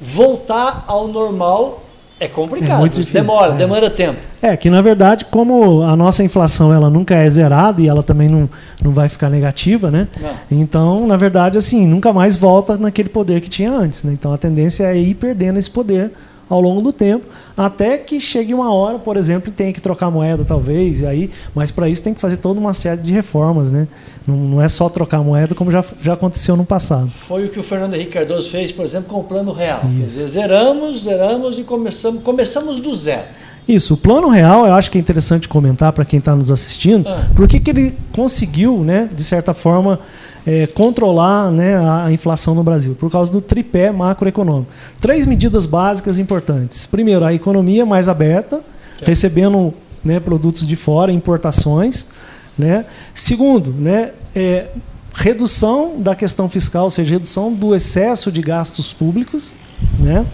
voltar 0.00 0.84
ao 0.86 1.08
normal 1.08 1.82
é 2.20 2.26
complicado, 2.26 2.84
é 2.84 2.88
difícil, 2.88 3.20
demora, 3.20 3.52
é. 3.52 3.56
demora 3.56 3.90
tempo. 3.90 4.18
É, 4.42 4.56
que 4.56 4.68
na 4.68 4.82
verdade, 4.82 5.24
como 5.24 5.82
a 5.82 5.96
nossa 5.96 6.22
inflação 6.22 6.72
ela 6.72 6.90
nunca 6.90 7.14
é 7.14 7.28
zerada 7.30 7.80
e 7.80 7.88
ela 7.88 8.02
também 8.02 8.28
não, 8.28 8.48
não 8.82 8.92
vai 8.92 9.08
ficar 9.08 9.30
negativa, 9.30 9.90
né? 9.90 10.08
Não. 10.20 10.58
Então, 10.60 11.06
na 11.06 11.16
verdade, 11.16 11.58
assim, 11.58 11.86
nunca 11.86 12.12
mais 12.12 12.36
volta 12.36 12.76
naquele 12.76 13.08
poder 13.08 13.40
que 13.40 13.48
tinha 13.48 13.70
antes. 13.70 14.02
Né? 14.02 14.12
Então 14.12 14.32
a 14.32 14.38
tendência 14.38 14.84
é 14.84 14.96
ir 14.96 15.14
perdendo 15.14 15.58
esse 15.58 15.70
poder 15.70 16.12
ao 16.48 16.60
longo 16.60 16.80
do 16.80 16.92
tempo, 16.92 17.26
até 17.56 17.98
que 17.98 18.20
chegue 18.20 18.54
uma 18.54 18.72
hora, 18.72 18.98
por 18.98 19.16
exemplo, 19.16 19.52
tem 19.52 19.72
que 19.72 19.80
trocar 19.80 20.10
moeda 20.10 20.44
talvez, 20.44 21.00
e 21.00 21.06
aí, 21.06 21.30
mas 21.54 21.70
para 21.70 21.88
isso 21.88 22.02
tem 22.02 22.14
que 22.14 22.20
fazer 22.20 22.38
toda 22.38 22.58
uma 22.58 22.72
série 22.72 23.00
de 23.00 23.12
reformas, 23.12 23.70
né? 23.70 23.88
Não, 24.26 24.36
não, 24.36 24.62
é 24.62 24.68
só 24.68 24.88
trocar 24.88 25.22
moeda 25.22 25.54
como 25.54 25.70
já, 25.70 25.84
já 26.00 26.12
aconteceu 26.12 26.56
no 26.56 26.64
passado. 26.64 27.10
Foi 27.10 27.46
o 27.46 27.48
que 27.48 27.58
o 27.58 27.62
Fernando 27.62 27.94
Henrique 27.94 28.12
Cardoso 28.12 28.48
fez, 28.50 28.70
por 28.70 28.84
exemplo, 28.84 29.08
com 29.08 29.20
o 29.20 29.24
Plano 29.24 29.52
Real. 29.52 29.80
Quer 29.80 30.04
dizer, 30.04 30.28
zeramos, 30.28 31.04
zeramos 31.04 31.58
e 31.58 31.64
começamos, 31.64 32.22
começamos 32.22 32.80
do 32.80 32.94
zero. 32.94 33.24
Isso, 33.66 33.94
o 33.94 33.96
plano 33.98 34.28
real 34.28 34.66
eu 34.66 34.72
acho 34.72 34.90
que 34.90 34.96
é 34.96 35.00
interessante 35.00 35.46
comentar 35.46 35.92
para 35.92 36.02
quem 36.02 36.18
está 36.18 36.34
nos 36.34 36.50
assistindo, 36.50 37.06
ah. 37.06 37.26
porque 37.36 37.60
que 37.60 37.68
ele 37.68 37.94
conseguiu, 38.12 38.82
né, 38.82 39.10
de 39.12 39.22
certa 39.22 39.52
forma, 39.52 40.00
é, 40.46 40.66
controlar 40.66 41.50
né, 41.50 41.76
a 41.76 42.10
inflação 42.10 42.54
no 42.54 42.62
Brasil, 42.62 42.94
por 42.94 43.10
causa 43.10 43.30
do 43.30 43.40
tripé 43.40 43.90
macroeconômico. 43.90 44.70
Três 45.00 45.26
medidas 45.26 45.66
básicas 45.66 46.18
importantes. 46.18 46.86
Primeiro, 46.86 47.24
a 47.24 47.32
economia 47.32 47.84
mais 47.84 48.08
aberta, 48.08 48.62
recebendo 49.02 49.74
né, 50.04 50.20
produtos 50.20 50.66
de 50.66 50.76
fora, 50.76 51.12
importações. 51.12 52.08
Né? 52.56 52.84
Segundo, 53.14 53.72
né, 53.72 54.12
é, 54.34 54.68
redução 55.14 56.00
da 56.00 56.14
questão 56.14 56.48
fiscal, 56.48 56.84
ou 56.84 56.90
seja, 56.90 57.14
redução 57.14 57.52
do 57.52 57.74
excesso 57.74 58.32
de 58.32 58.40
gastos 58.40 58.92
públicos. 58.92 59.52
Né? 59.98 60.26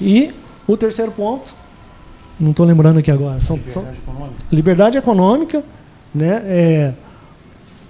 E 0.00 0.32
o 0.66 0.76
terceiro 0.76 1.12
ponto, 1.12 1.54
não 2.38 2.50
estou 2.50 2.66
lembrando 2.66 2.98
aqui 2.98 3.10
agora, 3.10 3.40
são, 3.40 3.56
liberdade, 3.56 3.72
são, 3.72 4.12
econômica. 4.12 4.44
liberdade 4.52 4.98
econômica, 4.98 5.64
né? 6.14 6.42
É, 6.44 6.92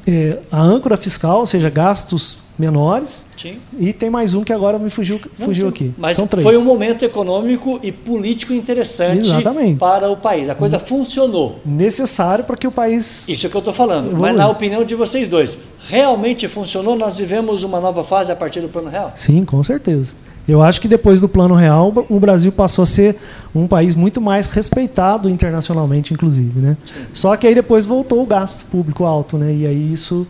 é, 0.07 0.39
a 0.51 0.63
âncora 0.63 0.97
fiscal, 0.97 1.41
ou 1.41 1.47
seja, 1.47 1.69
gastos 1.69 2.39
menores. 2.59 3.27
Sim. 3.37 3.59
E 3.79 3.93
tem 3.93 4.09
mais 4.09 4.35
um 4.35 4.43
que 4.43 4.53
agora 4.53 4.79
me 4.79 4.89
fugiu, 4.89 5.21
fugiu 5.35 5.65
Não, 5.65 5.71
aqui. 5.71 5.93
Mas 5.99 6.17
São 6.17 6.27
três. 6.27 6.43
foi 6.43 6.57
um 6.57 6.65
momento 6.65 7.05
econômico 7.05 7.79
e 7.83 7.93
político 7.93 8.53
interessante 8.53 9.27
Exatamente. 9.27 9.79
para 9.79 10.11
o 10.11 10.17
país. 10.17 10.49
A 10.49 10.55
coisa 10.55 10.79
funcionou. 10.79 11.61
Necessário 11.65 12.45
para 12.45 12.57
que 12.57 12.67
o 12.67 12.73
país. 12.73 13.29
Isso 13.29 13.47
é 13.47 13.51
que 13.51 13.57
eu 13.57 13.59
estou 13.59 13.75
falando. 13.75 14.17
Mas 14.19 14.35
na 14.37 14.49
opinião 14.49 14.85
de 14.85 14.95
vocês 14.95 15.29
dois, 15.29 15.59
realmente 15.89 16.49
funcionou? 16.49 16.97
Nós 16.97 17.19
vivemos 17.19 17.63
uma 17.63 17.81
nova 17.81 18.03
fase 18.03 18.33
a 18.33 18.37
partir 18.37 18.61
do 18.61 18.69
Plano 18.69 18.89
Real? 18.89 19.13
Sim, 19.15 19.45
com 19.45 19.63
certeza. 19.63 20.15
Eu 20.49 20.63
acho 20.63 20.81
que 20.81 20.87
depois 20.87 21.21
do 21.21 21.29
Plano 21.29 21.55
Real, 21.55 21.93
o 22.09 22.21
Brasil 22.21 22.53
passou 22.53 22.85
a 22.85 22.87
ser 22.87 23.17
um 23.55 23.67
país 23.67 23.95
muito 23.95 24.21
mais 24.21 24.49
respeitado 24.51 25.29
internacionalmente, 25.29 26.15
inclusive. 26.15 26.61
Né? 26.61 26.77
Só 27.13 27.37
que 27.37 27.47
aí 27.47 27.55
depois 27.55 27.85
voltou 27.85 28.23
o 28.23 28.27
gasto 28.27 28.65
público 28.67 29.05
alto, 29.05 29.37
né? 29.37 29.53
e 29.53 29.67
aí 29.67 29.93
isso 29.93 30.27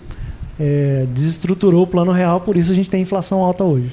é, 0.58 1.06
desestruturou 1.12 1.82
o 1.82 1.86
Plano 1.86 2.12
Real, 2.12 2.40
por 2.40 2.56
isso 2.56 2.72
a 2.72 2.74
gente 2.74 2.88
tem 2.88 3.02
inflação 3.02 3.44
alta 3.44 3.62
hoje. 3.62 3.92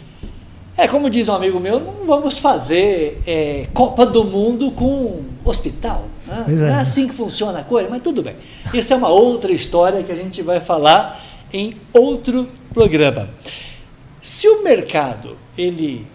É 0.76 0.88
como 0.88 1.10
diz 1.10 1.30
um 1.30 1.34
amigo 1.34 1.60
meu, 1.60 1.80
não 1.80 2.08
vamos 2.08 2.38
fazer 2.40 3.22
é, 3.28 3.68
Copa 3.74 4.06
do 4.06 4.24
Mundo 4.24 4.72
com 4.72 5.22
hospital. 5.46 6.06
Né? 6.26 6.46
É. 6.48 6.52
Não 6.52 6.68
é 6.68 6.76
assim 6.76 7.08
que 7.08 7.14
funciona 7.14 7.60
a 7.60 7.64
coisa, 7.64 7.90
mas 7.90 8.02
tudo 8.02 8.24
bem. 8.24 8.36
Isso 8.74 8.94
é 8.94 8.96
uma 8.96 9.10
outra 9.10 9.52
história 9.52 10.02
que 10.02 10.12
a 10.12 10.16
gente 10.16 10.42
vai 10.42 10.60
falar 10.62 11.22
em 11.52 11.76
outro 11.94 12.48
programa. 12.74 13.30
Se 14.20 14.48
o 14.48 14.64
mercado 14.64 15.38
ele 15.58 16.08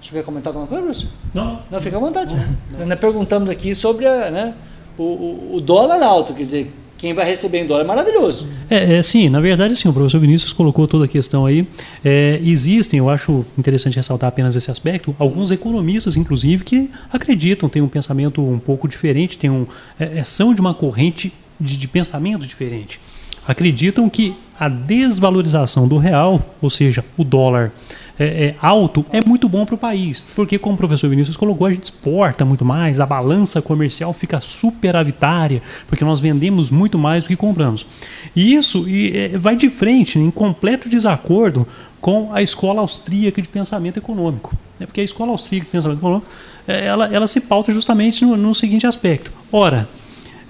você 0.00 0.12
quer 0.12 0.24
comentar 0.24 0.48
alguma 0.48 0.66
coisa, 0.66 0.84
Bruce? 0.84 1.08
Não. 1.34 1.58
Não, 1.70 1.80
fica 1.80 1.96
à 1.96 2.00
vontade. 2.00 2.34
Não. 2.78 2.86
Nós 2.86 2.98
perguntamos 2.98 3.50
aqui 3.50 3.74
sobre 3.74 4.06
a, 4.06 4.30
né, 4.30 4.54
o, 4.96 5.02
o, 5.02 5.56
o, 5.56 5.60
dólar 5.60 6.02
alto, 6.02 6.32
quer 6.32 6.42
dizer, 6.42 6.72
quem 6.96 7.14
vai 7.14 7.24
receber 7.24 7.58
em 7.58 7.66
dólar 7.66 7.82
é 7.82 7.86
maravilhoso. 7.86 8.46
É, 8.70 8.96
é 8.96 9.02
sim, 9.02 9.28
na 9.28 9.40
verdade, 9.40 9.74
sim, 9.76 9.88
o 9.88 9.92
professor 9.92 10.20
Vinícius 10.20 10.52
colocou 10.52 10.86
toda 10.86 11.04
a 11.04 11.08
questão 11.08 11.46
aí. 11.46 11.66
É, 12.04 12.40
existem, 12.42 12.98
eu 12.98 13.10
acho 13.10 13.44
interessante 13.56 13.96
ressaltar 13.96 14.28
apenas 14.28 14.56
esse 14.56 14.70
aspecto, 14.70 15.14
alguns 15.18 15.50
economistas, 15.50 16.16
inclusive, 16.16 16.64
que 16.64 16.90
acreditam, 17.12 17.68
têm 17.68 17.82
um 17.82 17.88
pensamento 17.88 18.42
um 18.42 18.58
pouco 18.58 18.88
diferente, 18.88 19.38
têm 19.38 19.50
um, 19.50 19.66
é, 19.98 20.18
é 20.18 20.24
são 20.24 20.54
de 20.54 20.60
uma 20.60 20.74
corrente 20.74 21.32
de, 21.60 21.76
de 21.76 21.88
pensamento 21.88 22.46
diferente. 22.46 23.00
Acreditam 23.46 24.08
que 24.08 24.34
a 24.58 24.68
desvalorização 24.68 25.86
do 25.86 25.96
real, 25.96 26.40
ou 26.60 26.68
seja, 26.68 27.04
o 27.16 27.24
dólar, 27.24 27.72
é, 28.18 28.24
é, 28.46 28.54
alto 28.60 29.06
é 29.12 29.24
muito 29.24 29.48
bom 29.48 29.64
para 29.64 29.76
o 29.76 29.78
país, 29.78 30.24
porque 30.34 30.58
como 30.58 30.74
o 30.74 30.76
professor 30.78 31.08
Vinícius 31.08 31.36
colocou, 31.36 31.68
a 31.68 31.70
gente 31.70 31.84
exporta 31.84 32.44
muito 32.44 32.64
mais, 32.64 33.00
a 33.00 33.06
balança 33.06 33.62
comercial 33.62 34.12
fica 34.12 34.40
superavitária, 34.40 35.62
porque 35.86 36.04
nós 36.04 36.18
vendemos 36.18 36.70
muito 36.70 36.98
mais 36.98 37.22
do 37.22 37.28
que 37.28 37.36
compramos. 37.36 37.86
E 38.34 38.54
isso 38.54 38.88
e, 38.88 39.16
é, 39.16 39.38
vai 39.38 39.54
de 39.54 39.70
frente, 39.70 40.18
em 40.18 40.30
completo 40.30 40.88
desacordo 40.88 41.66
com 42.00 42.32
a 42.32 42.42
escola 42.42 42.80
austríaca 42.80 43.40
de 43.40 43.48
pensamento 43.48 43.98
econômico. 43.98 44.56
É 44.80 44.86
porque 44.86 45.00
a 45.00 45.04
escola 45.04 45.30
austríaca 45.30 45.66
de 45.66 45.72
pensamento 45.72 45.98
econômico 45.98 46.26
é, 46.66 46.86
ela, 46.86 47.06
ela 47.06 47.26
se 47.26 47.42
pauta 47.42 47.72
justamente 47.72 48.24
no, 48.24 48.36
no 48.36 48.52
seguinte 48.54 48.86
aspecto. 48.86 49.32
Ora, 49.52 49.88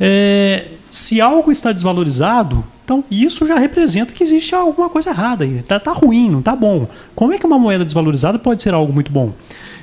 é, 0.01 0.67
se 0.91 1.21
algo 1.21 1.53
está 1.53 1.71
desvalorizado, 1.71 2.65
então 2.89 3.05
isso 3.11 3.47
já 3.47 3.59
representa 3.59 4.15
que 4.15 4.23
existe 4.23 4.55
alguma 4.55 4.89
coisa 4.89 5.11
errada 5.11 5.45
aí. 5.45 5.59
Está 5.59 5.79
tá 5.79 5.93
ruim, 5.93 6.31
não 6.31 6.39
está 6.39 6.57
bom. 6.57 6.89
Como 7.15 7.35
é 7.35 7.39
que 7.39 7.45
uma 7.45 7.59
moeda 7.59 7.85
desvalorizada 7.85 8.39
pode 8.39 8.63
ser 8.63 8.73
algo 8.73 8.95
muito 8.95 9.13
bom? 9.13 9.35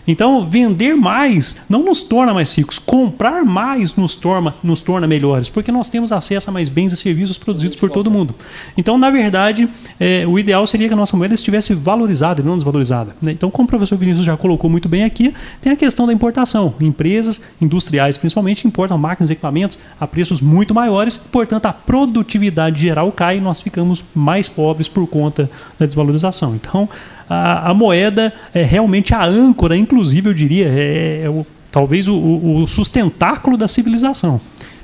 Então, 0.07 0.47
vender 0.47 0.95
mais 0.95 1.65
não 1.69 1.83
nos 1.83 2.01
torna 2.01 2.33
mais 2.33 2.53
ricos, 2.53 2.77
comprar 2.79 3.43
mais 3.43 3.95
nos 3.95 4.15
torna, 4.15 4.53
nos 4.63 4.81
torna 4.81 5.07
melhores, 5.07 5.49
porque 5.49 5.71
nós 5.71 5.89
temos 5.89 6.11
acesso 6.11 6.49
a 6.49 6.53
mais 6.53 6.69
bens 6.69 6.93
e 6.93 6.97
serviços 6.97 7.37
produzidos 7.37 7.77
por 7.77 7.89
todo 7.89 8.11
mundo. 8.11 8.35
Então, 8.77 8.97
na 8.97 9.09
verdade, 9.09 9.67
é, 9.99 10.25
o 10.27 10.37
ideal 10.37 10.65
seria 10.67 10.87
que 10.87 10.93
a 10.93 10.97
nossa 10.97 11.17
moeda 11.17 11.33
estivesse 11.33 11.73
valorizada 11.73 12.41
e 12.41 12.45
não 12.45 12.55
desvalorizada. 12.55 13.15
Né? 13.21 13.31
Então, 13.31 13.49
como 13.49 13.65
o 13.65 13.69
professor 13.69 13.97
Vinícius 13.97 14.25
já 14.25 14.37
colocou 14.37 14.69
muito 14.69 14.87
bem 14.87 15.03
aqui, 15.03 15.33
tem 15.61 15.71
a 15.71 15.75
questão 15.75 16.05
da 16.05 16.13
importação. 16.13 16.73
Empresas 16.79 17.41
industriais, 17.61 18.17
principalmente, 18.17 18.67
importam 18.67 18.97
máquinas 18.97 19.29
e 19.29 19.33
equipamentos 19.33 19.79
a 19.99 20.05
preços 20.05 20.41
muito 20.41 20.73
maiores, 20.73 21.17
portanto, 21.17 21.65
a 21.65 21.73
produtividade 21.73 22.81
geral 22.81 23.11
cai 23.11 23.37
e 23.37 23.41
nós 23.41 23.61
ficamos 23.61 24.03
mais 24.13 24.49
pobres 24.49 24.87
por 24.87 25.07
conta 25.07 25.49
da 25.79 25.85
desvalorização. 25.85 26.55
Então, 26.55 26.87
a, 27.29 27.71
a 27.71 27.73
moeda 27.73 28.33
é 28.53 28.63
realmente 28.63 29.13
a 29.13 29.25
âncora, 29.25 29.75
inclusive 29.75 30.29
eu 30.29 30.33
diria, 30.33 30.67
é, 30.67 31.21
é 31.23 31.29
o 31.29 31.45
talvez 31.75 32.07
o, 32.07 32.15
o 32.15 32.65
sustentáculo 32.67 33.57
da 33.57 33.67
civilização. 33.67 34.39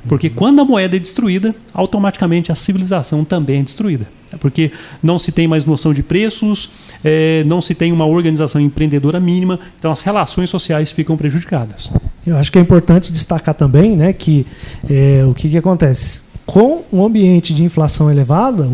Porque 0.10 0.30
quando 0.30 0.60
a 0.60 0.66
moeda 0.66 0.98
é 0.98 1.00
destruída, 1.00 1.56
automaticamente 1.74 2.52
a 2.52 2.56
civilização 2.56 3.24
também 3.24 3.62
é 3.62 3.64
destruída. 3.64 4.08
Porque 4.42 4.72
não 5.02 5.18
se 5.18 5.32
tem 5.32 5.48
mais 5.48 5.64
noção 5.64 5.94
de 5.94 6.04
preços, 6.04 6.70
é, 7.02 7.46
não 7.46 7.62
se 7.62 7.76
tem 7.76 7.94
uma 7.94 8.06
organização 8.06 8.60
empreendedora 8.60 9.22
mínima, 9.22 9.58
então 9.80 9.90
as 9.90 10.02
relações 10.02 10.50
sociais 10.50 10.92
ficam 10.92 11.16
prejudicadas. 11.16 11.90
Eu 12.28 12.36
acho 12.36 12.52
que 12.52 12.58
é 12.58 12.62
importante 12.62 13.10
destacar 13.10 13.54
também 13.54 13.96
né, 13.96 14.12
que 14.12 14.46
é, 14.90 15.24
o 15.26 15.34
que, 15.34 15.50
que 15.50 15.58
acontece? 15.58 16.26
Com 16.46 16.84
um 16.92 17.06
ambiente 17.06 17.54
de 17.54 17.64
inflação 17.64 18.12
elevada, 18.12 18.68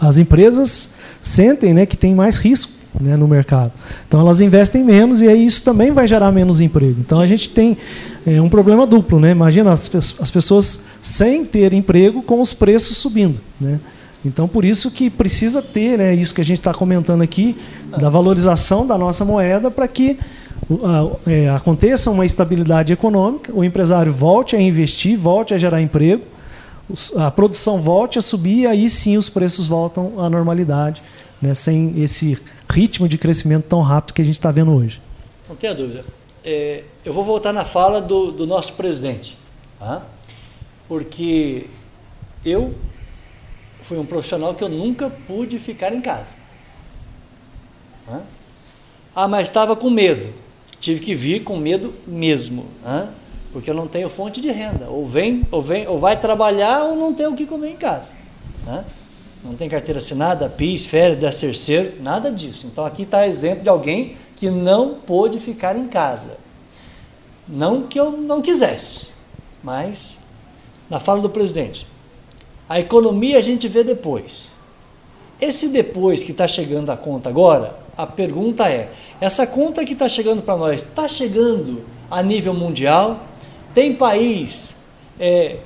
as 0.00 0.18
empresas 0.18 0.94
sentem 1.22 1.72
né, 1.72 1.86
que 1.86 1.96
tem 1.96 2.12
mais 2.12 2.38
risco 2.38 2.75
né, 3.00 3.16
no 3.16 3.28
mercado. 3.28 3.72
Então 4.06 4.20
elas 4.20 4.40
investem 4.40 4.84
menos 4.84 5.22
e 5.22 5.28
aí 5.28 5.44
isso 5.44 5.62
também 5.62 5.92
vai 5.92 6.06
gerar 6.06 6.32
menos 6.32 6.60
emprego. 6.60 6.96
Então 7.00 7.20
a 7.20 7.26
gente 7.26 7.50
tem 7.50 7.76
é, 8.26 8.40
um 8.40 8.48
problema 8.48 8.86
duplo. 8.86 9.20
Né? 9.20 9.30
Imagina 9.30 9.72
as, 9.72 9.90
as 9.94 10.30
pessoas 10.30 10.84
sem 11.02 11.44
ter 11.44 11.72
emprego 11.72 12.22
com 12.22 12.40
os 12.40 12.52
preços 12.52 12.96
subindo. 12.96 13.40
Né? 13.60 13.80
Então 14.24 14.48
por 14.48 14.64
isso 14.64 14.90
que 14.90 15.10
precisa 15.10 15.62
ter 15.62 15.98
né, 15.98 16.14
isso 16.14 16.34
que 16.34 16.40
a 16.40 16.44
gente 16.44 16.58
está 16.58 16.74
comentando 16.74 17.22
aqui, 17.22 17.56
da 17.98 18.10
valorização 18.10 18.86
da 18.86 18.98
nossa 18.98 19.24
moeda 19.24 19.70
para 19.70 19.86
que 19.86 20.18
é, 21.26 21.48
aconteça 21.50 22.10
uma 22.10 22.24
estabilidade 22.24 22.92
econômica, 22.92 23.52
o 23.54 23.62
empresário 23.62 24.12
volte 24.12 24.56
a 24.56 24.60
investir, 24.60 25.16
volte 25.16 25.54
a 25.54 25.58
gerar 25.58 25.80
emprego, 25.80 26.22
a 27.16 27.30
produção 27.30 27.80
volte 27.80 28.18
a 28.18 28.22
subir 28.22 28.66
aí 28.66 28.88
sim 28.88 29.16
os 29.16 29.28
preços 29.28 29.66
voltam 29.66 30.20
à 30.20 30.30
normalidade, 30.30 31.02
né, 31.40 31.52
sem 31.54 31.94
esse 32.02 32.38
ritmo 32.76 33.08
de 33.08 33.16
crescimento 33.16 33.64
tão 33.64 33.80
rápido 33.80 34.12
que 34.12 34.20
a 34.20 34.24
gente 34.24 34.34
está 34.34 34.52
vendo 34.52 34.70
hoje. 34.70 35.00
Não 35.48 35.56
tenha 35.56 35.74
dúvida. 35.74 36.04
É, 36.44 36.84
eu 37.06 37.12
vou 37.14 37.24
voltar 37.24 37.50
na 37.50 37.64
fala 37.64 38.02
do, 38.02 38.30
do 38.30 38.46
nosso 38.46 38.74
presidente, 38.74 39.36
tá? 39.78 40.02
porque 40.86 41.66
eu 42.44 42.74
fui 43.80 43.98
um 43.98 44.04
profissional 44.04 44.54
que 44.54 44.62
eu 44.62 44.68
nunca 44.68 45.08
pude 45.08 45.58
ficar 45.58 45.94
em 45.94 46.02
casa. 46.02 46.34
Tá? 48.04 48.22
Ah, 49.14 49.26
mas 49.26 49.48
estava 49.48 49.74
com 49.74 49.88
medo. 49.88 50.34
Tive 50.78 51.00
que 51.00 51.14
vir 51.14 51.44
com 51.44 51.56
medo 51.56 51.94
mesmo, 52.06 52.66
tá? 52.84 53.08
porque 53.52 53.70
eu 53.70 53.74
não 53.74 53.88
tenho 53.88 54.10
fonte 54.10 54.38
de 54.38 54.50
renda. 54.50 54.86
Ou 54.90 55.06
vem, 55.06 55.44
ou 55.50 55.62
vem, 55.62 55.88
ou 55.88 55.98
vai 55.98 56.20
trabalhar 56.20 56.84
ou 56.84 56.94
não 56.94 57.14
tem 57.14 57.26
o 57.26 57.34
que 57.34 57.46
comer 57.46 57.70
em 57.70 57.76
casa. 57.76 58.12
Tá? 58.66 58.84
Não 59.46 59.54
tem 59.54 59.68
carteira 59.68 59.98
assinada, 59.98 60.48
PIS, 60.48 60.86
férias, 60.86 61.38
terceiro, 61.38 62.02
nada 62.02 62.30
disso. 62.32 62.66
Então 62.66 62.84
aqui 62.84 63.02
está 63.02 63.26
exemplo 63.26 63.62
de 63.62 63.68
alguém 63.68 64.16
que 64.34 64.50
não 64.50 64.94
pôde 64.94 65.38
ficar 65.38 65.76
em 65.76 65.86
casa. 65.86 66.38
Não 67.48 67.82
que 67.82 67.98
eu 67.98 68.10
não 68.10 68.42
quisesse, 68.42 69.12
mas 69.62 70.20
na 70.90 70.98
fala 70.98 71.20
do 71.20 71.30
presidente, 71.30 71.86
a 72.68 72.80
economia 72.80 73.38
a 73.38 73.42
gente 73.42 73.68
vê 73.68 73.84
depois. 73.84 74.52
Esse 75.40 75.68
depois 75.68 76.22
que 76.22 76.32
está 76.32 76.48
chegando 76.48 76.90
a 76.90 76.96
conta 76.96 77.28
agora, 77.28 77.78
a 77.96 78.06
pergunta 78.06 78.68
é: 78.68 78.90
essa 79.20 79.46
conta 79.46 79.84
que 79.84 79.92
está 79.92 80.08
chegando 80.08 80.42
para 80.42 80.56
nós 80.56 80.82
está 80.82 81.06
chegando 81.08 81.84
a 82.10 82.22
nível 82.22 82.52
mundial? 82.52 83.20
Tem 83.74 83.94
país 83.94 84.76
é, 85.20 85.56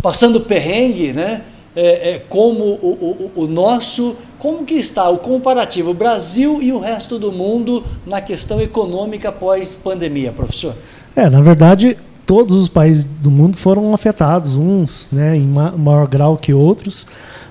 passando 0.00 0.40
perrengue, 0.40 1.12
né? 1.12 1.44
É, 1.76 2.14
é, 2.14 2.18
como 2.18 2.64
o, 2.64 3.30
o, 3.36 3.42
o, 3.42 3.46
nosso, 3.46 4.16
como 4.38 4.64
que 4.64 4.74
está 4.74 5.08
o 5.08 5.18
comparativo 5.18 5.92
Brasil 5.92 6.62
e 6.62 6.72
o 6.72 6.78
resto 6.78 7.18
do 7.18 7.32
mundo 7.32 7.84
na 8.06 8.20
questão 8.20 8.60
econômica 8.60 9.32
pós-pandemia, 9.32 10.32
professor? 10.32 10.74
É, 11.16 11.28
na 11.28 11.40
verdade, 11.40 11.96
todos 12.24 12.56
os 12.56 12.68
países 12.68 13.04
do 13.04 13.30
mundo 13.30 13.56
foram 13.56 13.92
afetados, 13.92 14.54
uns 14.56 15.10
né, 15.12 15.36
em 15.36 15.46
maior 15.46 16.06
grau 16.06 16.36
que 16.36 16.54
outros, 16.54 17.06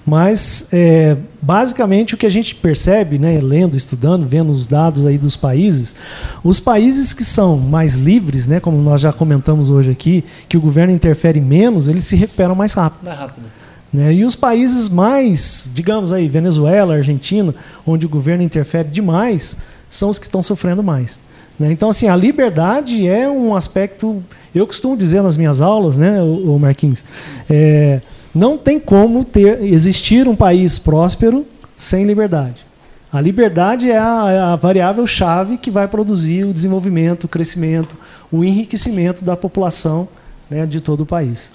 mas 0.06 0.68
é, 0.72 1.16
basicamente 1.42 2.14
o 2.14 2.18
que 2.18 2.26
a 2.26 2.30
gente 2.30 2.56
percebe, 2.56 3.18
né, 3.18 3.40
lendo, 3.42 3.78
estudando, 3.78 4.28
vendo 4.28 4.52
os 4.52 4.68
dados 4.68 5.06
aí 5.06 5.18
dos 5.18 5.38
países, 5.38 5.96
os 6.44 6.60
países 6.60 7.14
que 7.14 7.24
são 7.24 7.58
mais 7.58 7.96
livres, 7.96 8.48
né, 8.48 8.60
como 8.60 8.78
nós 8.78 9.02
já 9.02 9.14
comentamos 9.14 9.70
hoje 9.70 9.92
aqui, 9.92 10.24
que 10.50 10.58
o 10.58 10.62
governo 10.62 10.94
interfere 10.94 11.40
menos, 11.40 11.88
eles 11.88 12.04
se 12.04 12.16
recuperam 12.16 12.56
mais 12.56 12.74
rápido. 12.74 13.08
Mais 13.08 13.20
rápido. 13.20 13.63
Né? 13.94 14.12
E 14.14 14.26
os 14.26 14.36
países 14.36 14.90
mais, 14.90 15.70
digamos 15.74 16.12
aí, 16.12 16.28
Venezuela, 16.28 16.96
Argentina, 16.96 17.54
onde 17.86 18.08
o 18.08 18.10
governo 18.10 18.44
interfere 18.44 18.90
demais, 18.90 19.58
são 19.88 20.10
os 20.10 20.18
que 20.18 20.26
estão 20.26 20.42
sofrendo 20.42 20.82
mais. 20.82 21.20
Né? 21.60 21.72
Então, 21.72 21.90
assim, 21.90 22.08
a 22.08 22.16
liberdade 22.16 23.08
é 23.08 23.30
um 23.30 23.56
aspecto. 23.56 24.24
Eu 24.54 24.66
costumo 24.66 24.98
dizer 24.98 25.22
nas 25.22 25.38
minhas 25.38 25.62
aulas, 25.62 25.98
né, 25.98 26.22
o 26.22 26.58
Marquinhos, 26.58 27.06
é, 27.48 28.02
não 28.34 28.58
tem 28.58 28.80
como 28.80 29.24
ter 29.24 29.64
existir 29.64 30.28
um 30.28 30.36
país 30.36 30.80
próspero 30.80 31.46
sem 31.78 32.06
liberdade. 32.06 32.66
A 33.12 33.22
liberdade 33.22 33.92
é 33.92 33.98
a, 34.00 34.32
é 34.32 34.40
a 34.40 34.56
variável 34.56 35.06
chave 35.06 35.58
que 35.58 35.70
vai 35.70 35.88
produzir 35.88 36.46
o 36.46 36.54
desenvolvimento, 36.54 37.26
o 37.26 37.28
crescimento, 37.28 37.96
o 38.32 38.44
enriquecimento 38.44 39.24
da 39.24 39.38
população 39.38 40.08
né, 40.50 40.66
de 40.66 40.82
todo 40.82 41.02
o 41.02 41.06
país. 41.06 41.52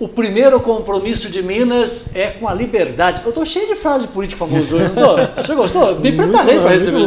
O 0.00 0.06
primeiro 0.06 0.60
compromisso 0.60 1.28
de 1.28 1.42
Minas 1.42 2.14
é 2.14 2.28
com 2.28 2.46
a 2.46 2.54
liberdade. 2.54 3.20
Eu 3.24 3.30
estou 3.30 3.44
cheio 3.44 3.66
de 3.66 3.74
frase 3.74 4.06
política 4.06 4.46
famosa 4.46 4.76
hoje, 4.76 4.92
não 4.94 4.94
estou? 4.94 5.44
Você 5.44 5.54
gostou? 5.56 5.98
Me 6.00 6.12
preparei 6.12 6.60
para 6.60 6.70
receber. 6.70 7.00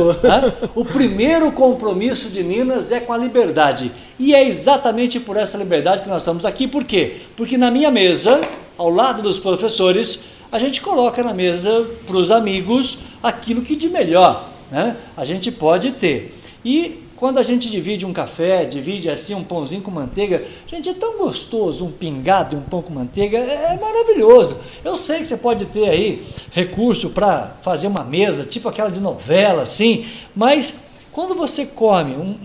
O 0.76 0.84
primeiro 0.84 1.54
compromisso 1.54 2.30
de 2.30 2.44
Minas 2.44 2.92
é 2.92 3.00
com 3.00 3.14
a 3.14 3.18
liberdade. 3.18 3.94
E 4.20 4.36
é 4.36 4.46
exatamente 4.46 5.22
por 5.22 5.38
essa 5.38 5.58
liberdade 5.58 6.04
que 6.04 6.10
nós 6.10 6.22
estamos 6.22 6.46
aqui. 6.46 6.68
Por 6.68 6.84
quê? 6.84 7.16
Porque 7.38 7.58
na 7.58 7.72
minha 7.72 7.89
mesa, 7.89 8.42
ao 8.78 8.89
lado 8.89 9.22
dos 9.22 9.39
professores, 9.39 10.26
a 10.52 10.60
gente 10.60 10.82
coloca 10.82 11.24
na 11.24 11.34
mesa 11.34 11.86
para 12.06 12.18
os 12.18 12.30
amigos 12.30 13.00
aquilo 13.24 13.62
que 13.62 13.76
de 13.76 13.88
melhor 13.88 14.50
né, 14.70 14.98
a 15.16 15.24
gente 15.24 15.50
pode 15.50 15.92
ter. 15.94 16.36
E 16.64 17.00
quando 17.22 17.38
a 17.38 17.43
gente 17.43 17.69
divide 17.69 18.03
um 18.03 18.11
café, 18.11 18.65
divide 18.65 19.07
assim 19.07 19.36
um 19.36 19.43
pãozinho 19.43 19.84
com 19.84 19.91
manteiga, 19.91 20.43
gente, 20.65 20.89
é 20.89 20.93
tão 20.95 21.19
gostoso 21.19 21.86
um 21.86 21.91
pingado 21.91 22.55
e 22.55 22.57
um 22.57 22.63
pão 22.63 22.82
com 22.82 22.91
manteiga, 22.91 23.38
é, 23.38 23.76
é 23.76 23.80
maravilhoso. 23.80 24.57
Eu 24.84 24.95
sei 24.95 25.19
que 25.19 25.28
você 25.28 25.38
pode 25.38 25.67
ter 25.67 25.88
aí 25.88 26.24
recurso 26.51 27.11
para 27.11 27.57
fazer 27.61 27.86
uma 27.86 28.03
mesa, 28.03 28.43
tipo 28.43 28.67
aquela 28.67 28.89
de 28.89 28.99
novela, 28.99 29.61
assim, 29.61 30.07
mas 30.36 30.74
quando 31.11 31.36
você 31.36 31.67
come 31.67 32.15
um, 32.15 32.36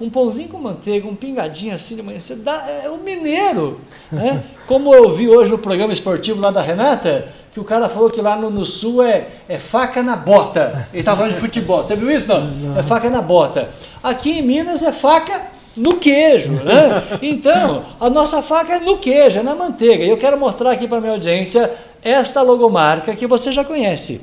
um 0.00 0.10
pãozinho 0.10 0.48
com 0.48 0.58
manteiga, 0.58 1.06
um 1.06 1.14
pingadinho 1.14 1.76
assim 1.76 1.94
de 1.94 2.02
manhã, 2.02 2.18
você 2.18 2.34
dá, 2.34 2.68
é 2.68 2.90
o 2.90 2.96
mineiro. 2.98 3.80
Né? 4.10 4.42
Como 4.66 4.92
eu 4.92 5.14
vi 5.14 5.28
hoje 5.28 5.52
no 5.52 5.58
programa 5.58 5.92
esportivo 5.92 6.40
lá 6.40 6.50
da 6.50 6.60
Renata, 6.60 7.32
que 7.56 7.60
o 7.60 7.64
cara 7.64 7.88
falou 7.88 8.10
que 8.10 8.20
lá 8.20 8.36
no, 8.36 8.50
no 8.50 8.66
sul 8.66 9.02
é, 9.02 9.28
é 9.48 9.58
faca 9.58 10.02
na 10.02 10.14
bota. 10.14 10.86
Ele 10.92 11.00
estava 11.00 11.22
falando 11.22 11.36
de 11.36 11.40
futebol. 11.40 11.82
Você 11.82 11.96
viu 11.96 12.10
isso? 12.10 12.28
Não? 12.28 12.44
não? 12.44 12.78
É 12.78 12.82
faca 12.82 13.08
na 13.08 13.22
bota. 13.22 13.70
Aqui 14.02 14.32
em 14.32 14.42
Minas 14.42 14.82
é 14.82 14.92
faca 14.92 15.46
no 15.74 15.96
queijo, 15.96 16.52
né? 16.52 17.18
Então, 17.22 17.82
a 17.98 18.10
nossa 18.10 18.42
faca 18.42 18.74
é 18.74 18.78
no 18.78 18.98
queijo, 18.98 19.38
é 19.38 19.42
na 19.42 19.54
manteiga. 19.54 20.04
E 20.04 20.10
eu 20.10 20.18
quero 20.18 20.38
mostrar 20.38 20.70
aqui 20.70 20.86
para 20.86 20.98
a 20.98 21.00
minha 21.00 21.14
audiência 21.14 21.72
esta 22.02 22.42
logomarca 22.42 23.16
que 23.16 23.26
você 23.26 23.50
já 23.50 23.64
conhece. 23.64 24.20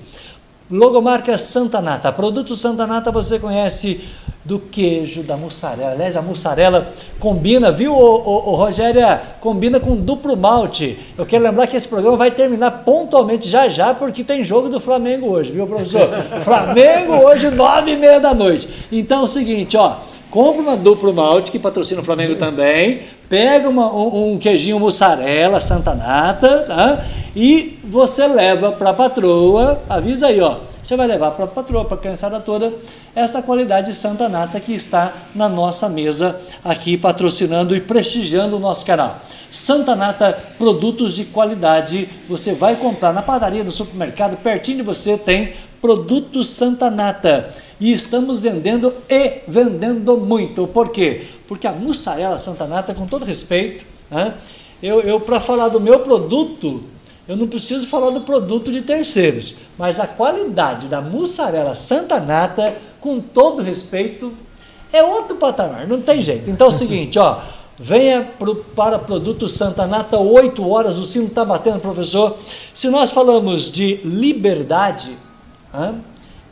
Logomarca 0.69 1.35
Santa 1.35 1.81
Nata. 1.81 2.11
Produto 2.11 2.55
Santa 2.55 2.85
Nata 2.85 3.09
você 3.09 3.39
conhece 3.39 4.07
do 4.45 4.59
queijo, 4.59 5.23
da 5.23 5.37
mussarela. 5.37 5.91
Aliás, 5.91 6.17
a 6.17 6.21
mussarela 6.21 6.91
combina, 7.19 7.71
viu, 7.71 7.93
ô, 7.93 8.15
ô, 8.15 8.51
ô, 8.51 8.55
Rogéria? 8.55 9.21
Combina 9.39 9.79
com 9.79 9.95
duplo 9.95 10.35
malte. 10.35 10.97
Eu 11.17 11.25
quero 11.25 11.43
lembrar 11.43 11.67
que 11.67 11.77
esse 11.77 11.87
programa 11.87 12.17
vai 12.17 12.31
terminar 12.31 12.83
pontualmente 12.83 13.47
já 13.47 13.69
já, 13.69 13.93
porque 13.93 14.23
tem 14.23 14.43
jogo 14.43 14.67
do 14.67 14.79
Flamengo 14.79 15.27
hoje, 15.27 15.51
viu, 15.51 15.65
professor? 15.65 16.09
Flamengo 16.43 17.13
hoje, 17.13 17.49
nove 17.49 17.91
e 17.91 17.97
meia 17.97 18.19
da 18.19 18.33
noite. 18.33 18.67
Então 18.91 19.21
é 19.21 19.23
o 19.23 19.27
seguinte, 19.27 19.77
ó. 19.77 19.97
Compra 20.29 20.61
uma 20.63 20.75
duplo 20.75 21.13
malte, 21.13 21.51
que 21.51 21.59
patrocina 21.59 22.01
o 22.01 22.03
Flamengo 22.03 22.35
também. 22.35 23.01
Pega 23.29 23.69
uma, 23.69 23.93
um, 23.93 24.33
um, 24.33 24.37
queijinho 24.37 24.79
mussarela, 24.79 25.59
Santa 25.59 25.93
Nata, 25.93 26.63
tá? 26.67 27.05
E 27.35 27.77
você 27.83 28.27
leva 28.27 28.71
para 28.71 28.89
a 28.89 28.93
patroa, 28.93 29.81
avisa 29.87 30.27
aí, 30.27 30.41
ó 30.41 30.72
você 30.83 30.97
vai 30.97 31.07
levar 31.07 31.31
para 31.31 31.45
a 31.45 31.47
patroa, 31.47 31.85
para 31.85 31.95
a 31.95 31.99
criançada 31.99 32.41
toda, 32.41 32.73
esta 33.15 33.41
qualidade 33.41 33.91
de 33.91 33.97
Santa 33.97 34.27
Nata 34.27 34.59
que 34.59 34.73
está 34.73 35.13
na 35.33 35.47
nossa 35.47 35.87
mesa 35.87 36.39
aqui, 36.63 36.97
patrocinando 36.97 37.73
e 37.73 37.79
prestigiando 37.79 38.57
o 38.57 38.59
nosso 38.59 38.85
canal. 38.85 39.21
Santa 39.49 39.95
Nata, 39.95 40.37
produtos 40.57 41.13
de 41.13 41.23
qualidade, 41.25 42.09
você 42.27 42.53
vai 42.53 42.75
comprar 42.75 43.13
na 43.13 43.21
padaria 43.21 43.63
do 43.63 43.71
supermercado, 43.71 44.35
pertinho 44.35 44.77
de 44.77 44.83
você 44.83 45.17
tem 45.17 45.53
produtos 45.81 46.49
Santa 46.49 46.91
Nata. 46.91 47.53
E 47.79 47.91
estamos 47.91 48.39
vendendo 48.39 48.93
e 49.09 49.41
vendendo 49.47 50.17
muito. 50.17 50.67
Por 50.67 50.89
quê? 50.89 51.27
Porque 51.47 51.65
a 51.65 51.71
mussarela 51.71 52.37
Santa 52.37 52.65
Nata, 52.65 52.93
com 52.93 53.05
todo 53.05 53.23
respeito, 53.23 53.85
né, 54.11 54.33
eu, 54.81 54.99
eu 55.01 55.19
para 55.19 55.39
falar 55.39 55.69
do 55.69 55.79
meu 55.79 55.99
produto, 55.99 56.83
eu 57.27 57.37
não 57.37 57.47
preciso 57.47 57.87
falar 57.87 58.09
do 58.09 58.21
produto 58.21 58.71
de 58.71 58.81
terceiros, 58.81 59.55
mas 59.77 59.99
a 59.99 60.07
qualidade 60.07 60.87
da 60.87 61.01
mussarela 61.01 61.73
Santa 61.73 62.19
Nata, 62.19 62.75
com 62.99 63.21
todo 63.21 63.61
respeito, 63.61 64.33
é 64.91 65.01
outro 65.01 65.37
patamar, 65.37 65.87
não 65.87 66.01
tem 66.01 66.21
jeito. 66.21 66.49
Então 66.49 66.67
é 66.67 66.69
o 66.69 66.73
seguinte, 66.73 67.17
ó, 67.17 67.39
venha 67.79 68.29
pro, 68.37 68.55
para 68.55 68.99
Produto 68.99 69.47
Santa 69.47 69.87
Nata, 69.87 70.17
8 70.17 70.69
horas, 70.69 70.99
o 70.99 71.05
sino 71.05 71.27
está 71.27 71.43
batendo, 71.45 71.79
professor. 71.79 72.37
Se 72.73 72.89
nós 72.89 73.09
falamos 73.09 73.71
de 73.71 73.95
liberdade, 74.03 75.17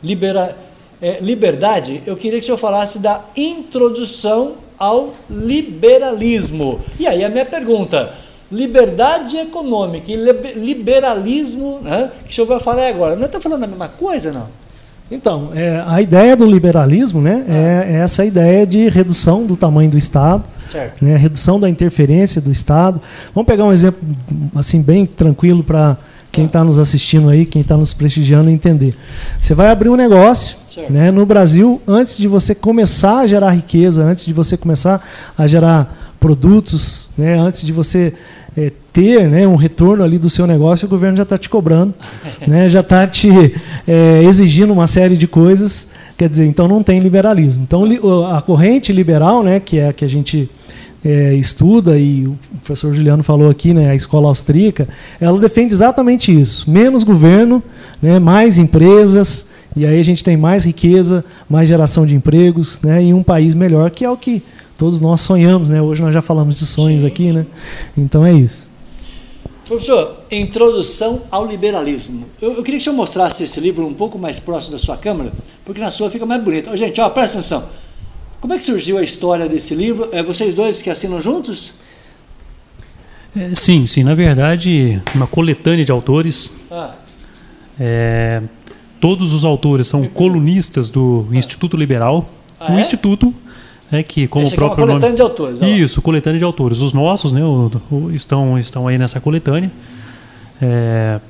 libera, 0.02 0.56
é, 1.00 1.20
liberdade, 1.20 2.02
eu 2.06 2.16
queria 2.16 2.38
que 2.38 2.44
o 2.44 2.46
senhor 2.46 2.58
falasse 2.58 2.98
da 2.98 3.20
introdução 3.36 4.54
ao 4.78 5.12
liberalismo. 5.30 6.80
E 6.98 7.06
aí 7.06 7.22
a 7.22 7.28
minha 7.28 7.46
pergunta, 7.46 8.12
liberdade 8.52 9.38
econômica 9.38 10.12
e 10.12 10.16
liberalismo, 10.54 11.80
né, 11.82 12.10
que 12.24 12.30
o 12.30 12.34
senhor 12.34 12.46
vai 12.46 12.60
falar 12.60 12.86
agora, 12.88 13.16
não 13.16 13.26
está 13.26 13.40
falando 13.40 13.64
a 13.64 13.66
mesma 13.66 13.88
coisa, 13.88 14.30
não? 14.30 14.46
Então, 15.10 15.50
é, 15.54 15.82
a 15.86 16.00
ideia 16.00 16.36
do 16.36 16.46
liberalismo 16.46 17.20
né, 17.20 17.44
ah. 17.46 17.52
é, 17.52 17.92
é, 17.94 17.96
essa 17.96 18.24
ideia 18.24 18.66
de 18.66 18.88
redução 18.88 19.44
do 19.44 19.56
tamanho 19.56 19.90
do 19.90 19.98
Estado, 19.98 20.44
né, 21.02 21.16
redução 21.16 21.60
da 21.60 21.68
interferência 21.68 22.40
do 22.40 22.50
Estado. 22.50 23.00
Vamos 23.34 23.46
pegar 23.46 23.64
um 23.64 23.72
exemplo 23.72 24.00
assim 24.54 24.80
bem 24.80 25.04
tranquilo 25.04 25.62
para 25.62 25.98
quem 26.30 26.46
está 26.46 26.64
nos 26.64 26.78
assistindo 26.78 27.28
aí, 27.28 27.44
quem 27.44 27.60
está 27.60 27.76
nos 27.76 27.92
prestigiando 27.92 28.48
entender. 28.48 28.96
Você 29.38 29.54
vai 29.54 29.68
abrir 29.68 29.90
um 29.90 29.96
negócio 29.96 30.56
né, 30.88 31.10
no 31.10 31.26
Brasil, 31.26 31.80
antes 31.86 32.16
de 32.16 32.26
você 32.26 32.54
começar 32.54 33.18
a 33.18 33.26
gerar 33.26 33.50
riqueza, 33.50 34.02
antes 34.02 34.24
de 34.24 34.32
você 34.32 34.56
começar 34.56 35.06
a 35.36 35.46
gerar 35.46 36.11
produtos, 36.22 37.10
né, 37.18 37.34
antes 37.34 37.66
de 37.66 37.72
você 37.72 38.12
é, 38.56 38.70
ter 38.92 39.28
né, 39.28 39.44
um 39.44 39.56
retorno 39.56 40.04
ali 40.04 40.18
do 40.18 40.30
seu 40.30 40.46
negócio, 40.46 40.86
o 40.86 40.88
governo 40.88 41.16
já 41.16 41.24
está 41.24 41.36
te 41.36 41.50
cobrando, 41.50 41.92
né, 42.46 42.68
já 42.68 42.78
está 42.78 43.04
te 43.08 43.28
é, 43.88 44.22
exigindo 44.22 44.72
uma 44.72 44.86
série 44.86 45.16
de 45.16 45.26
coisas. 45.26 45.88
Quer 46.16 46.28
dizer, 46.28 46.46
então 46.46 46.68
não 46.68 46.80
tem 46.80 47.00
liberalismo. 47.00 47.64
Então 47.64 47.84
a 48.32 48.40
corrente 48.40 48.92
liberal, 48.92 49.42
né, 49.42 49.58
que 49.58 49.78
é 49.78 49.88
a 49.88 49.92
que 49.92 50.04
a 50.04 50.08
gente 50.08 50.48
é, 51.04 51.34
estuda, 51.34 51.98
e 51.98 52.28
o 52.28 52.38
professor 52.64 52.94
Juliano 52.94 53.24
falou 53.24 53.50
aqui, 53.50 53.74
né, 53.74 53.90
a 53.90 53.94
escola 53.94 54.28
austríaca, 54.28 54.88
ela 55.20 55.40
defende 55.40 55.74
exatamente 55.74 56.32
isso: 56.32 56.70
menos 56.70 57.02
governo, 57.02 57.60
né, 58.00 58.20
mais 58.20 58.58
empresas, 58.58 59.46
e 59.74 59.84
aí 59.84 59.98
a 59.98 60.04
gente 60.04 60.22
tem 60.22 60.36
mais 60.36 60.64
riqueza, 60.64 61.24
mais 61.50 61.68
geração 61.68 62.06
de 62.06 62.14
empregos, 62.14 62.78
né, 62.80 63.02
e 63.02 63.12
um 63.12 63.24
país 63.24 63.56
melhor, 63.56 63.90
que 63.90 64.04
é 64.04 64.10
o 64.10 64.16
que 64.16 64.40
todos 64.76 65.00
nós 65.00 65.20
sonhamos, 65.20 65.70
né? 65.70 65.80
Hoje 65.80 66.02
nós 66.02 66.12
já 66.12 66.22
falamos 66.22 66.58
de 66.58 66.66
sonhos 66.66 67.04
aqui, 67.04 67.32
né? 67.32 67.46
Então 67.96 68.24
é 68.24 68.32
isso. 68.32 68.66
Professor, 69.64 70.18
Introdução 70.30 71.22
ao 71.30 71.46
Liberalismo. 71.46 72.26
Eu, 72.40 72.52
eu, 72.54 72.62
queria 72.62 72.78
que 72.78 72.82
o 72.82 72.84
senhor 72.84 72.96
mostrasse 72.96 73.44
esse 73.44 73.60
livro 73.60 73.86
um 73.86 73.94
pouco 73.94 74.18
mais 74.18 74.38
próximo 74.38 74.72
da 74.72 74.78
sua 74.78 74.96
câmera, 74.96 75.32
porque 75.64 75.80
na 75.80 75.90
sua 75.90 76.10
fica 76.10 76.26
mais 76.26 76.42
bonito. 76.42 76.68
Oh, 76.72 76.76
gente, 76.76 77.00
ó, 77.00 77.08
presta 77.08 77.38
atenção. 77.38 77.68
Como 78.40 78.52
é 78.52 78.58
que 78.58 78.64
surgiu 78.64 78.98
a 78.98 79.02
história 79.02 79.48
desse 79.48 79.74
livro? 79.74 80.08
É 80.10 80.22
vocês 80.22 80.54
dois 80.54 80.82
que 80.82 80.90
assinam 80.90 81.20
juntos? 81.20 81.72
É, 83.36 83.54
sim, 83.54 83.86
sim. 83.86 84.02
Na 84.02 84.14
verdade, 84.14 85.00
uma 85.14 85.26
coletânea 85.26 85.84
de 85.84 85.92
autores. 85.92 86.60
Ah. 86.70 86.94
É, 87.78 88.42
todos 89.00 89.32
os 89.32 89.44
autores 89.44 89.86
são 89.86 90.06
colunistas 90.08 90.88
do 90.88 91.26
ah. 91.30 91.36
Instituto 91.36 91.76
Liberal. 91.76 92.28
Ah, 92.58 92.72
o 92.72 92.76
é? 92.76 92.80
Instituto 92.80 93.32
né, 93.92 94.02
que 94.02 94.26
como 94.26 94.44
Esse 94.44 94.54
o 94.54 94.56
próprio 94.56 94.80
é 94.80 94.84
uma 94.84 94.92
coletânea 94.92 95.08
nome... 95.08 95.16
de 95.16 95.22
autores. 95.22 95.60
Ó. 95.60 95.66
Isso, 95.66 96.00
coletânea 96.00 96.38
de 96.38 96.44
autores. 96.44 96.80
Os 96.80 96.94
nossos, 96.94 97.30
né, 97.30 97.44
o, 97.44 97.70
o, 97.90 98.10
estão 98.10 98.58
estão 98.58 98.88
aí 98.88 98.96
nessa 98.96 99.20
coletânea. 99.20 99.70
É, 100.60 101.20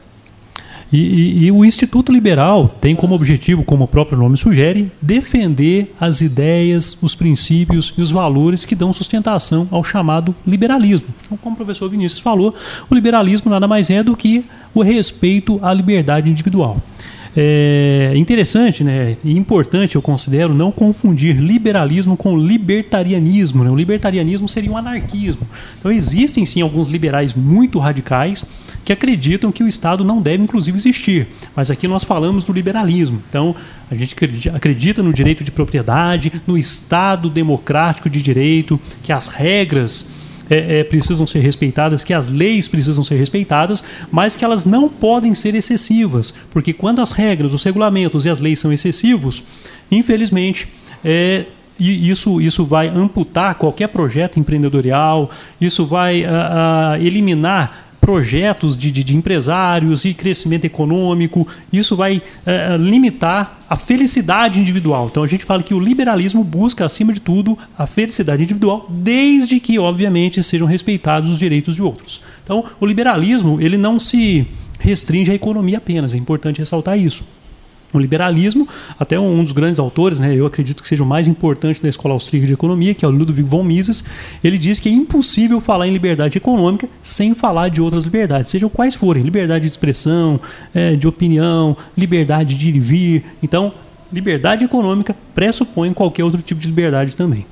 e, 0.92 0.98
e, 0.98 1.44
e, 1.46 1.50
o 1.50 1.64
Instituto 1.64 2.12
Liberal 2.12 2.68
tem 2.78 2.94
como 2.94 3.14
objetivo, 3.14 3.64
como 3.64 3.84
o 3.84 3.88
próprio 3.88 4.18
nome 4.18 4.36
sugere, 4.36 4.92
defender 5.00 5.92
as 5.98 6.20
ideias, 6.20 7.02
os 7.02 7.14
princípios 7.14 7.94
e 7.96 8.02
os 8.02 8.10
valores 8.10 8.66
que 8.66 8.74
dão 8.74 8.92
sustentação 8.92 9.66
ao 9.70 9.82
chamado 9.82 10.34
liberalismo. 10.46 11.08
Então, 11.24 11.38
como 11.38 11.54
o 11.54 11.56
professor 11.56 11.88
Vinícius 11.88 12.20
falou, 12.20 12.54
o 12.90 12.94
liberalismo 12.94 13.50
nada 13.50 13.66
mais 13.66 13.88
é 13.88 14.02
do 14.02 14.14
que 14.14 14.44
o 14.74 14.82
respeito 14.82 15.58
à 15.62 15.72
liberdade 15.72 16.30
individual. 16.30 16.76
É 17.34 18.12
interessante 18.14 18.84
né, 18.84 19.16
e 19.24 19.36
importante, 19.36 19.96
eu 19.96 20.02
considero, 20.02 20.52
não 20.52 20.70
confundir 20.70 21.36
liberalismo 21.36 22.14
com 22.16 22.36
libertarianismo. 22.36 23.64
Né? 23.64 23.70
O 23.70 23.74
libertarianismo 23.74 24.46
seria 24.46 24.70
um 24.70 24.76
anarquismo. 24.76 25.46
Então, 25.78 25.90
existem 25.90 26.44
sim 26.44 26.60
alguns 26.60 26.88
liberais 26.88 27.32
muito 27.32 27.78
radicais 27.78 28.44
que 28.84 28.92
acreditam 28.92 29.50
que 29.50 29.62
o 29.62 29.68
Estado 29.68 30.04
não 30.04 30.20
deve, 30.20 30.42
inclusive, 30.42 30.76
existir. 30.76 31.28
Mas 31.56 31.70
aqui 31.70 31.88
nós 31.88 32.04
falamos 32.04 32.44
do 32.44 32.52
liberalismo. 32.52 33.22
Então, 33.26 33.56
a 33.90 33.94
gente 33.94 34.14
acredita 34.52 35.02
no 35.02 35.12
direito 35.12 35.42
de 35.42 35.50
propriedade, 35.50 36.32
no 36.46 36.58
Estado 36.58 37.30
democrático 37.30 38.10
de 38.10 38.20
direito, 38.20 38.78
que 39.02 39.12
as 39.12 39.28
regras 39.28 40.21
é, 40.52 40.80
é, 40.80 40.84
precisam 40.84 41.26
ser 41.26 41.40
respeitadas, 41.40 42.04
que 42.04 42.12
as 42.12 42.28
leis 42.28 42.68
precisam 42.68 43.02
ser 43.02 43.16
respeitadas, 43.16 43.82
mas 44.10 44.36
que 44.36 44.44
elas 44.44 44.64
não 44.66 44.88
podem 44.88 45.34
ser 45.34 45.54
excessivas, 45.54 46.34
porque 46.50 46.72
quando 46.72 47.00
as 47.00 47.12
regras, 47.12 47.54
os 47.54 47.62
regulamentos 47.62 48.26
e 48.26 48.30
as 48.30 48.38
leis 48.38 48.58
são 48.58 48.72
excessivos, 48.72 49.42
infelizmente, 49.90 50.68
é, 51.02 51.46
e 51.80 52.10
isso, 52.10 52.40
isso 52.40 52.64
vai 52.64 52.88
amputar 52.88 53.54
qualquer 53.54 53.88
projeto 53.88 54.38
empreendedorial, 54.38 55.30
isso 55.60 55.86
vai 55.86 56.24
a, 56.24 56.92
a 56.92 57.00
eliminar 57.00 57.91
projetos 58.02 58.76
de, 58.76 58.90
de, 58.90 59.04
de, 59.04 59.16
empresários 59.16 60.04
e 60.04 60.12
crescimento 60.12 60.64
econômico. 60.64 61.46
Isso 61.72 61.94
vai 61.94 62.20
é, 62.44 62.76
limitar 62.76 63.56
a 63.70 63.76
felicidade 63.76 64.58
individual. 64.58 65.06
Então 65.08 65.22
a 65.22 65.26
gente 65.28 65.44
fala 65.44 65.62
que 65.62 65.72
o 65.72 65.78
liberalismo 65.78 66.42
busca, 66.42 66.84
acima 66.84 67.12
de 67.12 67.20
tudo, 67.20 67.56
a 67.78 67.86
felicidade 67.86 68.42
individual, 68.42 68.86
desde 68.90 69.60
que, 69.60 69.78
obviamente, 69.78 70.42
sejam 70.42 70.66
respeitados 70.66 71.30
os 71.30 71.38
direitos 71.38 71.76
de 71.76 71.82
outros. 71.82 72.20
Então 72.42 72.64
o 72.80 72.84
liberalismo 72.84 73.60
ele 73.60 73.76
não 73.76 74.00
se 74.00 74.48
restringe 74.80 75.30
à 75.30 75.34
economia 75.34 75.78
apenas. 75.78 76.12
É 76.12 76.16
importante 76.16 76.58
ressaltar 76.58 76.98
isso. 76.98 77.22
O 77.92 77.98
liberalismo, 77.98 78.66
até 78.98 79.20
um 79.20 79.42
dos 79.44 79.52
grandes 79.52 79.78
autores, 79.78 80.18
né, 80.18 80.34
eu 80.34 80.46
acredito 80.46 80.82
que 80.82 80.88
seja 80.88 81.02
o 81.02 81.06
mais 81.06 81.28
importante 81.28 81.82
da 81.82 81.88
escola 81.88 82.14
austríaca 82.14 82.46
de 82.46 82.54
economia, 82.54 82.94
que 82.94 83.04
é 83.04 83.08
o 83.08 83.10
Ludwig 83.10 83.42
von 83.42 83.62
Mises, 83.62 84.04
ele 84.42 84.56
diz 84.56 84.80
que 84.80 84.88
é 84.88 84.92
impossível 84.92 85.60
falar 85.60 85.86
em 85.86 85.92
liberdade 85.92 86.38
econômica 86.38 86.88
sem 87.02 87.34
falar 87.34 87.68
de 87.68 87.82
outras 87.82 88.04
liberdades, 88.04 88.50
sejam 88.50 88.70
quais 88.70 88.94
forem, 88.94 89.22
liberdade 89.22 89.64
de 89.66 89.70
expressão, 89.70 90.40
é, 90.74 90.96
de 90.96 91.06
opinião, 91.06 91.76
liberdade 91.96 92.54
de 92.54 92.68
ir 92.70 92.76
e 92.76 92.80
vir. 92.80 93.24
Então, 93.42 93.72
liberdade 94.12 94.64
econômica 94.64 95.14
pressupõe 95.34 95.92
qualquer 95.92 96.24
outro 96.24 96.40
tipo 96.40 96.60
de 96.60 96.68
liberdade 96.68 97.16
também. 97.16 97.46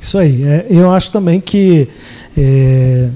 Isso 0.00 0.16
aí. 0.16 0.44
É, 0.44 0.66
eu 0.70 0.90
acho 0.90 1.10
também 1.10 1.40
que 1.40 1.88
é, 2.36 3.10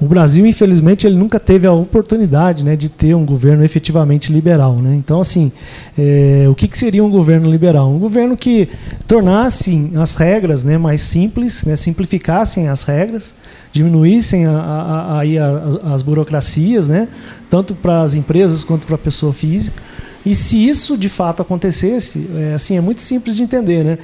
o 0.00 0.06
Brasil, 0.06 0.46
infelizmente, 0.46 1.06
ele 1.06 1.16
nunca 1.16 1.38
teve 1.38 1.66
a 1.66 1.72
oportunidade 1.72 2.64
né, 2.64 2.74
de 2.74 2.88
ter 2.88 3.14
um 3.14 3.26
governo 3.26 3.62
efetivamente 3.62 4.32
liberal. 4.32 4.76
Né? 4.76 4.94
Então, 4.94 5.20
assim, 5.20 5.52
é, 5.98 6.46
o 6.48 6.54
que, 6.54 6.66
que, 6.66 6.78
seria 6.78 7.04
um 7.04 7.10
governo 7.10 7.50
liberal? 7.50 7.90
Um 7.90 7.98
governo 7.98 8.34
que 8.34 8.66
tornasse 9.06 9.90
as 9.96 10.14
regras 10.14 10.64
né, 10.64 10.78
mais 10.78 11.02
simples, 11.02 11.66
né, 11.66 11.76
simplificassem 11.76 12.68
as 12.68 12.82
regras, 12.82 13.36
diminuíssem 13.72 14.46
a, 14.46 14.52
a, 14.52 15.20
a, 15.20 15.94
as 15.94 16.00
burocracias, 16.00 16.88
né, 16.88 17.06
tanto 17.50 17.74
para 17.74 18.00
as 18.00 18.14
empresas 18.14 18.64
quanto 18.64 18.86
para 18.86 18.96
a 18.96 18.98
pessoa 18.98 19.34
física. 19.34 19.82
E 20.24 20.34
se 20.34 20.66
isso 20.66 20.96
de 20.96 21.10
fato 21.10 21.42
acontecesse, 21.42 22.26
é, 22.36 22.54
assim, 22.54 22.74
é 22.74 22.80
muito 22.80 23.02
simples 23.02 23.36
de 23.36 23.42
entender. 23.42 23.84
Né? 23.84 23.98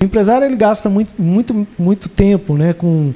O 0.00 0.04
empresário 0.04 0.46
ele 0.46 0.56
gasta 0.56 0.88
muito, 0.88 1.12
muito, 1.18 1.66
muito 1.78 2.08
tempo 2.08 2.56
né, 2.56 2.72
com 2.72 3.12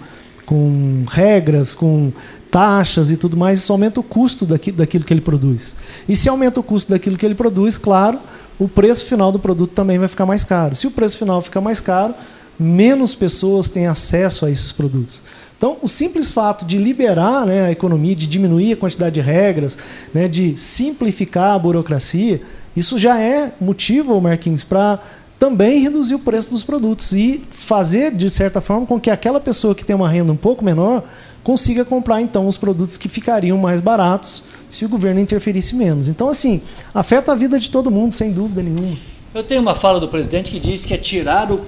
com 0.47 1.03
regras, 1.09 1.75
com 1.75 2.13
taxas 2.51 3.11
e 3.11 3.17
tudo 3.17 3.37
mais, 3.37 3.59
isso 3.59 3.73
aumenta 3.73 4.01
o 4.01 4.03
custo 4.03 4.47
daquilo, 4.47 4.79
daquilo 4.79 5.05
que 5.05 5.13
ele 5.13 5.21
produz. 5.21 5.77
E 6.09 6.17
se 6.17 6.29
aumenta 6.29 6.61
o 6.61 6.63
custo 6.63 6.93
daquilo 6.93 7.17
que 7.17 7.27
ele 7.27 7.35
produz, 7.35 7.77
claro, 7.77 8.19
o 8.59 8.69
preço 8.69 9.05
final 9.05 9.31
do 9.31 9.39
produto 9.39 9.73
também 9.73 9.99
vai 9.99 10.09
ficar 10.09 10.25
mais 10.25 10.45
caro. 10.45 10.75
Se 10.75 10.87
o 10.87 10.91
preço 10.91 11.19
final 11.19 11.43
ficar 11.43 11.61
mais 11.61 11.81
caro, 11.81 12.15
menos 12.59 13.15
pessoas 13.15 13.69
têm 13.69 13.87
acesso 13.87 14.47
a 14.47 14.51
esses 14.51 14.73
produtos. 14.73 15.23
Então, 15.59 15.79
o 15.83 15.89
simples 15.89 16.31
fato 16.31 16.65
de 16.65 16.79
liberar 16.79 17.47
né, 17.47 17.63
a 17.63 17.73
economia, 17.73 18.15
de 18.15 18.27
diminuir 18.27 18.73
a 18.73 18.77
quantidade 18.77 19.15
de 19.15 19.21
regras, 19.21 19.77
né, 20.13 20.29
de 20.29 20.57
simplificar 20.57 21.55
a 21.55 21.59
burocracia, 21.59 22.41
isso 22.77 22.99
já 22.99 23.19
é 23.19 23.53
motivo, 23.61 24.21
Marquinhos, 24.21 24.63
para 24.63 25.01
também 25.39 25.81
reduzir 25.81 26.15
o 26.15 26.19
preço 26.19 26.51
dos 26.51 26.63
produtos 26.63 27.13
e 27.13 27.43
fazer, 27.51 28.15
de 28.15 28.31
certa 28.31 28.61
forma, 28.61 28.87
com 28.87 28.99
que 28.99 29.11
aquela 29.11 29.41
pessoa 29.41 29.75
que 29.75 29.85
tem 29.85 29.95
uma 29.95 30.09
renda 30.09 30.33
um 30.33 30.37
pouco 30.37 30.65
menor 30.65 31.03
consiga 31.45 31.85
comprar 31.85 32.21
então 32.21 32.49
os 32.49 32.57
produtos 32.57 32.97
que 32.97 33.09
ficariam 33.09 33.57
mais 33.57 33.81
baratos 33.81 34.45
se 34.69 34.85
o 34.85 34.89
governo 34.89 35.21
interferisse 35.21 35.77
menos. 35.77 36.09
Então, 36.09 36.29
assim, 36.29 36.61
afeta 36.93 37.33
a 37.33 37.35
vida 37.35 37.59
de 37.59 37.71
todo 37.71 37.91
mundo, 37.91 38.13
sem 38.13 38.33
dúvida 38.33 38.63
nenhuma. 38.63 38.97
Eu 39.35 39.45
tenho 39.45 39.61
uma 39.61 39.75
fala 39.75 40.01
do 40.01 40.09
presidente 40.09 40.51
que 40.51 40.59
diz 40.59 40.85
que 40.85 40.95
é 40.95 40.99
tirar 40.99 41.53
o, 41.53 41.65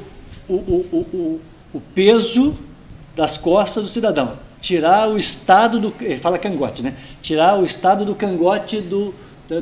o, 0.48 0.54
o, 0.54 1.06
o, 1.12 1.40
o 1.74 1.80
peso 1.94 2.56
das 3.14 3.36
costas 3.36 3.84
do 3.84 3.88
cidadão. 3.88 4.32
Tirar 4.60 5.08
o 5.08 5.16
estado 5.16 5.78
do. 5.78 5.94
Ele 6.00 6.18
fala 6.18 6.38
cangote, 6.38 6.82
né? 6.82 6.94
Tirar 7.22 7.56
o 7.58 7.64
estado 7.64 8.04
do 8.04 8.14
cangote 8.14 8.80
do, 8.80 9.14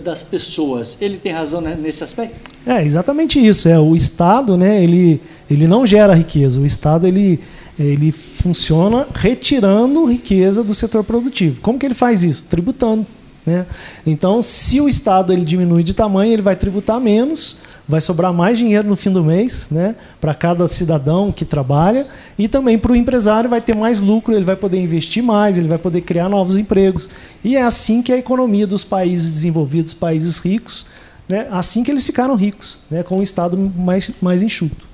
das 0.02 0.22
pessoas. 0.22 0.96
Ele 1.00 1.16
tem 1.16 1.32
razão 1.32 1.60
nesse 1.60 2.02
aspecto? 2.02 2.50
É, 2.66 2.84
exatamente 2.84 3.38
isso. 3.44 3.68
É, 3.68 3.78
o 3.78 3.94
Estado, 3.94 4.56
né, 4.56 4.82
ele, 4.82 5.20
ele 5.48 5.66
não 5.68 5.86
gera 5.86 6.14
riqueza. 6.14 6.60
O 6.60 6.66
Estado, 6.66 7.06
ele, 7.06 7.40
ele 7.78 8.10
funciona 8.10 9.06
retirando 9.14 10.04
riqueza 10.04 10.64
do 10.64 10.74
setor 10.74 11.04
produtivo. 11.04 11.60
Como 11.60 11.78
que 11.78 11.86
ele 11.86 11.94
faz 11.94 12.24
isso? 12.24 12.46
Tributando. 12.46 13.06
Né? 13.46 13.64
Então, 14.04 14.42
se 14.42 14.80
o 14.80 14.88
Estado 14.88 15.32
ele 15.32 15.44
diminui 15.44 15.84
de 15.84 15.94
tamanho, 15.94 16.32
ele 16.32 16.42
vai 16.42 16.56
tributar 16.56 17.00
menos, 17.00 17.58
vai 17.88 18.00
sobrar 18.00 18.32
mais 18.32 18.58
dinheiro 18.58 18.88
no 18.88 18.96
fim 18.96 19.10
do 19.10 19.22
mês 19.22 19.68
né, 19.70 19.94
para 20.20 20.34
cada 20.34 20.66
cidadão 20.66 21.30
que 21.30 21.44
trabalha 21.44 22.06
e 22.38 22.48
também 22.48 22.78
para 22.78 22.92
o 22.92 22.96
empresário 22.96 23.48
vai 23.48 23.60
ter 23.60 23.74
mais 23.74 24.00
lucro, 24.00 24.34
ele 24.34 24.44
vai 24.44 24.56
poder 24.56 24.80
investir 24.80 25.22
mais, 25.22 25.56
ele 25.56 25.68
vai 25.68 25.78
poder 25.78 26.00
criar 26.00 26.28
novos 26.28 26.56
empregos. 26.56 27.08
E 27.44 27.56
é 27.56 27.62
assim 27.62 28.02
que 28.02 28.12
a 28.12 28.16
economia 28.16 28.66
dos 28.66 28.82
países 28.82 29.32
desenvolvidos, 29.34 29.94
países 29.94 30.38
ricos, 30.40 30.86
né, 31.28 31.46
assim 31.50 31.84
que 31.84 31.90
eles 31.90 32.04
ficaram 32.04 32.34
ricos, 32.34 32.78
né, 32.90 33.02
com 33.02 33.18
o 33.18 33.22
Estado 33.22 33.56
mais, 33.56 34.12
mais 34.20 34.42
enxuto. 34.42 34.86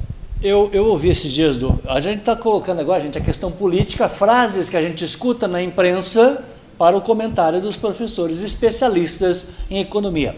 Eu, 0.43 0.69
eu 0.73 0.87
ouvi 0.87 1.09
esses 1.09 1.31
dias 1.31 1.57
do. 1.57 1.79
A 1.87 2.01
gente 2.01 2.19
está 2.19 2.35
colocando 2.35 2.81
agora, 2.81 2.99
gente, 3.01 3.17
a 3.17 3.21
questão 3.21 3.53
política, 3.53 4.09
frases 4.09 4.69
que 4.69 4.77
a 4.77 4.83
gente 4.83 5.05
escuta 5.05 5.47
na 5.47 5.63
imprensa 5.63 6.43
para 6.77 6.97
o 6.97 7.01
comentário 7.01 7.61
dos 7.61 7.77
professores 7.77 8.43
especialistas 8.43 9.51
em 9.71 9.79
economia. 9.79 10.35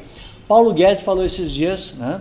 Paulo 0.47 0.75
Guedes 0.75 1.01
falou 1.01 1.25
esses 1.25 1.51
dias 1.51 1.95
né, 1.97 2.21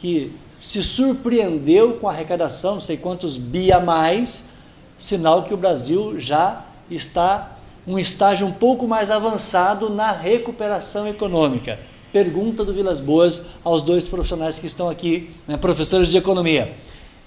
que 0.00 0.32
se 0.60 0.82
surpreendeu 0.82 1.94
com 1.94 2.08
a 2.08 2.12
arrecadação, 2.12 2.74
não 2.74 2.80
sei 2.80 2.96
quantos 2.96 3.36
bi 3.36 3.72
a 3.72 3.80
mais, 3.80 4.50
sinal 4.96 5.44
que 5.44 5.54
o 5.54 5.56
Brasil 5.56 6.18
já 6.18 6.64
está 6.90 7.56
um 7.86 7.98
estágio 7.98 8.46
um 8.46 8.52
pouco 8.52 8.86
mais 8.86 9.10
avançado 9.10 9.88
na 9.88 10.12
recuperação 10.12 11.06
econômica. 11.08 11.78
Pergunta 12.12 12.64
do 12.64 12.72
Vilas 12.74 13.00
Boas 13.00 13.50
aos 13.64 13.82
dois 13.82 14.08
profissionais 14.08 14.58
que 14.58 14.66
estão 14.66 14.88
aqui, 14.88 15.30
né, 15.46 15.56
professores 15.56 16.08
de 16.08 16.16
economia. 16.16 16.72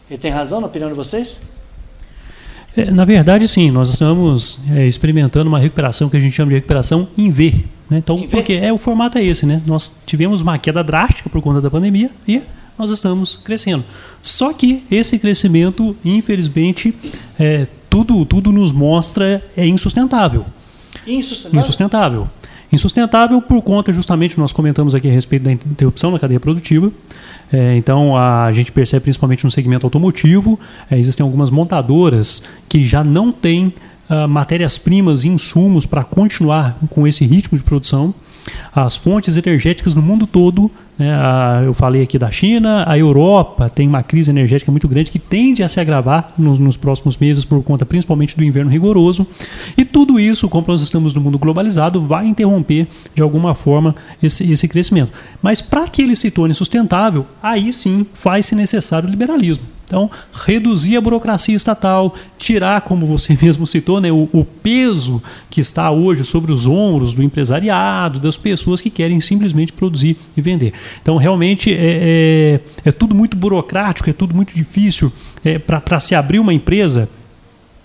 Ele 0.09 0.19
tem 0.19 0.31
razão 0.31 0.59
na 0.59 0.67
opinião 0.67 0.89
de 0.89 0.95
vocês? 0.95 1.39
É, 2.75 2.89
na 2.89 3.05
verdade, 3.05 3.47
sim, 3.47 3.69
nós 3.71 3.89
estamos 3.89 4.59
é, 4.71 4.87
experimentando 4.87 5.47
uma 5.49 5.59
recuperação 5.59 6.09
que 6.09 6.17
a 6.17 6.19
gente 6.19 6.33
chama 6.33 6.49
de 6.49 6.55
recuperação 6.55 7.07
em 7.17 7.29
V. 7.29 7.65
Né? 7.89 7.97
Então, 7.97 8.19
em 8.19 8.27
porque 8.27 8.53
é, 8.53 8.71
o 8.71 8.77
formato 8.77 9.17
é 9.17 9.23
esse, 9.23 9.45
né? 9.45 9.61
Nós 9.65 10.01
tivemos 10.05 10.41
uma 10.41 10.57
queda 10.57 10.83
drástica 10.83 11.29
por 11.29 11.41
conta 11.41 11.59
da 11.59 11.69
pandemia 11.69 12.09
e 12.27 12.41
nós 12.77 12.89
estamos 12.89 13.35
crescendo. 13.35 13.83
Só 14.21 14.53
que 14.53 14.83
esse 14.89 15.17
crescimento, 15.19 15.95
infelizmente, 16.03 16.93
é, 17.39 17.67
tudo, 17.89 18.25
tudo 18.25 18.51
nos 18.51 18.71
mostra 18.71 19.43
é 19.55 19.67
insustentável. 19.67 20.45
Insustentável? 21.05 21.59
Insustentável. 21.59 22.29
Insustentável 22.71 23.41
por 23.41 23.61
conta, 23.61 23.91
justamente, 23.91 24.39
nós 24.39 24.53
comentamos 24.53 24.95
aqui 24.95 25.09
a 25.09 25.11
respeito 25.11 25.43
da 25.43 25.51
interrupção 25.51 26.11
na 26.11 26.19
cadeia 26.19 26.39
produtiva. 26.39 26.91
É, 27.51 27.75
então, 27.75 28.15
a 28.15 28.49
gente 28.53 28.71
percebe 28.71 29.03
principalmente 29.03 29.43
no 29.43 29.51
segmento 29.51 29.85
automotivo, 29.85 30.57
é, 30.89 30.97
existem 30.97 31.23
algumas 31.23 31.49
montadoras 31.49 32.43
que 32.69 32.85
já 32.85 33.03
não 33.03 33.29
têm 33.29 33.73
uh, 34.09 34.27
matérias-primas 34.27 35.25
e 35.25 35.27
insumos 35.27 35.85
para 35.85 36.05
continuar 36.05 36.77
com 36.89 37.05
esse 37.05 37.25
ritmo 37.25 37.57
de 37.57 37.63
produção. 37.63 38.13
As 38.73 38.95
fontes 38.95 39.37
energéticas 39.37 39.93
no 39.93 40.01
mundo 40.01 40.25
todo 40.25 40.71
né? 41.01 41.15
A, 41.15 41.63
eu 41.65 41.73
falei 41.73 42.03
aqui 42.03 42.19
da 42.19 42.29
China, 42.29 42.83
a 42.87 42.95
Europa 42.95 43.67
tem 43.67 43.87
uma 43.87 44.03
crise 44.03 44.29
energética 44.29 44.71
muito 44.71 44.87
grande 44.87 45.09
que 45.09 45.17
tende 45.17 45.63
a 45.63 45.67
se 45.67 45.79
agravar 45.79 46.31
nos, 46.37 46.59
nos 46.59 46.77
próximos 46.77 47.17
meses 47.17 47.43
por 47.43 47.63
conta 47.63 47.87
principalmente 47.87 48.37
do 48.37 48.43
inverno 48.43 48.69
rigoroso. 48.69 49.25
E 49.75 49.83
tudo 49.83 50.19
isso, 50.19 50.47
como 50.47 50.67
nós 50.67 50.79
estamos 50.79 51.15
no 51.15 51.19
mundo 51.19 51.39
globalizado, 51.39 51.99
vai 51.99 52.27
interromper 52.27 52.87
de 53.15 53.21
alguma 53.23 53.55
forma 53.55 53.95
esse, 54.21 54.51
esse 54.51 54.67
crescimento. 54.67 55.11
Mas 55.41 55.59
para 55.59 55.87
que 55.87 56.03
ele 56.03 56.15
se 56.15 56.29
torne 56.29 56.53
sustentável, 56.53 57.25
aí 57.41 57.73
sim 57.73 58.05
faz-se 58.13 58.53
necessário 58.53 59.07
o 59.07 59.11
liberalismo. 59.11 59.65
Então, 59.91 60.09
reduzir 60.33 60.95
a 60.95 61.01
burocracia 61.01 61.53
estatal, 61.53 62.15
tirar, 62.37 62.79
como 62.79 63.05
você 63.05 63.37
mesmo 63.43 63.67
citou, 63.67 63.99
né, 63.99 64.09
o, 64.09 64.29
o, 64.31 64.45
peso 64.45 65.21
que 65.49 65.59
está 65.59 65.91
hoje 65.91 66.23
sobre 66.23 66.53
os 66.53 66.65
ombros 66.65 67.13
do 67.13 67.21
empresariado, 67.21 68.17
das 68.17 68.37
pessoas 68.37 68.79
que 68.79 68.89
querem 68.89 69.19
simplesmente 69.19 69.73
produzir 69.73 70.15
e 70.37 70.39
vender. 70.39 70.71
Então, 71.01 71.17
realmente, 71.17 71.73
é, 71.73 71.75
é, 71.75 72.59
é 72.85 72.91
tudo 72.93 73.13
muito 73.13 73.35
burocrático, 73.35 74.09
é 74.09 74.13
tudo 74.13 74.33
muito 74.33 74.55
difícil. 74.55 75.11
É, 75.43 75.59
Para 75.59 75.99
se 75.99 76.15
abrir 76.15 76.39
uma 76.39 76.53
empresa, 76.53 77.09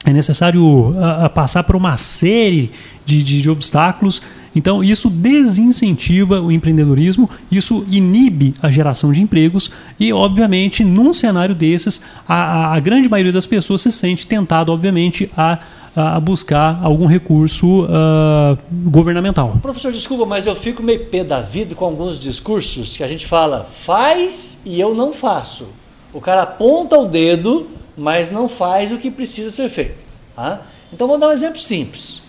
é 0.04 0.12
necessário 0.12 0.94
a, 1.00 1.24
a 1.24 1.28
passar 1.28 1.64
por 1.64 1.74
uma 1.74 1.96
série 1.96 2.70
de, 3.04 3.20
de, 3.20 3.42
de, 3.42 3.50
obstáculos. 3.50 4.22
Então, 4.56 4.82
isso 4.82 5.10
desincentiva 5.10 6.40
o 6.40 6.50
empreendedorismo, 6.50 7.28
isso 7.52 7.84
inibe 7.90 8.54
a 8.62 8.70
geração 8.70 9.12
de 9.12 9.20
empregos 9.20 9.70
e, 10.00 10.12
obviamente, 10.14 10.82
num 10.82 11.12
cenário 11.12 11.54
desses, 11.54 12.02
a, 12.26 12.74
a 12.74 12.80
grande 12.80 13.06
maioria 13.06 13.32
das 13.32 13.44
pessoas 13.44 13.82
se 13.82 13.92
sente 13.92 14.26
tentado, 14.26 14.72
obviamente, 14.72 15.30
a 15.36 15.58
a 15.96 16.20
buscar 16.20 16.78
algum 16.82 17.06
recurso 17.06 17.84
uh, 17.84 18.58
governamental. 18.70 19.56
Professor, 19.62 19.90
desculpa, 19.90 20.26
mas 20.26 20.46
eu 20.46 20.54
fico 20.54 20.82
meio 20.82 21.06
pé 21.06 21.24
da 21.24 21.40
vida 21.40 21.74
com 21.74 21.86
alguns 21.86 22.20
discursos 22.20 22.94
que 22.94 23.02
a 23.02 23.08
gente 23.08 23.26
fala 23.26 23.66
faz 23.80 24.60
e 24.66 24.78
eu 24.78 24.94
não 24.94 25.14
faço. 25.14 25.68
O 26.12 26.20
cara 26.20 26.42
aponta 26.42 26.98
o 26.98 27.06
dedo, 27.06 27.66
mas 27.96 28.30
não 28.30 28.46
faz 28.46 28.92
o 28.92 28.98
que 28.98 29.10
precisa 29.10 29.50
ser 29.50 29.70
feito. 29.70 30.04
Tá? 30.34 30.60
Então 30.92 31.08
vou 31.08 31.16
dar 31.16 31.28
um 31.28 31.32
exemplo 31.32 31.58
simples. 31.58 32.25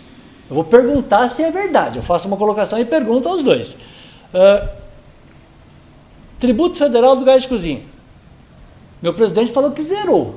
Eu 0.50 0.56
vou 0.56 0.64
perguntar 0.64 1.28
se 1.30 1.44
é 1.44 1.52
verdade. 1.52 1.98
Eu 1.98 2.04
faço 2.04 2.28
uma 2.28 2.38
colocação 2.38 2.80
e 2.80 2.86
pergunto 2.86 3.28
aos 3.28 3.42
dois. 3.42 3.74
Uh, 4.34 4.68
tributo 6.40 6.78
federal 6.78 7.16
do 7.16 7.26
gás 7.26 7.44
de 7.44 7.50
cozinha. 7.50 7.82
Meu 9.02 9.14
presidente 9.14 9.52
falou 9.52 9.72
que 9.72 9.82
zerou. 9.82 10.36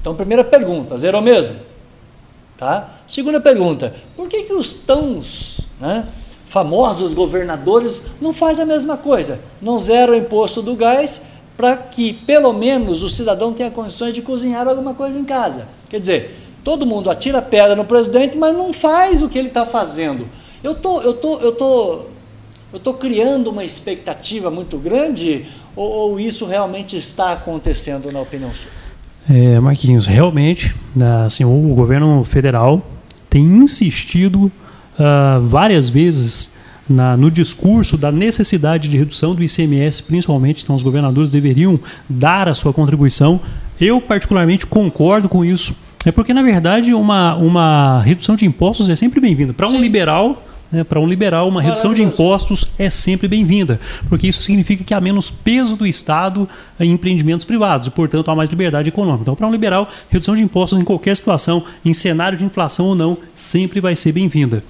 Então, 0.00 0.14
primeira 0.14 0.44
pergunta, 0.44 0.96
zerou 0.96 1.20
mesmo? 1.20 1.56
Tá? 2.56 2.88
Segunda 3.06 3.40
pergunta, 3.40 3.94
por 4.16 4.28
que, 4.28 4.42
que 4.42 4.52
os 4.52 4.72
tão 4.72 5.22
né, 5.80 6.08
famosos 6.46 7.14
governadores 7.14 8.10
não 8.20 8.32
fazem 8.32 8.64
a 8.64 8.66
mesma 8.66 8.96
coisa? 8.96 9.40
Não 9.62 9.78
zeram 9.78 10.12
o 10.12 10.16
imposto 10.16 10.60
do 10.60 10.74
gás 10.74 11.22
para 11.56 11.76
que 11.76 12.12
pelo 12.12 12.52
menos 12.52 13.02
o 13.02 13.08
cidadão 13.08 13.52
tenha 13.52 13.70
condições 13.70 14.14
de 14.14 14.22
cozinhar 14.22 14.66
alguma 14.66 14.94
coisa 14.94 15.18
em 15.18 15.24
casa. 15.24 15.68
Quer 15.88 16.00
dizer, 16.00 16.36
todo 16.68 16.84
mundo 16.84 17.08
atira 17.08 17.40
pedra 17.40 17.74
no 17.74 17.86
presidente, 17.86 18.36
mas 18.36 18.54
não 18.54 18.74
faz 18.74 19.22
o 19.22 19.28
que 19.30 19.38
ele 19.38 19.48
está 19.48 19.64
fazendo. 19.64 20.28
Eu 20.62 20.74
tô, 20.74 21.00
eu 21.00 21.14
tô, 21.14 21.38
eu 21.38 21.52
tô, 21.52 22.00
eu 22.74 22.78
tô 22.78 22.92
criando 22.92 23.48
uma 23.48 23.64
expectativa 23.64 24.50
muito 24.50 24.76
grande 24.76 25.46
ou, 25.74 25.90
ou 25.90 26.20
isso 26.20 26.44
realmente 26.44 26.94
está 26.94 27.32
acontecendo 27.32 28.12
na 28.12 28.20
opinião 28.20 28.54
sua? 28.54 28.70
É, 29.30 29.58
Marquinhos, 29.58 30.04
realmente, 30.04 30.74
né, 30.94 31.24
assim, 31.24 31.42
o 31.42 31.74
governo 31.74 32.22
federal 32.22 32.82
tem 33.30 33.42
insistido 33.42 34.44
uh, 34.44 35.40
várias 35.40 35.88
vezes 35.88 36.58
na, 36.86 37.16
no 37.16 37.30
discurso 37.30 37.96
da 37.96 38.12
necessidade 38.12 38.90
de 38.90 38.98
redução 38.98 39.34
do 39.34 39.42
ICMS, 39.42 40.02
principalmente, 40.02 40.64
então 40.64 40.76
os 40.76 40.82
governadores 40.82 41.30
deveriam 41.30 41.80
dar 42.06 42.46
a 42.46 42.52
sua 42.52 42.74
contribuição. 42.74 43.40
Eu, 43.80 44.02
particularmente, 44.02 44.66
concordo 44.66 45.30
com 45.30 45.42
isso. 45.42 45.87
É 46.08 46.12
porque, 46.12 46.32
na 46.32 46.42
verdade, 46.42 46.94
uma, 46.94 47.34
uma 47.34 48.00
redução 48.00 48.34
de 48.34 48.46
impostos 48.46 48.88
é 48.88 48.96
sempre 48.96 49.20
bem-vinda. 49.20 49.52
Para 49.52 49.68
um 49.68 49.78
liberal, 49.78 50.42
né, 50.72 50.82
para 50.82 50.98
um 50.98 51.06
liberal, 51.06 51.46
uma 51.46 51.60
redução 51.60 51.92
de 51.92 52.02
impostos 52.02 52.64
é 52.78 52.88
sempre 52.88 53.28
bem-vinda, 53.28 53.78
porque 54.08 54.26
isso 54.26 54.40
significa 54.40 54.82
que 54.82 54.94
há 54.94 55.02
menos 55.02 55.30
peso 55.30 55.76
do 55.76 55.86
Estado 55.86 56.48
em 56.80 56.92
empreendimentos 56.92 57.44
privados 57.44 57.88
e, 57.88 57.90
portanto, 57.90 58.30
há 58.30 58.34
mais 58.34 58.48
liberdade 58.48 58.88
econômica. 58.88 59.20
Então, 59.20 59.34
para 59.34 59.46
um 59.46 59.50
liberal, 59.50 59.86
redução 60.08 60.34
de 60.34 60.42
impostos 60.42 60.78
em 60.78 60.82
qualquer 60.82 61.14
situação, 61.14 61.62
em 61.84 61.92
cenário 61.92 62.38
de 62.38 62.44
inflação 62.46 62.86
ou 62.86 62.94
não, 62.94 63.18
sempre 63.34 63.78
vai 63.78 63.94
ser 63.94 64.12
bem-vinda. 64.12 64.64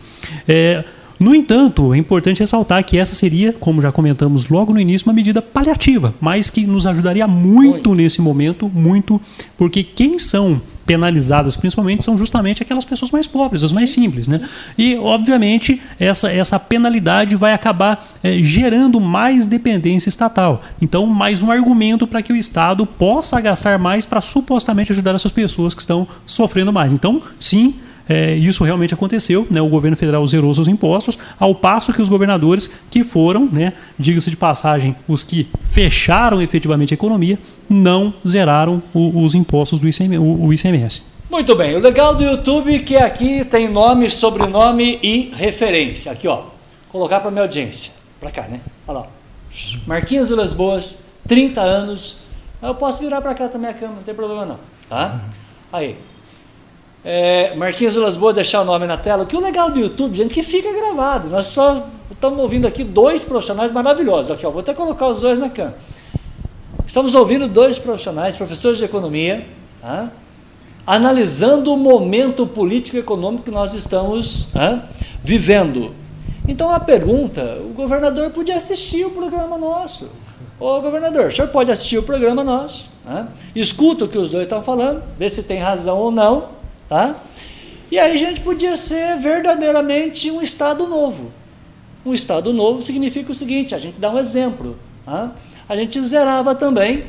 É, 0.48 0.82
no 1.18 1.34
entanto, 1.34 1.92
é 1.92 1.98
importante 1.98 2.40
ressaltar 2.40 2.84
que 2.84 2.96
essa 2.96 3.14
seria, 3.14 3.52
como 3.52 3.82
já 3.82 3.90
comentamos 3.90 4.48
logo 4.48 4.72
no 4.72 4.80
início, 4.80 5.08
uma 5.08 5.14
medida 5.14 5.42
paliativa, 5.42 6.14
mas 6.20 6.48
que 6.48 6.66
nos 6.66 6.86
ajudaria 6.86 7.26
muito 7.26 7.94
nesse 7.94 8.20
momento, 8.20 8.70
muito, 8.72 9.20
porque 9.56 9.82
quem 9.82 10.18
são 10.18 10.60
penalizadas 10.88 11.54
principalmente 11.54 12.02
são 12.02 12.16
justamente 12.16 12.62
aquelas 12.62 12.82
pessoas 12.82 13.10
mais 13.10 13.26
pobres, 13.26 13.62
as 13.62 13.72
mais 13.72 13.90
simples. 13.90 14.26
Né? 14.26 14.40
E, 14.78 14.96
obviamente, 14.96 15.82
essa, 16.00 16.32
essa 16.32 16.58
penalidade 16.58 17.36
vai 17.36 17.52
acabar 17.52 18.16
é, 18.22 18.42
gerando 18.42 18.98
mais 18.98 19.44
dependência 19.44 20.08
estatal. 20.08 20.62
Então, 20.80 21.04
mais 21.04 21.42
um 21.42 21.50
argumento 21.50 22.06
para 22.06 22.22
que 22.22 22.32
o 22.32 22.36
Estado 22.36 22.86
possa 22.86 23.38
gastar 23.38 23.78
mais 23.78 24.06
para 24.06 24.22
supostamente 24.22 24.90
ajudar 24.92 25.14
essas 25.14 25.30
pessoas 25.30 25.74
que 25.74 25.82
estão 25.82 26.08
sofrendo 26.24 26.72
mais. 26.72 26.94
Então, 26.94 27.20
sim, 27.38 27.74
é, 28.08 28.34
isso 28.34 28.64
realmente 28.64 28.94
aconteceu, 28.94 29.46
né? 29.50 29.60
o 29.60 29.68
governo 29.68 29.96
federal 29.96 30.26
zerou 30.26 30.52
seus 30.54 30.68
impostos, 30.68 31.18
ao 31.38 31.54
passo 31.54 31.92
que 31.92 32.00
os 32.00 32.08
governadores 32.08 32.70
que 32.90 33.04
foram, 33.04 33.46
né, 33.46 33.74
diga-se 33.98 34.30
de 34.30 34.36
passagem, 34.36 34.96
os 35.06 35.22
que 35.22 35.48
fecharam 35.70 36.40
efetivamente 36.40 36.94
a 36.94 36.96
economia, 36.96 37.38
não 37.68 38.14
zeraram 38.26 38.82
o, 38.94 39.22
os 39.22 39.34
impostos 39.34 39.78
do 39.78 39.88
ICM, 39.88 40.18
o, 40.18 40.46
o 40.46 40.52
ICMS. 40.52 41.02
Muito 41.30 41.54
bem, 41.54 41.76
o 41.76 41.78
legal 41.78 42.14
do 42.14 42.24
YouTube 42.24 42.74
é 42.74 42.78
que 42.78 42.96
aqui 42.96 43.44
tem 43.44 43.68
nome, 43.68 44.08
sobrenome 44.08 44.98
e 45.02 45.30
referência. 45.34 46.10
Aqui, 46.10 46.26
ó, 46.26 46.44
colocar 46.88 47.20
para 47.20 47.30
minha 47.30 47.42
audiência. 47.42 47.92
Para 48.18 48.30
cá, 48.30 48.42
né? 48.42 48.60
Olha 48.86 49.00
lá. 49.00 49.06
Marquinhos 49.86 50.28
Vilas 50.28 50.54
Boas, 50.54 51.00
30 51.26 51.60
anos. 51.60 52.20
Eu 52.62 52.74
posso 52.74 53.00
virar 53.00 53.20
para 53.20 53.34
cá 53.34 53.48
também 53.48 53.70
a 53.70 53.74
câmera, 53.74 53.96
não 53.96 54.02
tem 54.02 54.14
problema 54.14 54.46
não. 54.46 54.58
Tá? 54.88 55.20
Aí. 55.72 55.96
É, 57.04 57.54
Marquinhos 57.54 57.94
Vilas 57.94 58.16
Boas, 58.16 58.34
deixar 58.34 58.62
o 58.62 58.64
nome 58.64 58.86
na 58.86 58.96
tela. 58.96 59.24
Que 59.24 59.36
o 59.36 59.40
legal 59.40 59.70
do 59.70 59.78
YouTube, 59.78 60.16
gente, 60.16 60.34
que 60.34 60.42
fica 60.42 60.72
gravado. 60.72 61.28
Nós 61.28 61.46
só 61.46 61.86
estamos 62.10 62.38
ouvindo 62.38 62.66
aqui 62.66 62.82
dois 62.82 63.24
profissionais 63.24 63.72
maravilhosos. 63.72 64.30
Aqui, 64.30 64.46
ó, 64.46 64.50
vou 64.50 64.60
até 64.60 64.74
colocar 64.74 65.08
os 65.08 65.20
dois 65.20 65.38
na 65.38 65.48
câmera. 65.48 65.76
Estamos 66.86 67.14
ouvindo 67.14 67.46
dois 67.46 67.78
profissionais, 67.78 68.36
professores 68.36 68.78
de 68.78 68.84
economia, 68.84 69.46
tá? 69.80 70.10
analisando 70.86 71.72
o 71.72 71.76
momento 71.76 72.46
político 72.46 72.96
e 72.96 73.00
econômico 73.00 73.44
que 73.44 73.50
nós 73.50 73.74
estamos 73.74 74.44
tá? 74.54 74.88
vivendo. 75.22 75.94
Então 76.48 76.70
a 76.70 76.80
pergunta, 76.80 77.58
o 77.60 77.74
governador 77.74 78.30
podia 78.30 78.56
assistir 78.56 79.04
o 79.04 79.10
programa 79.10 79.58
nosso. 79.58 80.08
Ô 80.58 80.80
governador, 80.80 81.26
o 81.26 81.30
senhor 81.30 81.48
pode 81.48 81.70
assistir 81.70 81.98
o 81.98 82.02
programa 82.02 82.42
nosso, 82.42 82.88
tá? 83.04 83.28
escuta 83.54 84.06
o 84.06 84.08
que 84.08 84.16
os 84.16 84.30
dois 84.30 84.44
estão 84.44 84.62
falando, 84.62 85.02
vê 85.18 85.28
se 85.28 85.42
tem 85.42 85.60
razão 85.60 85.98
ou 85.98 86.10
não, 86.10 86.48
tá? 86.88 87.16
E 87.90 87.98
aí 87.98 88.12
a 88.12 88.16
gente 88.16 88.40
podia 88.40 88.76
ser 88.76 89.18
verdadeiramente 89.18 90.30
um 90.30 90.42
Estado 90.42 90.86
novo. 90.86 91.30
Um 92.04 92.14
Estado 92.14 92.52
novo 92.52 92.82
significa 92.82 93.32
o 93.32 93.34
seguinte, 93.34 93.74
a 93.74 93.78
gente 93.78 93.98
dá 93.98 94.10
um 94.10 94.18
exemplo. 94.18 94.76
Tá? 95.04 95.32
A 95.68 95.76
gente 95.76 96.00
zerava 96.02 96.54
também 96.54 97.04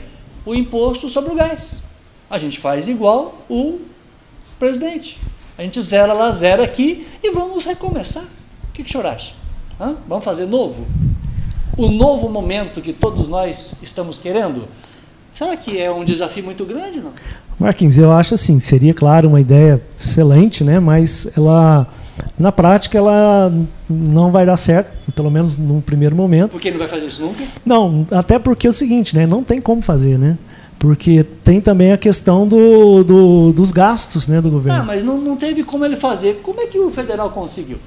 o 0.45 0.55
imposto 0.55 1.09
sobre 1.09 1.31
o 1.31 1.35
gás. 1.35 1.77
A 2.29 2.37
gente 2.37 2.59
faz 2.59 2.87
igual 2.87 3.45
o 3.49 3.79
presidente. 4.57 5.17
A 5.57 5.63
gente 5.63 5.81
zera 5.81 6.13
lá, 6.13 6.31
zera 6.31 6.63
aqui 6.63 7.07
e 7.23 7.31
vamos 7.31 7.65
recomeçar 7.65 8.23
que, 8.79 8.83
que 8.83 8.89
o 8.89 8.91
senhor 8.91 9.05
acha? 9.07 9.33
Hã? 9.79 9.95
Vamos 10.07 10.23
fazer 10.23 10.45
novo? 10.45 10.87
O 11.77 11.87
novo 11.87 12.29
momento 12.29 12.81
que 12.81 12.93
todos 12.93 13.27
nós 13.27 13.75
estamos 13.81 14.19
querendo? 14.19 14.67
Será 15.39 15.55
que 15.55 15.79
é 15.79 15.89
um 15.89 16.03
desafio 16.03 16.43
muito 16.43 16.65
grande, 16.65 16.99
não? 16.99 17.13
Marquinhos, 17.57 17.97
eu 17.97 18.11
acho 18.11 18.33
assim, 18.33 18.59
seria 18.59 18.93
claro 18.93 19.29
uma 19.29 19.39
ideia 19.39 19.81
excelente, 19.97 20.65
né? 20.65 20.81
Mas 20.81 21.31
ela 21.37 21.87
na 22.37 22.51
prática 22.51 22.97
ela 22.97 23.49
não 23.89 24.33
vai 24.33 24.45
dar 24.45 24.57
certo, 24.57 24.93
pelo 25.13 25.31
menos 25.31 25.55
num 25.55 25.79
primeiro 25.79 26.13
momento. 26.13 26.51
Por 26.51 26.59
que 26.59 26.69
não 26.69 26.77
vai 26.77 26.89
fazer 26.89 27.05
isso 27.05 27.21
nunca? 27.21 27.41
Não, 27.65 28.05
até 28.11 28.37
porque 28.37 28.67
é 28.67 28.69
o 28.69 28.73
seguinte, 28.73 29.15
né? 29.15 29.25
Não 29.25 29.41
tem 29.41 29.61
como 29.61 29.81
fazer, 29.81 30.19
né? 30.19 30.37
Porque 30.77 31.23
tem 31.41 31.61
também 31.61 31.93
a 31.93 31.97
questão 31.97 32.45
do, 32.45 33.05
do, 33.05 33.53
dos 33.53 33.71
gastos 33.71 34.27
né, 34.27 34.41
do 34.41 34.51
governo. 34.51 34.81
Ah, 34.81 34.83
mas 34.83 35.05
não, 35.05 35.15
não 35.15 35.37
teve 35.37 35.63
como 35.63 35.85
ele 35.85 35.95
fazer. 35.95 36.41
Como 36.43 36.59
é 36.59 36.67
que 36.67 36.77
o 36.77 36.91
federal 36.91 37.29
conseguiu? 37.29 37.77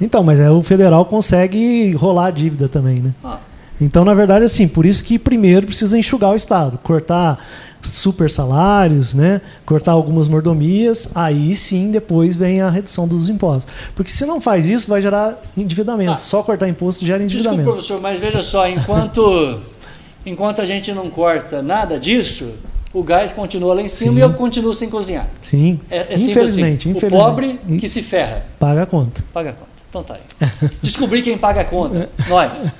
Então, 0.00 0.22
mas 0.22 0.38
é, 0.38 0.48
o 0.48 0.62
federal 0.62 1.04
consegue 1.04 1.90
rolar 1.90 2.26
a 2.26 2.30
dívida 2.30 2.68
também, 2.68 3.00
né? 3.00 3.12
Ah. 3.24 3.38
Então, 3.80 4.04
na 4.04 4.14
verdade, 4.14 4.44
assim, 4.44 4.68
por 4.68 4.84
isso 4.84 5.02
que 5.02 5.18
primeiro 5.18 5.66
precisa 5.66 5.98
enxugar 5.98 6.32
o 6.32 6.36
Estado, 6.36 6.78
cortar 6.78 7.44
super 7.80 8.30
salários, 8.30 9.14
né? 9.14 9.40
cortar 9.64 9.92
algumas 9.92 10.28
mordomias, 10.28 11.08
aí 11.14 11.56
sim 11.56 11.90
depois 11.90 12.36
vem 12.36 12.60
a 12.60 12.68
redução 12.68 13.08
dos 13.08 13.28
impostos. 13.28 13.72
Porque 13.94 14.10
se 14.10 14.26
não 14.26 14.38
faz 14.38 14.66
isso, 14.66 14.86
vai 14.86 15.00
gerar 15.00 15.42
endividamento. 15.56 16.12
Ah. 16.12 16.16
Só 16.16 16.42
cortar 16.42 16.68
imposto 16.68 17.06
gera 17.06 17.22
endividamento. 17.22 17.62
Desculpa, 17.62 17.78
professor, 17.78 18.00
mas 18.02 18.20
veja 18.20 18.42
só, 18.42 18.68
enquanto 18.68 19.60
Enquanto 20.24 20.60
a 20.60 20.66
gente 20.66 20.92
não 20.92 21.08
corta 21.08 21.62
nada 21.62 21.98
disso, 21.98 22.52
o 22.92 23.02
gás 23.02 23.32
continua 23.32 23.74
lá 23.74 23.82
em 23.82 23.88
cima 23.88 24.12
Sim. 24.12 24.18
e 24.18 24.20
eu 24.20 24.32
continuo 24.34 24.74
sem 24.74 24.90
cozinhar. 24.90 25.26
Sim. 25.42 25.80
É, 25.90 26.12
é 26.12 26.14
infelizmente, 26.14 26.88
assim. 26.88 26.96
infelizmente. 26.96 27.16
O 27.16 27.24
pobre 27.24 27.60
que 27.78 27.88
se 27.88 28.02
ferra. 28.02 28.44
Paga 28.58 28.82
a 28.82 28.86
conta. 28.86 29.24
Paga 29.32 29.50
a 29.50 29.52
conta. 29.54 29.69
Então 29.90 30.04
tá 30.04 30.14
aí. 30.14 30.70
Descobri 30.80 31.20
quem 31.20 31.36
paga 31.36 31.62
a 31.62 31.64
conta. 31.64 32.08
Nós. 32.28 32.70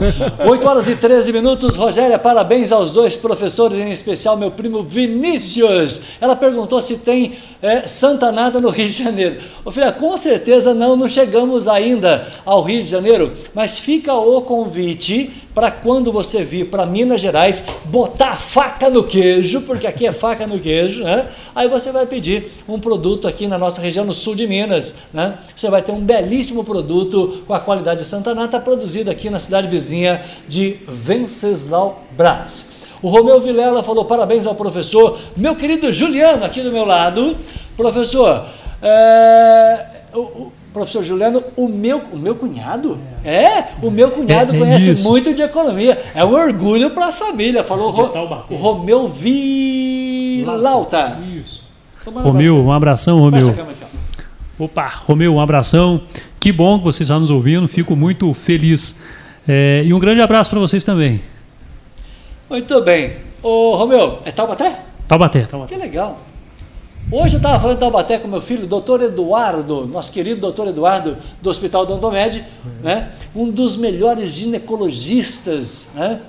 8 0.46 0.68
horas 0.68 0.88
e 0.88 0.94
13 0.94 1.32
minutos. 1.32 1.74
Rogéria, 1.74 2.16
parabéns 2.20 2.70
aos 2.70 2.92
dois 2.92 3.16
professores, 3.16 3.80
em 3.80 3.90
especial 3.90 4.36
meu 4.36 4.52
primo 4.52 4.84
Vinícius. 4.84 6.02
Ela 6.20 6.36
perguntou 6.36 6.80
se 6.80 6.98
tem 6.98 7.36
é, 7.60 7.84
Santa 7.84 8.30
Nada 8.30 8.60
no 8.60 8.68
Rio 8.70 8.86
de 8.86 9.02
Janeiro. 9.02 9.40
Falei, 9.64 9.88
ah, 9.88 9.92
com 9.92 10.16
certeza 10.16 10.72
não, 10.72 10.94
não 10.94 11.08
chegamos 11.08 11.66
ainda 11.66 12.28
ao 12.46 12.62
Rio 12.62 12.84
de 12.84 12.90
Janeiro, 12.90 13.32
mas 13.52 13.80
fica 13.80 14.14
o 14.14 14.40
convite 14.42 15.32
para 15.54 15.70
quando 15.70 16.12
você 16.12 16.44
vir 16.44 16.66
para 16.66 16.86
Minas 16.86 17.20
Gerais, 17.20 17.64
botar 17.84 18.34
faca 18.34 18.88
no 18.88 19.04
queijo, 19.04 19.62
porque 19.62 19.86
aqui 19.86 20.06
é 20.06 20.12
faca 20.12 20.46
no 20.46 20.58
queijo, 20.58 21.02
né? 21.02 21.28
Aí 21.54 21.68
você 21.68 21.90
vai 21.92 22.06
pedir 22.06 22.50
um 22.68 22.78
produto 22.78 23.26
aqui 23.26 23.46
na 23.46 23.58
nossa 23.58 23.80
região, 23.80 24.04
no 24.04 24.12
sul 24.12 24.34
de 24.34 24.46
Minas, 24.46 24.98
né? 25.12 25.38
Você 25.54 25.68
vai 25.68 25.82
ter 25.82 25.92
um 25.92 26.00
belíssimo 26.00 26.64
produto 26.64 27.42
com 27.46 27.54
a 27.54 27.60
qualidade 27.60 28.00
de 28.00 28.06
Santa 28.06 28.34
Nata, 28.34 28.60
produzido 28.60 29.10
aqui 29.10 29.30
na 29.30 29.40
cidade 29.40 29.68
vizinha 29.68 30.22
de 30.48 30.78
Venceslau 30.88 32.04
Brás. 32.16 32.80
O 33.02 33.08
Romeu 33.08 33.40
Vilela 33.40 33.82
falou 33.82 34.04
parabéns 34.04 34.46
ao 34.46 34.54
professor, 34.54 35.18
meu 35.36 35.56
querido 35.56 35.92
Juliano 35.92 36.44
aqui 36.44 36.60
do 36.60 36.70
meu 36.70 36.84
lado. 36.84 37.36
Professor, 37.76 38.44
é, 38.82 39.86
o, 40.12 40.52
Professor 40.72 41.02
Juliano, 41.02 41.42
o 41.56 41.68
meu, 41.68 42.00
o 42.12 42.16
meu 42.16 42.36
cunhado? 42.36 42.96
É, 43.24 43.64
o 43.82 43.90
meu 43.90 44.10
cunhado 44.10 44.52
é, 44.52 44.56
é 44.56 44.58
conhece 44.58 44.92
isso. 44.92 45.08
muito 45.08 45.34
de 45.34 45.42
economia. 45.42 46.00
É 46.14 46.24
um 46.24 46.32
orgulho 46.32 46.90
para 46.90 47.06
a 47.06 47.12
família. 47.12 47.64
Falou 47.64 47.90
Ro, 47.90 48.12
o 48.50 48.54
Romeu 48.54 49.08
Vilauta. 49.08 50.48
Isso. 51.36 51.68
Romeu, 52.06 52.56
um 52.56 52.70
abração, 52.72 53.18
Romeu. 53.18 53.52
Opa, 54.58 54.86
Romeu, 55.06 55.34
um 55.34 55.40
abração. 55.40 56.00
Que 56.38 56.52
bom 56.52 56.78
que 56.78 56.84
vocês 56.84 57.08
estão 57.08 57.18
nos 57.18 57.30
ouvindo. 57.30 57.66
Fico 57.66 57.96
muito 57.96 58.32
feliz. 58.32 59.02
É, 59.48 59.82
e 59.84 59.92
um 59.92 59.98
grande 59.98 60.20
abraço 60.20 60.48
para 60.50 60.60
vocês 60.60 60.84
também. 60.84 61.20
Muito 62.48 62.80
bem. 62.82 63.16
Ô, 63.42 63.74
Romeu, 63.76 64.20
é 64.24 64.30
Taubaté? 64.30 64.78
Taubaté, 65.08 65.42
Taubaté. 65.42 65.74
Que 65.74 65.80
legal. 65.80 66.20
Hoje 67.12 67.34
eu 67.34 67.38
estava 67.38 67.58
falando 67.58 67.74
de 67.74 67.80
Taubaté 67.80 68.18
com 68.18 68.28
meu 68.28 68.40
filho, 68.40 68.68
doutor 68.68 69.02
Eduardo, 69.02 69.84
nosso 69.84 70.12
querido 70.12 70.40
doutor 70.40 70.68
Eduardo, 70.68 71.16
do 71.42 71.50
Hospital 71.50 71.84
Dontomed, 71.84 72.44
uhum. 72.64 72.70
né? 72.84 73.10
um 73.34 73.50
dos 73.50 73.76
melhores 73.76 74.32
ginecologistas 74.32 75.90
né? 75.96 76.20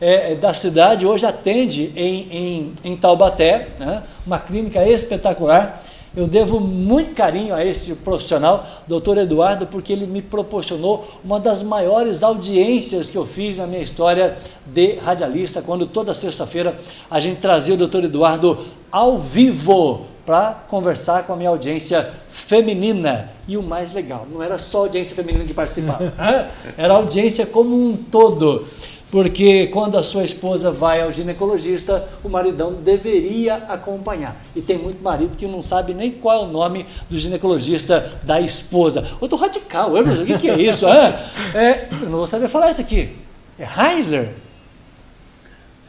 É, 0.00 0.32
é, 0.32 0.34
da 0.34 0.54
cidade, 0.54 1.04
hoje 1.04 1.26
atende 1.26 1.92
em, 1.94 2.26
em, 2.30 2.72
em 2.82 2.96
Taubaté, 2.96 3.68
né? 3.78 4.02
uma 4.26 4.38
clínica 4.38 4.82
espetacular. 4.88 5.82
Eu 6.16 6.26
devo 6.26 6.58
muito 6.58 7.14
carinho 7.14 7.54
a 7.54 7.62
esse 7.62 7.94
profissional, 7.96 8.66
doutor 8.88 9.18
Eduardo, 9.18 9.66
porque 9.66 9.92
ele 9.92 10.06
me 10.06 10.22
proporcionou 10.22 11.06
uma 11.22 11.38
das 11.38 11.62
maiores 11.62 12.22
audiências 12.22 13.10
que 13.10 13.18
eu 13.18 13.26
fiz 13.26 13.58
na 13.58 13.66
minha 13.66 13.82
história 13.82 14.38
de 14.64 14.94
radialista, 14.94 15.60
quando 15.60 15.86
toda 15.86 16.14
sexta-feira 16.14 16.78
a 17.10 17.20
gente 17.20 17.40
trazia 17.40 17.74
o 17.74 17.78
doutor 17.78 18.04
Eduardo 18.04 18.64
ao 18.90 19.18
vivo 19.18 20.06
para 20.30 20.62
conversar 20.68 21.24
com 21.24 21.32
a 21.32 21.36
minha 21.36 21.48
audiência 21.48 22.08
feminina. 22.30 23.32
E 23.48 23.56
o 23.56 23.62
mais 23.64 23.92
legal, 23.92 24.28
não 24.32 24.40
era 24.40 24.58
só 24.58 24.78
a 24.78 24.80
audiência 24.82 25.16
feminina 25.16 25.44
que 25.44 25.52
participava, 25.52 26.12
era 26.78 26.94
a 26.94 26.96
audiência 26.98 27.44
como 27.44 27.74
um 27.74 27.96
todo. 27.96 28.64
Porque 29.10 29.66
quando 29.66 29.98
a 29.98 30.04
sua 30.04 30.22
esposa 30.22 30.70
vai 30.70 31.02
ao 31.02 31.10
ginecologista, 31.10 32.08
o 32.22 32.28
maridão 32.28 32.74
deveria 32.74 33.56
acompanhar. 33.56 34.40
E 34.54 34.60
tem 34.60 34.78
muito 34.78 35.02
marido 35.02 35.36
que 35.36 35.48
não 35.48 35.60
sabe 35.60 35.94
nem 35.94 36.12
qual 36.12 36.44
é 36.44 36.46
o 36.46 36.48
nome 36.48 36.86
do 37.08 37.18
ginecologista 37.18 38.20
da 38.22 38.40
esposa. 38.40 39.04
Outro 39.20 39.36
radical, 39.36 39.94
o 39.94 40.24
que, 40.24 40.38
que 40.38 40.48
é 40.48 40.62
isso? 40.62 40.86
É, 40.86 41.26
é, 41.56 41.88
eu 41.90 42.08
não 42.08 42.18
vou 42.18 42.26
saber 42.28 42.46
falar 42.46 42.70
isso 42.70 42.80
aqui. 42.80 43.16
É 43.58 43.66
Heisler? 43.66 44.28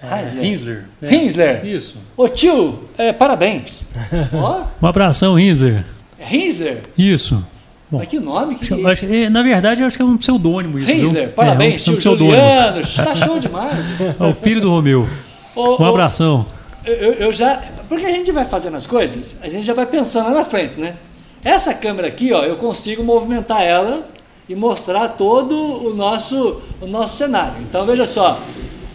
Hinsler. 0.04 0.46
Hinsler. 0.46 0.86
É. 1.02 1.16
Hinsler. 1.16 1.66
Isso. 1.66 1.98
Ô 2.18 2.28
tio, 2.28 2.90
é, 2.98 3.14
parabéns. 3.14 3.82
Ó. 4.34 4.64
Um 4.82 4.88
abração, 4.88 5.40
Hinsler. 5.40 5.86
É 6.20 6.36
Hinsler? 6.36 6.82
Isso. 6.98 7.46
Bom, 7.90 7.98
Mas 7.98 8.08
que 8.08 8.20
nome? 8.20 8.56
Que 8.56 8.74
é 8.74 9.30
na 9.30 9.44
verdade, 9.44 9.82
eu 9.82 9.88
acho 9.88 9.98
que 9.98 10.02
é 10.02 10.06
um 10.06 10.18
pseudônimo 10.18 10.80
isso. 10.80 10.92
Hinsler, 10.92 11.26
viu? 11.26 11.36
parabéns, 11.36 11.88
é, 11.88 11.92
um, 11.92 11.98
tio 11.98 12.14
um 12.14 12.18
Juliano. 12.18 12.80
Está 12.80 13.16
show 13.16 13.40
demais. 13.40 13.86
É 14.20 14.24
o 14.24 14.34
filho 14.34 14.62
do 14.62 14.70
Romeu. 14.70 15.08
Ô, 15.56 15.82
um 15.82 15.86
abração. 15.86 16.46
Eu, 16.86 17.14
eu, 17.14 17.34
já. 17.34 17.62
Porque 17.88 18.06
a 18.06 18.12
gente 18.12 18.32
vai 18.32 18.46
fazendo 18.46 18.78
as 18.78 18.88
coisas, 18.88 19.40
a 19.44 19.50
gente 19.50 19.66
já 19.66 19.74
vai 19.74 19.86
pensando 19.86 20.30
lá 20.30 20.36
na 20.36 20.46
frente, 20.46 20.80
né? 20.80 20.96
Essa 21.44 21.74
câmera 21.74 22.08
aqui, 22.08 22.32
ó, 22.32 22.44
eu 22.44 22.56
consigo 22.56 23.04
movimentar 23.04 23.62
ela 23.62 24.08
e 24.48 24.56
mostrar 24.56 25.10
todo 25.10 25.56
o 25.56 25.94
nosso, 25.94 26.62
o 26.80 26.88
nosso 26.88 27.18
cenário. 27.18 27.56
Então 27.62 27.86
veja 27.86 28.06
só, 28.06 28.40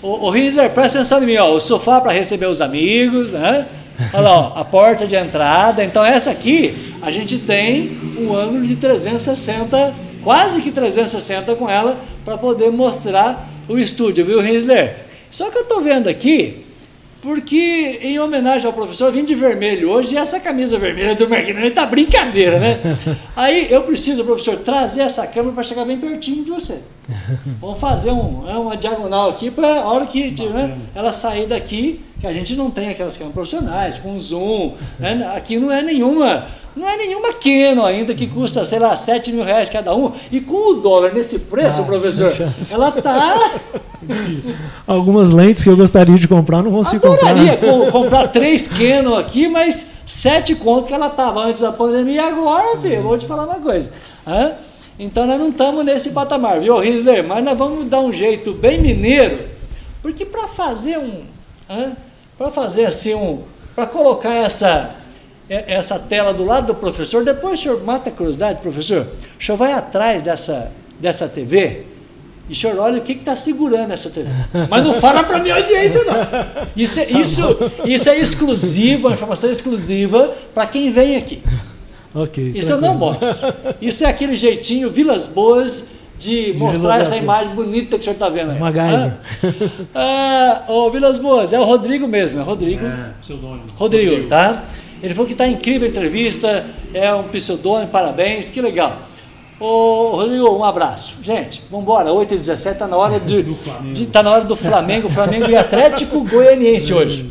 o, 0.07 0.27
o 0.27 0.31
Rinsler, 0.31 0.71
presta 0.71 1.01
atenção 1.01 1.21
em 1.23 1.27
mim, 1.27 1.37
ó, 1.37 1.51
o 1.51 1.61
sofá 1.61 2.01
para 2.01 2.13
receber 2.13 2.47
os 2.47 2.61
amigos, 2.61 3.33
né? 3.33 3.67
Olha 4.13 4.23
lá, 4.23 4.39
ó, 4.39 4.61
a 4.61 4.65
porta 4.65 5.05
de 5.07 5.17
entrada. 5.17 5.83
Então, 5.83 6.05
essa 6.05 6.31
aqui, 6.31 6.95
a 7.03 7.11
gente 7.11 7.39
tem 7.39 7.99
um 8.19 8.35
ângulo 8.35 8.63
de 8.65 8.77
360, 8.77 9.95
quase 10.23 10.61
que 10.61 10.71
360 10.71 11.57
com 11.57 11.69
ela, 11.69 11.99
para 12.25 12.39
poder 12.39 12.71
mostrar 12.71 13.49
o 13.69 13.77
estúdio, 13.77 14.25
viu, 14.25 14.41
Rinsler? 14.41 14.99
Só 15.29 15.51
que 15.51 15.59
eu 15.59 15.63
estou 15.63 15.81
vendo 15.81 16.09
aqui, 16.09 16.65
porque 17.27 17.99
em 18.03 18.21
homenagem 18.21 18.69
ao 18.69 18.73
professor, 18.73 19.07
eu 19.07 19.13
vim 19.13 19.25
de 19.25 19.35
vermelho 19.35 19.91
hoje 19.91 20.15
e 20.15 20.17
essa 20.17 20.39
camisa 20.39 20.79
vermelha 20.79 21.13
do 21.17 21.29
Marquinhos 21.29 21.75
tá 21.75 21.85
brincadeira, 21.85 22.61
né? 22.61 22.79
Aí 23.35 23.67
eu 23.69 23.83
preciso, 23.83 24.25
professor, 24.25 24.59
trazer 24.59 25.03
essa 25.03 25.27
câmera 25.27 25.53
para 25.53 25.65
chegar 25.65 25.85
bem 25.85 25.99
pertinho 25.99 26.45
de 26.45 26.53
você. 26.53 26.83
Vamos 27.61 27.81
fazer 27.81 28.13
um, 28.13 28.49
é 28.49 28.57
uma 28.57 28.77
diagonal 28.77 29.31
aqui 29.31 29.51
para 29.51 29.81
a 29.81 29.93
hora 29.93 30.07
que 30.07 30.31
né, 30.51 30.79
ela 30.95 31.11
sair 31.11 31.49
daqui, 31.49 32.01
que 32.21 32.29
a 32.29 32.33
gente 32.33 32.55
não 32.55 32.71
tem 32.71 32.91
aquelas 32.91 33.17
câmeras 33.17 33.35
profissionais, 33.35 33.99
com 33.99 34.17
zoom, 34.21 34.75
né? 34.97 35.29
aqui 35.35 35.59
não 35.59 35.73
é 35.73 35.83
nenhuma 35.83 36.47
não 36.77 36.87
é 36.87 36.97
nenhuma 36.99 37.33
Canon 37.33 37.87
ainda 37.87 38.15
que 38.15 38.27
custa, 38.27 38.63
sei 38.65 38.79
lá, 38.79 38.95
7 38.95 39.33
mil 39.33 39.43
reais 39.43 39.71
cada 39.71 39.95
um. 39.95 40.13
E 40.31 40.41
com 40.43 40.73
o 40.73 40.75
dólar 40.75 41.15
nesse 41.15 41.39
preço, 41.39 41.81
ah, 41.81 41.85
professor, 41.85 42.33
ela 42.71 42.93
tá. 42.93 43.53
Algumas 44.87 45.31
lentes 45.31 45.65
que 45.65 45.71
eu 45.71 45.77
gostaria 45.77 46.15
de 46.17 46.29
comprar, 46.29 46.63
não 46.63 46.71
consigo 46.71 47.11
Adoraria 47.11 47.57
comprar. 47.57 47.93
comprar 47.93 48.29
três 48.29 48.69
Canon 48.69 49.17
aqui, 49.17 49.49
mas 49.49 49.93
sete 50.07 50.55
conto 50.55 50.89
que 50.89 50.93
ela 50.95 51.09
tava 51.09 51.41
antes 51.41 51.63
da 51.63 51.73
pandemia 51.73 52.15
e 52.15 52.19
agora, 52.19 52.79
filho, 52.79 53.03
vou 53.03 53.17
te 53.17 53.27
falar 53.27 53.45
uma 53.45 53.59
coisa. 53.59 53.91
Hã? 54.27 54.53
Então 54.99 55.27
nós 55.27 55.41
não 55.41 55.49
estamos 55.49 55.85
nesse 55.85 56.11
patamar, 56.11 56.61
viu, 56.61 56.79
Risler? 56.79 57.27
Mas 57.27 57.43
nós 57.43 57.57
vamos 57.57 57.89
dar 57.89 58.01
um 58.01 58.13
jeito 58.13 58.53
bem 58.53 58.81
mineiro, 58.81 59.41
porque 60.03 60.27
para 60.27 60.47
fazer 60.47 60.99
um. 60.99 61.23
Para 62.37 62.51
fazer 62.51 62.85
assim 62.85 63.15
um. 63.15 63.43
Para 63.75 63.87
colocar 63.87 64.33
essa 64.33 64.95
essa 65.49 65.99
tela 65.99 66.35
do 66.35 66.45
lado 66.45 66.69
do 66.69 66.75
professor, 66.75 67.25
depois 67.25 67.61
o 67.61 67.63
senhor 67.63 67.85
mata 67.85 68.09
a 68.11 68.13
curiosidade, 68.13 68.61
professor, 68.61 69.07
o 69.39 69.43
senhor 69.43 69.57
vai 69.57 69.73
atrás 69.73 70.23
dessa, 70.23 70.73
dessa 71.01 71.29
TV 71.29 71.85
e 72.49 72.53
o 72.53 72.57
senhor 72.57 72.79
olha 72.79 72.99
o 72.99 73.01
que 73.01 73.13
está 73.13 73.35
segurando 73.35 73.93
essa 73.93 74.09
TV. 74.11 74.29
Mas 74.69 74.85
não 74.85 74.95
fala 74.95 75.25
para 75.25 75.37
a 75.37 75.41
minha 75.41 75.57
audiência, 75.57 76.03
não. 76.05 76.15
Isso 76.77 77.01
é, 77.01 77.05
tá 77.05 77.19
isso, 77.19 77.43
isso 77.85 78.09
é 78.09 78.19
exclusivo, 78.19 79.11
informação 79.11 79.51
exclusiva 79.51 80.33
para 80.55 80.67
quem 80.67 80.91
vem 80.91 81.17
aqui. 81.17 81.43
Okay, 82.15 82.53
isso 82.55 82.73
eu 82.73 82.81
não 82.81 82.95
mostro. 82.95 83.27
Isso 83.81 84.05
é 84.05 84.09
aquele 84.09 84.37
jeitinho 84.37 84.91
Vilas 84.91 85.27
Boas 85.27 85.91
de, 86.19 86.53
de 86.53 86.59
mostrar 86.59 87.01
essa 87.01 87.17
imagem 87.17 87.55
bonita 87.55 87.91
que 87.91 88.01
o 88.01 88.03
senhor 88.03 88.15
está 88.15 88.29
vendo 88.29 88.53
aí. 88.53 88.59
MacGyver. 88.59 89.13
Ah, 89.95 90.63
ah, 90.69 90.91
Vilas 90.91 91.19
Boas, 91.19 91.53
é 91.53 91.59
o 91.59 91.65
Rodrigo 91.65 92.09
mesmo, 92.09 92.41
é 92.41 92.43
Rodrigo. 92.43 92.87
É, 92.87 93.11
pseudônimo. 93.21 93.65
Rodrigo, 93.77 94.11
Rodrigo, 94.11 94.29
tá? 94.29 94.65
Ele 95.03 95.15
falou 95.15 95.27
que 95.27 95.33
está 95.33 95.47
incrível 95.47 95.87
a 95.87 95.91
entrevista, 95.91 96.67
é 96.93 97.15
um 97.15 97.25
pseudônimo, 97.25 97.91
parabéns, 97.91 98.51
que 98.51 98.61
legal. 98.61 98.99
Ô, 99.59 100.17
Rodrigo, 100.17 100.51
um 100.51 100.65
abraço. 100.65 101.17
Gente, 101.23 101.63
vamos 101.71 101.85
embora, 101.85 102.11
8h17, 102.11 102.73
está 102.73 102.87
na 102.87 102.97
hora 102.97 103.19
de, 103.19 103.43
de, 103.93 104.07
tá 104.07 104.23
na 104.23 104.31
hora 104.31 104.45
do 104.45 104.55
Flamengo, 104.57 105.09
Flamengo 105.09 105.49
e 105.49 105.57
Atlético 105.57 106.23
Goianiense 106.25 106.93
hoje. 106.93 107.29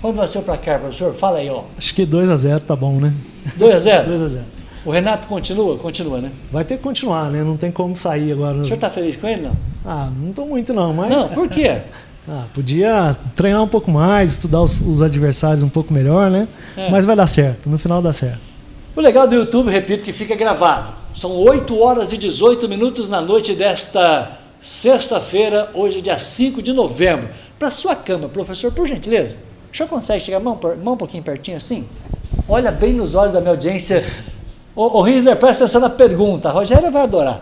Quando 0.00 0.16
vai 0.16 0.28
ser 0.28 0.38
o 0.38 0.42
placar, 0.42 0.80
professor? 0.80 1.12
Fala 1.14 1.38
aí, 1.38 1.50
ó. 1.50 1.64
Acho 1.76 1.94
que 1.94 2.06
2x0 2.06 2.62
tá 2.62 2.76
bom, 2.76 3.00
né? 3.00 3.12
2x0? 3.58 4.06
2x0. 4.08 4.40
O 4.84 4.90
Renato 4.90 5.26
continua? 5.26 5.76
Continua, 5.78 6.20
né? 6.20 6.30
Vai 6.50 6.64
ter 6.64 6.76
que 6.76 6.82
continuar, 6.82 7.30
né? 7.30 7.42
Não 7.42 7.56
tem 7.56 7.72
como 7.72 7.96
sair 7.96 8.32
agora. 8.32 8.58
O 8.58 8.64
senhor 8.64 8.76
está 8.76 8.88
feliz 8.88 9.16
com 9.16 9.26
ele, 9.26 9.42
não? 9.42 9.56
Ah, 9.84 10.10
não 10.16 10.30
estou 10.30 10.46
muito 10.46 10.72
não, 10.72 10.92
mas... 10.92 11.10
Não, 11.10 11.28
por 11.30 11.48
quê? 11.48 11.82
Ah, 12.28 12.46
podia 12.52 13.16
treinar 13.36 13.62
um 13.62 13.68
pouco 13.68 13.90
mais, 13.90 14.32
estudar 14.32 14.60
os, 14.60 14.80
os 14.80 15.00
adversários 15.00 15.62
um 15.62 15.68
pouco 15.68 15.92
melhor, 15.92 16.30
né? 16.30 16.48
É. 16.76 16.90
Mas 16.90 17.04
vai 17.04 17.14
dar 17.14 17.26
certo, 17.26 17.68
no 17.70 17.78
final 17.78 18.02
dá 18.02 18.12
certo. 18.12 18.40
O 18.96 19.00
legal 19.00 19.28
do 19.28 19.34
YouTube, 19.34 19.70
repito, 19.70 20.02
que 20.02 20.12
fica 20.12 20.34
gravado. 20.34 20.92
São 21.14 21.30
8 21.32 21.78
horas 21.78 22.12
e 22.12 22.18
18 22.18 22.68
minutos 22.68 23.08
na 23.08 23.20
noite 23.20 23.54
desta 23.54 24.38
sexta-feira, 24.60 25.70
hoje 25.72 25.98
é 25.98 26.00
dia 26.00 26.18
5 26.18 26.60
de 26.60 26.72
novembro. 26.72 27.28
Para 27.58 27.70
sua 27.70 27.94
cama, 27.94 28.28
professor, 28.28 28.72
por 28.72 28.86
gentileza. 28.88 29.38
O 29.72 29.76
senhor 29.76 29.88
consegue 29.88 30.24
chegar 30.24 30.40
mão, 30.40 30.58
mão 30.82 30.94
um 30.94 30.96
pouquinho 30.96 31.22
pertinho 31.22 31.56
assim? 31.56 31.86
Olha 32.48 32.72
bem 32.72 32.92
nos 32.92 33.14
olhos 33.14 33.34
da 33.34 33.40
minha 33.40 33.52
audiência. 33.52 34.04
Ô, 34.74 35.00
ô 35.00 35.04
presta 35.36 35.64
atenção 35.64 35.80
na 35.80 35.90
pergunta. 35.90 36.48
A 36.48 36.52
Rogéria 36.52 36.90
vai 36.90 37.02
adorar. 37.02 37.40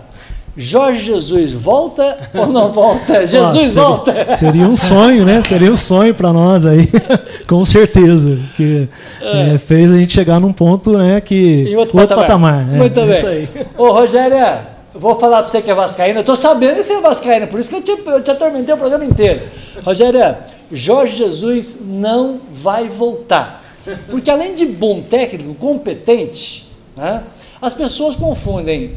Jorge 0.57 1.01
Jesus 1.01 1.53
volta 1.53 2.17
ou 2.33 2.47
não 2.47 2.71
volta? 2.71 3.27
Jesus 3.27 3.73
seria, 3.73 3.83
volta! 3.83 4.27
Seria 4.33 4.67
um 4.67 4.77
sonho, 4.77 5.25
né? 5.25 5.43
Seria 5.43 5.71
um 5.71 5.77
sonho 5.77 6.15
para 6.15 6.33
nós 6.33 6.65
aí, 6.65 6.89
com 7.47 7.65
certeza. 7.65 8.39
Que 8.57 8.89
é. 9.21 9.55
É, 9.55 9.59
fez 9.59 9.93
a 9.93 9.99
gente 9.99 10.13
chegar 10.13 10.39
num 10.39 10.53
ponto, 10.53 10.97
né? 10.97 11.21
Que 11.21 11.65
em 11.69 11.77
outro, 11.77 11.99
outro 11.99 12.17
patamar. 12.17 12.61
patamar 12.61 12.75
é, 12.75 12.79
Muito 12.79 13.01
bem. 13.01 13.11
Isso 13.11 13.27
aí. 13.27 13.49
Ô, 13.77 13.91
Rogério, 13.91 14.59
vou 14.95 15.19
falar 15.19 15.39
para 15.39 15.49
você 15.49 15.61
que 15.61 15.71
é 15.71 15.75
Vascaína. 15.75 16.19
Eu 16.19 16.21
estou 16.21 16.37
sabendo 16.37 16.77
que 16.77 16.85
você 16.85 16.95
é 16.95 17.01
Vascaína, 17.01 17.47
por 17.49 17.59
isso 17.59 17.69
que 17.69 17.75
eu 17.75 17.83
te, 17.83 18.03
eu 18.07 18.23
te 18.23 18.31
atormentei 18.31 18.75
o 18.75 18.79
programa 18.79 19.05
inteiro. 19.05 19.41
Rogério, 19.85 20.37
Jorge 20.71 21.17
Jesus 21.17 21.81
não 21.85 22.41
vai 22.53 22.89
voltar. 22.89 23.61
Porque 24.09 24.31
além 24.31 24.55
de 24.55 24.67
bom 24.67 25.03
técnico, 25.03 25.55
competente, 25.55 26.67
né, 26.97 27.23
as 27.61 27.75
pessoas 27.75 28.15
confundem 28.17 28.93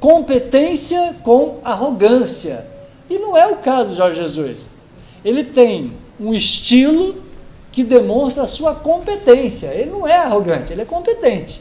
competência 0.00 1.14
com 1.22 1.58
arrogância. 1.64 2.66
E 3.08 3.18
não 3.18 3.36
é 3.36 3.46
o 3.46 3.56
caso 3.56 3.90
de 3.90 3.96
Jorge 3.96 4.20
Jesus. 4.20 4.68
Ele 5.24 5.44
tem 5.44 5.92
um 6.20 6.34
estilo 6.34 7.16
que 7.72 7.82
demonstra 7.82 8.42
a 8.42 8.46
sua 8.46 8.74
competência. 8.74 9.68
Ele 9.68 9.90
não 9.90 10.06
é 10.06 10.16
arrogante, 10.16 10.72
ele 10.72 10.82
é 10.82 10.84
competente. 10.84 11.60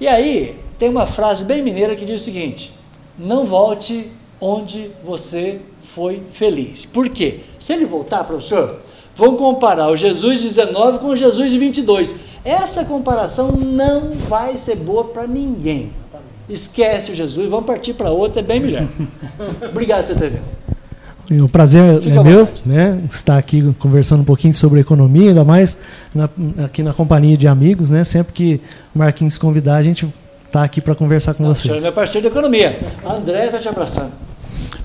E 0.00 0.06
aí, 0.06 0.58
tem 0.78 0.88
uma 0.88 1.06
frase 1.06 1.44
bem 1.44 1.62
mineira 1.62 1.94
que 1.94 2.04
diz 2.04 2.20
o 2.20 2.24
seguinte: 2.24 2.72
não 3.18 3.44
volte 3.44 4.10
onde 4.40 4.90
você 5.04 5.60
foi 5.82 6.22
feliz. 6.32 6.84
Por 6.84 7.08
quê? 7.08 7.40
Se 7.58 7.72
ele 7.72 7.84
voltar, 7.84 8.24
professor, 8.24 8.80
vamos 9.14 9.38
comparar 9.38 9.88
o 9.88 9.96
Jesus 9.96 10.42
19 10.42 10.98
com 10.98 11.08
o 11.08 11.16
Jesus 11.16 11.50
de 11.50 11.58
22. 11.58 12.14
Essa 12.44 12.84
comparação 12.84 13.52
não 13.52 14.12
vai 14.12 14.56
ser 14.56 14.76
boa 14.76 15.04
para 15.04 15.26
ninguém 15.26 15.92
esquece 16.50 17.12
o 17.12 17.14
Jesus, 17.14 17.48
vamos 17.48 17.66
partir 17.66 17.94
para 17.94 18.10
outra, 18.10 18.40
é 18.40 18.44
bem 18.44 18.60
melhor. 18.60 18.86
Obrigado 19.70 20.06
por 20.06 20.14
você 20.14 20.14
ter 20.14 20.30
vindo. 20.30 21.44
O 21.44 21.48
prazer 21.48 22.00
Fica 22.02 22.18
é 22.18 22.22
meu, 22.24 22.48
né, 22.66 23.00
estar 23.08 23.38
aqui 23.38 23.62
conversando 23.78 24.22
um 24.22 24.24
pouquinho 24.24 24.52
sobre 24.52 24.80
economia, 24.80 25.28
ainda 25.28 25.44
mais 25.44 25.78
na, 26.12 26.28
aqui 26.64 26.82
na 26.82 26.92
companhia 26.92 27.36
de 27.36 27.46
amigos, 27.46 27.88
né? 27.88 28.02
Sempre 28.02 28.32
que 28.32 28.60
o 28.92 28.98
Marquinhos 28.98 29.38
convidar, 29.38 29.76
a 29.76 29.82
gente 29.82 30.12
está 30.44 30.64
aqui 30.64 30.80
para 30.80 30.92
conversar 30.96 31.34
com 31.34 31.44
Não, 31.44 31.54
vocês. 31.54 31.66
O 31.66 31.68
senhor 31.68 31.78
é 31.78 31.82
meu 31.82 31.92
parceiro 31.92 32.28
de 32.28 32.32
economia. 32.32 32.76
A 33.04 33.12
André 33.12 33.46
está 33.46 33.60
te 33.60 33.68
abraçando. 33.68 34.10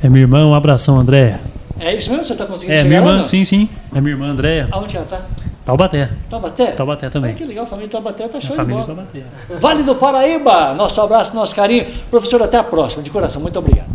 É 0.04 0.08
minha 0.08 0.22
irmã, 0.22 0.46
um 0.46 0.54
abração, 0.54 1.00
André. 1.00 1.40
É 1.80 1.96
isso 1.96 2.12
mesmo? 2.12 2.24
Você 2.24 2.34
está 2.34 2.46
conseguindo 2.46 2.74
é, 2.74 2.78
chegar 2.78 2.90
minha 2.90 3.00
irmã, 3.00 3.18
lá, 3.18 3.24
sim, 3.24 3.44
sim. 3.44 3.68
É 3.94 4.00
minha 4.00 4.14
irmã, 4.14 4.28
Andréia. 4.28 4.68
Aonde 4.72 4.96
ela 4.96 5.06
está? 5.06 5.26
Taubaté. 5.66 6.10
Taubaté? 6.30 6.72
Taubaté 6.74 7.10
também. 7.10 7.34
que 7.34 7.44
legal, 7.44 7.64
a 7.64 7.68
família 7.68 7.88
de 7.88 7.92
Taubaté 7.92 8.28
tá 8.28 8.40
show 8.40 8.54
a 8.54 8.58
família 8.58 8.82
de 8.82 8.88
Taubaté. 8.88 9.24
Vale 9.60 9.82
do 9.82 9.96
Paraíba, 9.96 10.76
nosso 10.76 11.02
abraço, 11.02 11.36
nosso 11.36 11.56
carinho. 11.56 11.88
Professor, 12.12 12.42
até 12.44 12.58
a 12.58 12.64
próxima, 12.64 13.02
de 13.02 13.10
coração, 13.10 13.42
muito 13.42 13.58
obrigado. 13.58 13.90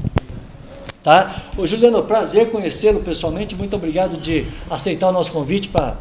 Tá? 1.01 1.35
Ô 1.57 1.66
Juliano, 1.66 2.03
prazer 2.03 2.51
conhecê-lo 2.51 3.01
pessoalmente, 3.01 3.55
muito 3.55 3.75
obrigado 3.77 4.16
de 4.16 4.45
aceitar 4.68 5.09
o 5.09 5.12
nosso 5.12 5.31
convite 5.31 5.68
para 5.68 5.95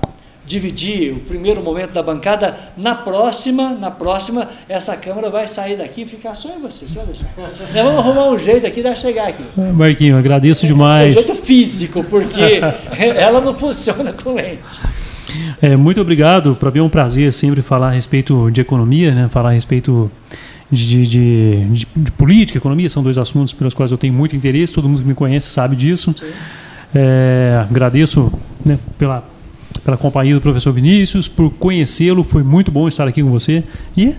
dividir 0.44 1.14
o 1.14 1.20
primeiro 1.20 1.62
momento 1.62 1.92
da 1.92 2.02
bancada. 2.02 2.58
Na 2.76 2.96
próxima, 2.96 3.70
na 3.70 3.92
próxima, 3.92 4.50
essa 4.68 4.98
câmera 4.98 5.30
vai 5.30 5.48
sair 5.48 5.78
daqui 5.78 6.02
e 6.02 6.06
ficar 6.08 6.34
só 6.34 6.50
em 6.50 6.60
você. 6.60 6.86
Nós 7.38 7.60
vamos 7.72 8.00
arrumar 8.00 8.30
um 8.30 8.40
jeito 8.40 8.66
aqui 8.66 8.82
de 8.82 8.96
chegar 8.96 9.28
aqui. 9.28 9.44
Marquinho, 9.56 10.18
agradeço 10.18 10.66
demais. 10.66 11.16
É 11.16 11.20
um 11.20 11.22
jeito 11.22 11.42
físico, 11.44 12.04
porque 12.04 12.60
ela 13.16 13.40
não 13.40 13.56
funciona 13.56 14.12
com 14.12 14.34
lente. 14.34 14.82
É, 15.62 15.76
muito 15.76 16.00
obrigado. 16.02 16.56
Para 16.56 16.72
mim 16.72 16.80
é 16.80 16.84
um 16.84 16.90
prazer 16.90 17.34
sempre 17.34 17.62
falar 17.62 17.90
a 17.90 17.92
respeito 17.92 18.50
de 18.52 18.62
economia, 18.62 19.14
né? 19.14 19.30
falar 19.30 19.50
a 19.50 19.54
respeito 19.54 20.12
de, 20.72 20.88
de, 20.88 21.08
de, 21.08 21.88
de, 21.96 22.12
política, 22.12 22.58
economia, 22.58 22.90
são 22.90 23.02
dois 23.02 23.18
assuntos 23.18 23.54
pelos 23.54 23.74
quais 23.74 23.92
eu 23.92 23.98
tenho 23.98 24.14
muito 24.14 24.36
interesse, 24.36 24.74
todo 24.74 24.88
mundo 24.88 25.02
que 25.02 25.08
me 25.08 25.16
conhece 25.16 25.50
sabe 25.50 25.76
disso. 25.76 26.14
É, 26.94 27.66
agradeço 27.70 28.32
né, 28.64 28.78
pela, 28.98 29.24
pela 29.84 29.98
companhia 29.98 30.34
do 30.36 30.42
professor 30.42 30.72
Vinícius, 30.72 31.28
por 31.28 31.52
conhecê-lo, 31.52 32.24
foi 32.24 32.44
muito 32.44 32.72
bom 32.72 32.88
estar 32.88 33.08
aqui 33.08 33.22
com 33.24 33.30
você 33.30 33.64
e 33.98 34.16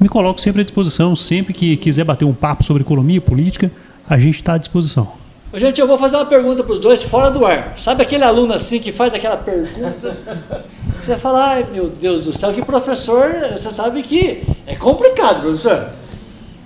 me 0.00 0.08
coloco 0.08 0.40
sempre 0.40 0.60
à 0.60 0.64
disposição, 0.64 1.16
sempre 1.16 1.52
que 1.52 1.76
quiser 1.76 2.04
bater 2.04 2.24
um 2.24 2.34
papo 2.34 2.62
sobre 2.62 2.82
economia 2.82 3.16
e 3.16 3.20
política, 3.20 3.70
a 4.08 4.18
gente 4.18 4.36
está 4.36 4.54
à 4.54 4.58
disposição. 4.58 5.12
Gente, 5.54 5.80
eu 5.80 5.86
vou 5.86 5.96
fazer 5.96 6.16
uma 6.16 6.26
pergunta 6.26 6.62
para 6.62 6.74
os 6.74 6.78
dois 6.78 7.02
fora 7.02 7.30
do 7.30 7.46
ar. 7.46 7.72
Sabe 7.74 8.02
aquele 8.02 8.22
aluno 8.22 8.52
assim 8.52 8.78
que 8.80 8.92
faz 8.92 9.14
aquela 9.14 9.36
pergunta? 9.38 10.12
Você 10.12 11.06
vai 11.06 11.18
falar, 11.18 11.48
ai 11.48 11.66
meu 11.72 11.88
Deus 11.88 12.20
do 12.20 12.34
céu, 12.34 12.52
que 12.52 12.62
professor, 12.62 13.34
você 13.52 13.70
sabe 13.70 14.02
que 14.02 14.42
é 14.66 14.74
complicado, 14.74 15.40
professor. 15.40 15.88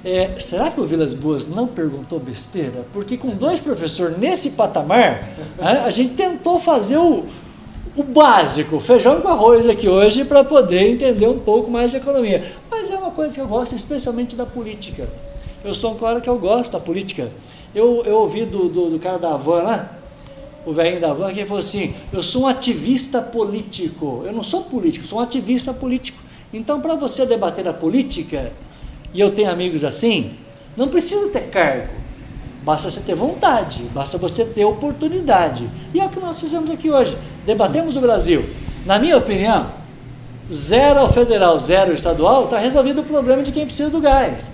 É, 0.05 0.31
será 0.39 0.69
que 0.69 0.81
o 0.81 0.85
Vilas 0.85 1.15
Boas 1.15 1.47
não 1.47 1.69
perguntou 1.69 2.19
besteira? 2.19 2.85
Porque 2.93 3.17
com 3.17 3.29
dois 3.29 3.61
professores 3.61 4.19
nesse 4.19 4.51
patamar, 4.51 5.29
a 5.61 5.91
gente 5.91 6.15
tentou 6.15 6.59
fazer 6.59 6.97
o, 6.97 7.25
o 7.97 8.03
básico, 8.03 8.81
feijão 8.81 9.21
com 9.21 9.29
arroz 9.29 9.69
aqui 9.69 9.89
hoje, 9.89 10.25
para 10.25 10.43
poder 10.43 10.89
entender 10.89 11.29
um 11.29 11.39
pouco 11.39 11.71
mais 11.71 11.93
de 11.93 11.99
economia. 11.99 12.45
Mas 12.69 12.91
é 12.91 12.97
uma 12.97 13.13
coisa 13.13 13.33
que 13.33 13.41
eu 13.41 13.47
gosto, 13.47 13.77
especialmente 13.77 14.35
da 14.35 14.45
política. 14.45 15.09
Eu 15.65 15.73
sou 15.73 15.93
um 15.93 15.95
claro 15.95 16.21
que 16.21 16.29
eu 16.29 16.37
gosto 16.37 16.73
da 16.73 16.81
política. 16.81 17.29
Eu, 17.75 18.03
eu 18.05 18.19
ouvi 18.19 18.45
do, 18.45 18.69
do, 18.69 18.91
do 18.91 18.99
cara 18.99 19.19
da 19.19 19.35
Havan 19.35 19.63
lá, 19.63 19.91
o 20.65 20.73
velhinho 20.73 21.01
da 21.01 21.13
van, 21.13 21.33
que 21.33 21.45
falou 21.45 21.59
assim: 21.59 21.95
Eu 22.13 22.23
sou 22.23 22.43
um 22.43 22.47
ativista 22.47 23.21
político. 23.21 24.23
Eu 24.25 24.33
não 24.33 24.43
sou 24.43 24.63
político, 24.63 25.07
sou 25.07 25.19
um 25.19 25.23
ativista 25.23 25.73
político. 25.73 26.23
Então, 26.53 26.81
para 26.81 26.95
você 26.95 27.25
debater 27.25 27.67
a 27.67 27.73
política, 27.73 28.53
e 29.15 29.21
eu 29.21 29.31
tenho 29.31 29.51
amigos 29.51 29.85
assim, 29.85 30.33
não 30.77 30.89
precisa 30.89 31.31
ter 31.31 31.49
cargo. 31.49 32.03
Basta 32.63 32.91
você 32.91 33.01
ter 33.01 33.15
vontade, 33.15 33.83
basta 33.93 34.17
você 34.19 34.45
ter 34.45 34.65
oportunidade. 34.65 35.69
E 35.93 36.01
é 36.01 36.07
o 36.07 36.09
que 36.09 36.21
nós 36.21 36.39
fizemos 36.39 36.71
aqui 36.71 36.91
hoje. 36.91 37.17
Debatemos 37.45 37.97
o 37.97 38.01
Brasil. 38.01 38.49
Na 38.87 38.99
minha 38.99 39.17
opinião, 39.17 39.73
zero 40.53 41.09
federal, 41.09 41.59
zero 41.59 41.93
estadual, 41.93 42.45
está 42.45 42.59
resolvido 42.59 43.01
o 43.01 43.05
problema 43.05 43.43
de 43.43 43.51
quem 43.51 43.65
precisa 43.65 43.91
do 43.91 44.01
gás. 44.01 44.49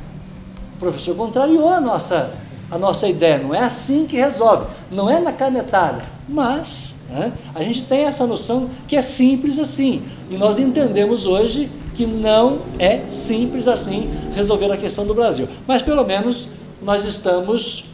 O 0.76 0.78
professor 0.78 1.14
contrariou 1.16 1.68
a 1.68 1.80
nossa 1.80 2.32
a 2.70 2.78
nossa 2.78 3.08
ideia. 3.08 3.38
Não 3.38 3.54
é 3.54 3.60
assim 3.60 4.06
que 4.06 4.16
resolve, 4.16 4.66
não 4.90 5.08
é 5.08 5.18
na 5.20 5.32
canetada, 5.32 6.04
mas 6.28 6.96
né, 7.08 7.32
a 7.54 7.62
gente 7.62 7.84
tem 7.84 8.00
essa 8.00 8.26
noção 8.26 8.70
que 8.86 8.96
é 8.96 9.02
simples 9.02 9.58
assim. 9.58 10.02
E 10.30 10.36
nós 10.36 10.58
entendemos 10.58 11.26
hoje 11.26 11.70
que 11.94 12.06
não 12.06 12.60
é 12.78 13.08
simples 13.08 13.66
assim 13.66 14.10
resolver 14.34 14.70
a 14.70 14.76
questão 14.76 15.06
do 15.06 15.14
Brasil. 15.14 15.48
Mas 15.66 15.82
pelo 15.82 16.04
menos 16.04 16.48
nós 16.82 17.04
estamos 17.04 17.86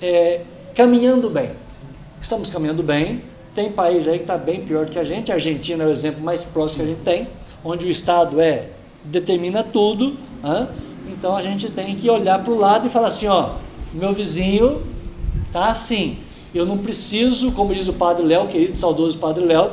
é, 0.00 0.42
caminhando 0.74 1.30
bem. 1.30 1.50
Estamos 2.20 2.50
caminhando 2.50 2.82
bem. 2.82 3.22
Tem 3.54 3.70
país 3.70 4.08
aí 4.08 4.18
que 4.18 4.24
está 4.24 4.36
bem 4.36 4.62
pior 4.62 4.86
que 4.86 4.98
a 4.98 5.04
gente. 5.04 5.30
A 5.30 5.34
Argentina 5.34 5.84
é 5.84 5.86
o 5.86 5.90
exemplo 5.90 6.22
mais 6.22 6.44
próximo 6.44 6.84
que 6.84 6.90
a 6.90 6.94
gente 6.94 7.04
tem, 7.04 7.28
onde 7.64 7.86
o 7.86 7.90
Estado 7.90 8.40
é 8.40 8.68
determina 9.04 9.62
tudo. 9.62 10.16
Então 11.08 11.36
a 11.36 11.42
gente 11.42 11.70
tem 11.70 11.94
que 11.94 12.08
olhar 12.10 12.42
para 12.42 12.52
o 12.52 12.58
lado 12.58 12.86
e 12.86 12.90
falar 12.90 13.08
assim, 13.08 13.26
ó, 13.26 13.54
meu 13.92 14.12
vizinho 14.12 14.82
tá 15.52 15.68
assim. 15.68 16.18
Eu 16.54 16.66
não 16.66 16.78
preciso, 16.78 17.52
como 17.52 17.74
diz 17.74 17.88
o 17.88 17.92
Padre 17.92 18.24
Léo, 18.24 18.46
querido 18.46 18.76
saudoso 18.76 19.18
Padre 19.18 19.44
Léo, 19.44 19.70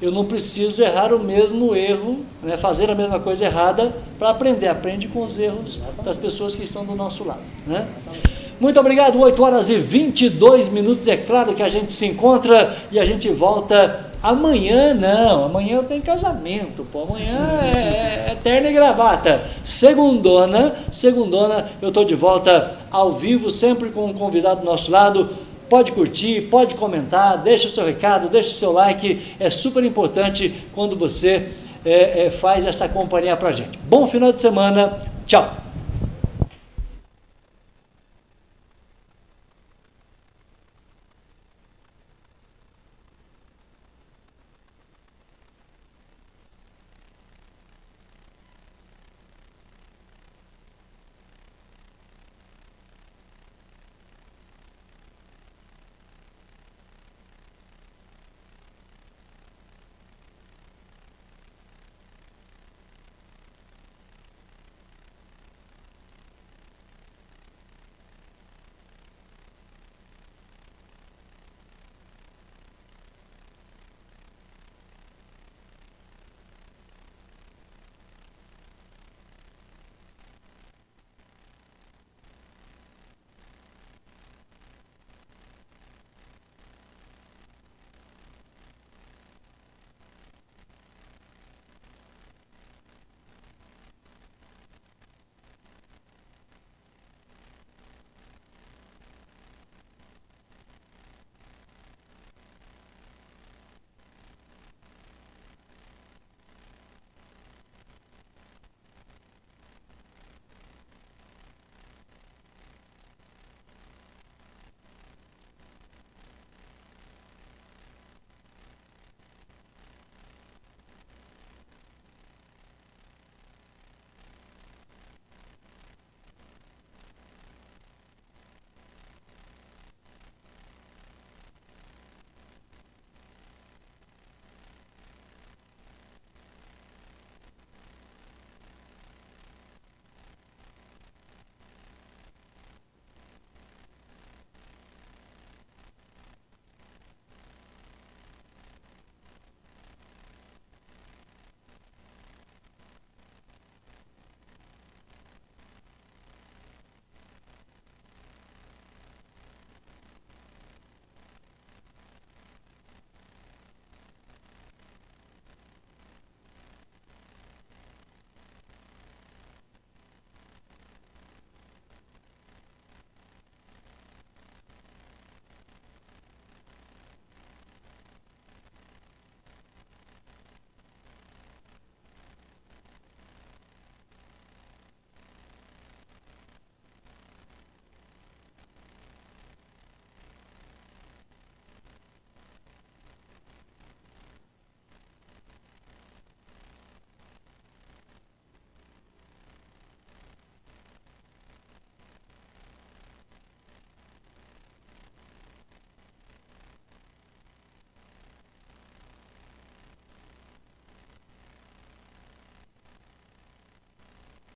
eu 0.00 0.12
não 0.12 0.24
preciso 0.24 0.82
errar 0.82 1.12
o 1.12 1.18
mesmo 1.18 1.74
erro, 1.74 2.20
né, 2.42 2.56
fazer 2.56 2.88
a 2.90 2.94
mesma 2.94 3.18
coisa 3.18 3.44
errada 3.44 3.94
para 4.18 4.30
aprender. 4.30 4.68
Aprende 4.68 5.08
com 5.08 5.24
os 5.24 5.38
erros 5.38 5.80
das 6.04 6.16
pessoas 6.16 6.54
que 6.54 6.62
estão 6.62 6.84
do 6.84 6.94
nosso 6.94 7.24
lado. 7.24 7.42
Né? 7.66 7.86
Muito 8.60 8.78
obrigado, 8.78 9.20
8 9.20 9.42
horas 9.42 9.70
e 9.70 9.76
22 9.76 10.68
minutos. 10.68 11.06
É 11.08 11.16
claro 11.16 11.54
que 11.54 11.62
a 11.62 11.68
gente 11.68 11.92
se 11.92 12.06
encontra 12.06 12.76
e 12.90 12.98
a 12.98 13.04
gente 13.04 13.28
volta 13.30 14.07
amanhã. 14.22 14.94
Não, 14.94 15.44
amanhã 15.44 15.76
eu 15.76 15.84
tenho 15.84 16.02
casamento, 16.02 16.86
pô. 16.90 17.02
Amanhã 17.02 17.60
é, 17.62 18.28
é 18.28 18.32
eterna 18.32 18.68
e 18.68 18.72
gravata. 18.72 19.42
Segundona, 19.64 20.74
segundona, 20.90 21.68
eu 21.80 21.88
estou 21.88 22.04
de 22.04 22.14
volta 22.14 22.76
ao 22.90 23.12
vivo, 23.12 23.50
sempre 23.50 23.90
com 23.90 24.06
um 24.06 24.12
convidado 24.12 24.60
do 24.60 24.66
nosso 24.66 24.90
lado. 24.90 25.30
Pode 25.68 25.92
curtir, 25.92 26.42
pode 26.42 26.74
comentar, 26.76 27.36
deixa 27.38 27.68
o 27.68 27.70
seu 27.70 27.84
recado, 27.84 28.28
deixa 28.28 28.50
o 28.50 28.54
seu 28.54 28.72
like. 28.72 29.34
É 29.38 29.50
super 29.50 29.84
importante 29.84 30.66
quando 30.74 30.96
você 30.96 31.48
é, 31.84 32.26
é, 32.26 32.30
faz 32.30 32.64
essa 32.64 32.88
companhia 32.88 33.36
para 33.36 33.52
gente. 33.52 33.78
Bom 33.84 34.06
final 34.06 34.32
de 34.32 34.40
semana. 34.40 34.98
Tchau. 35.26 35.67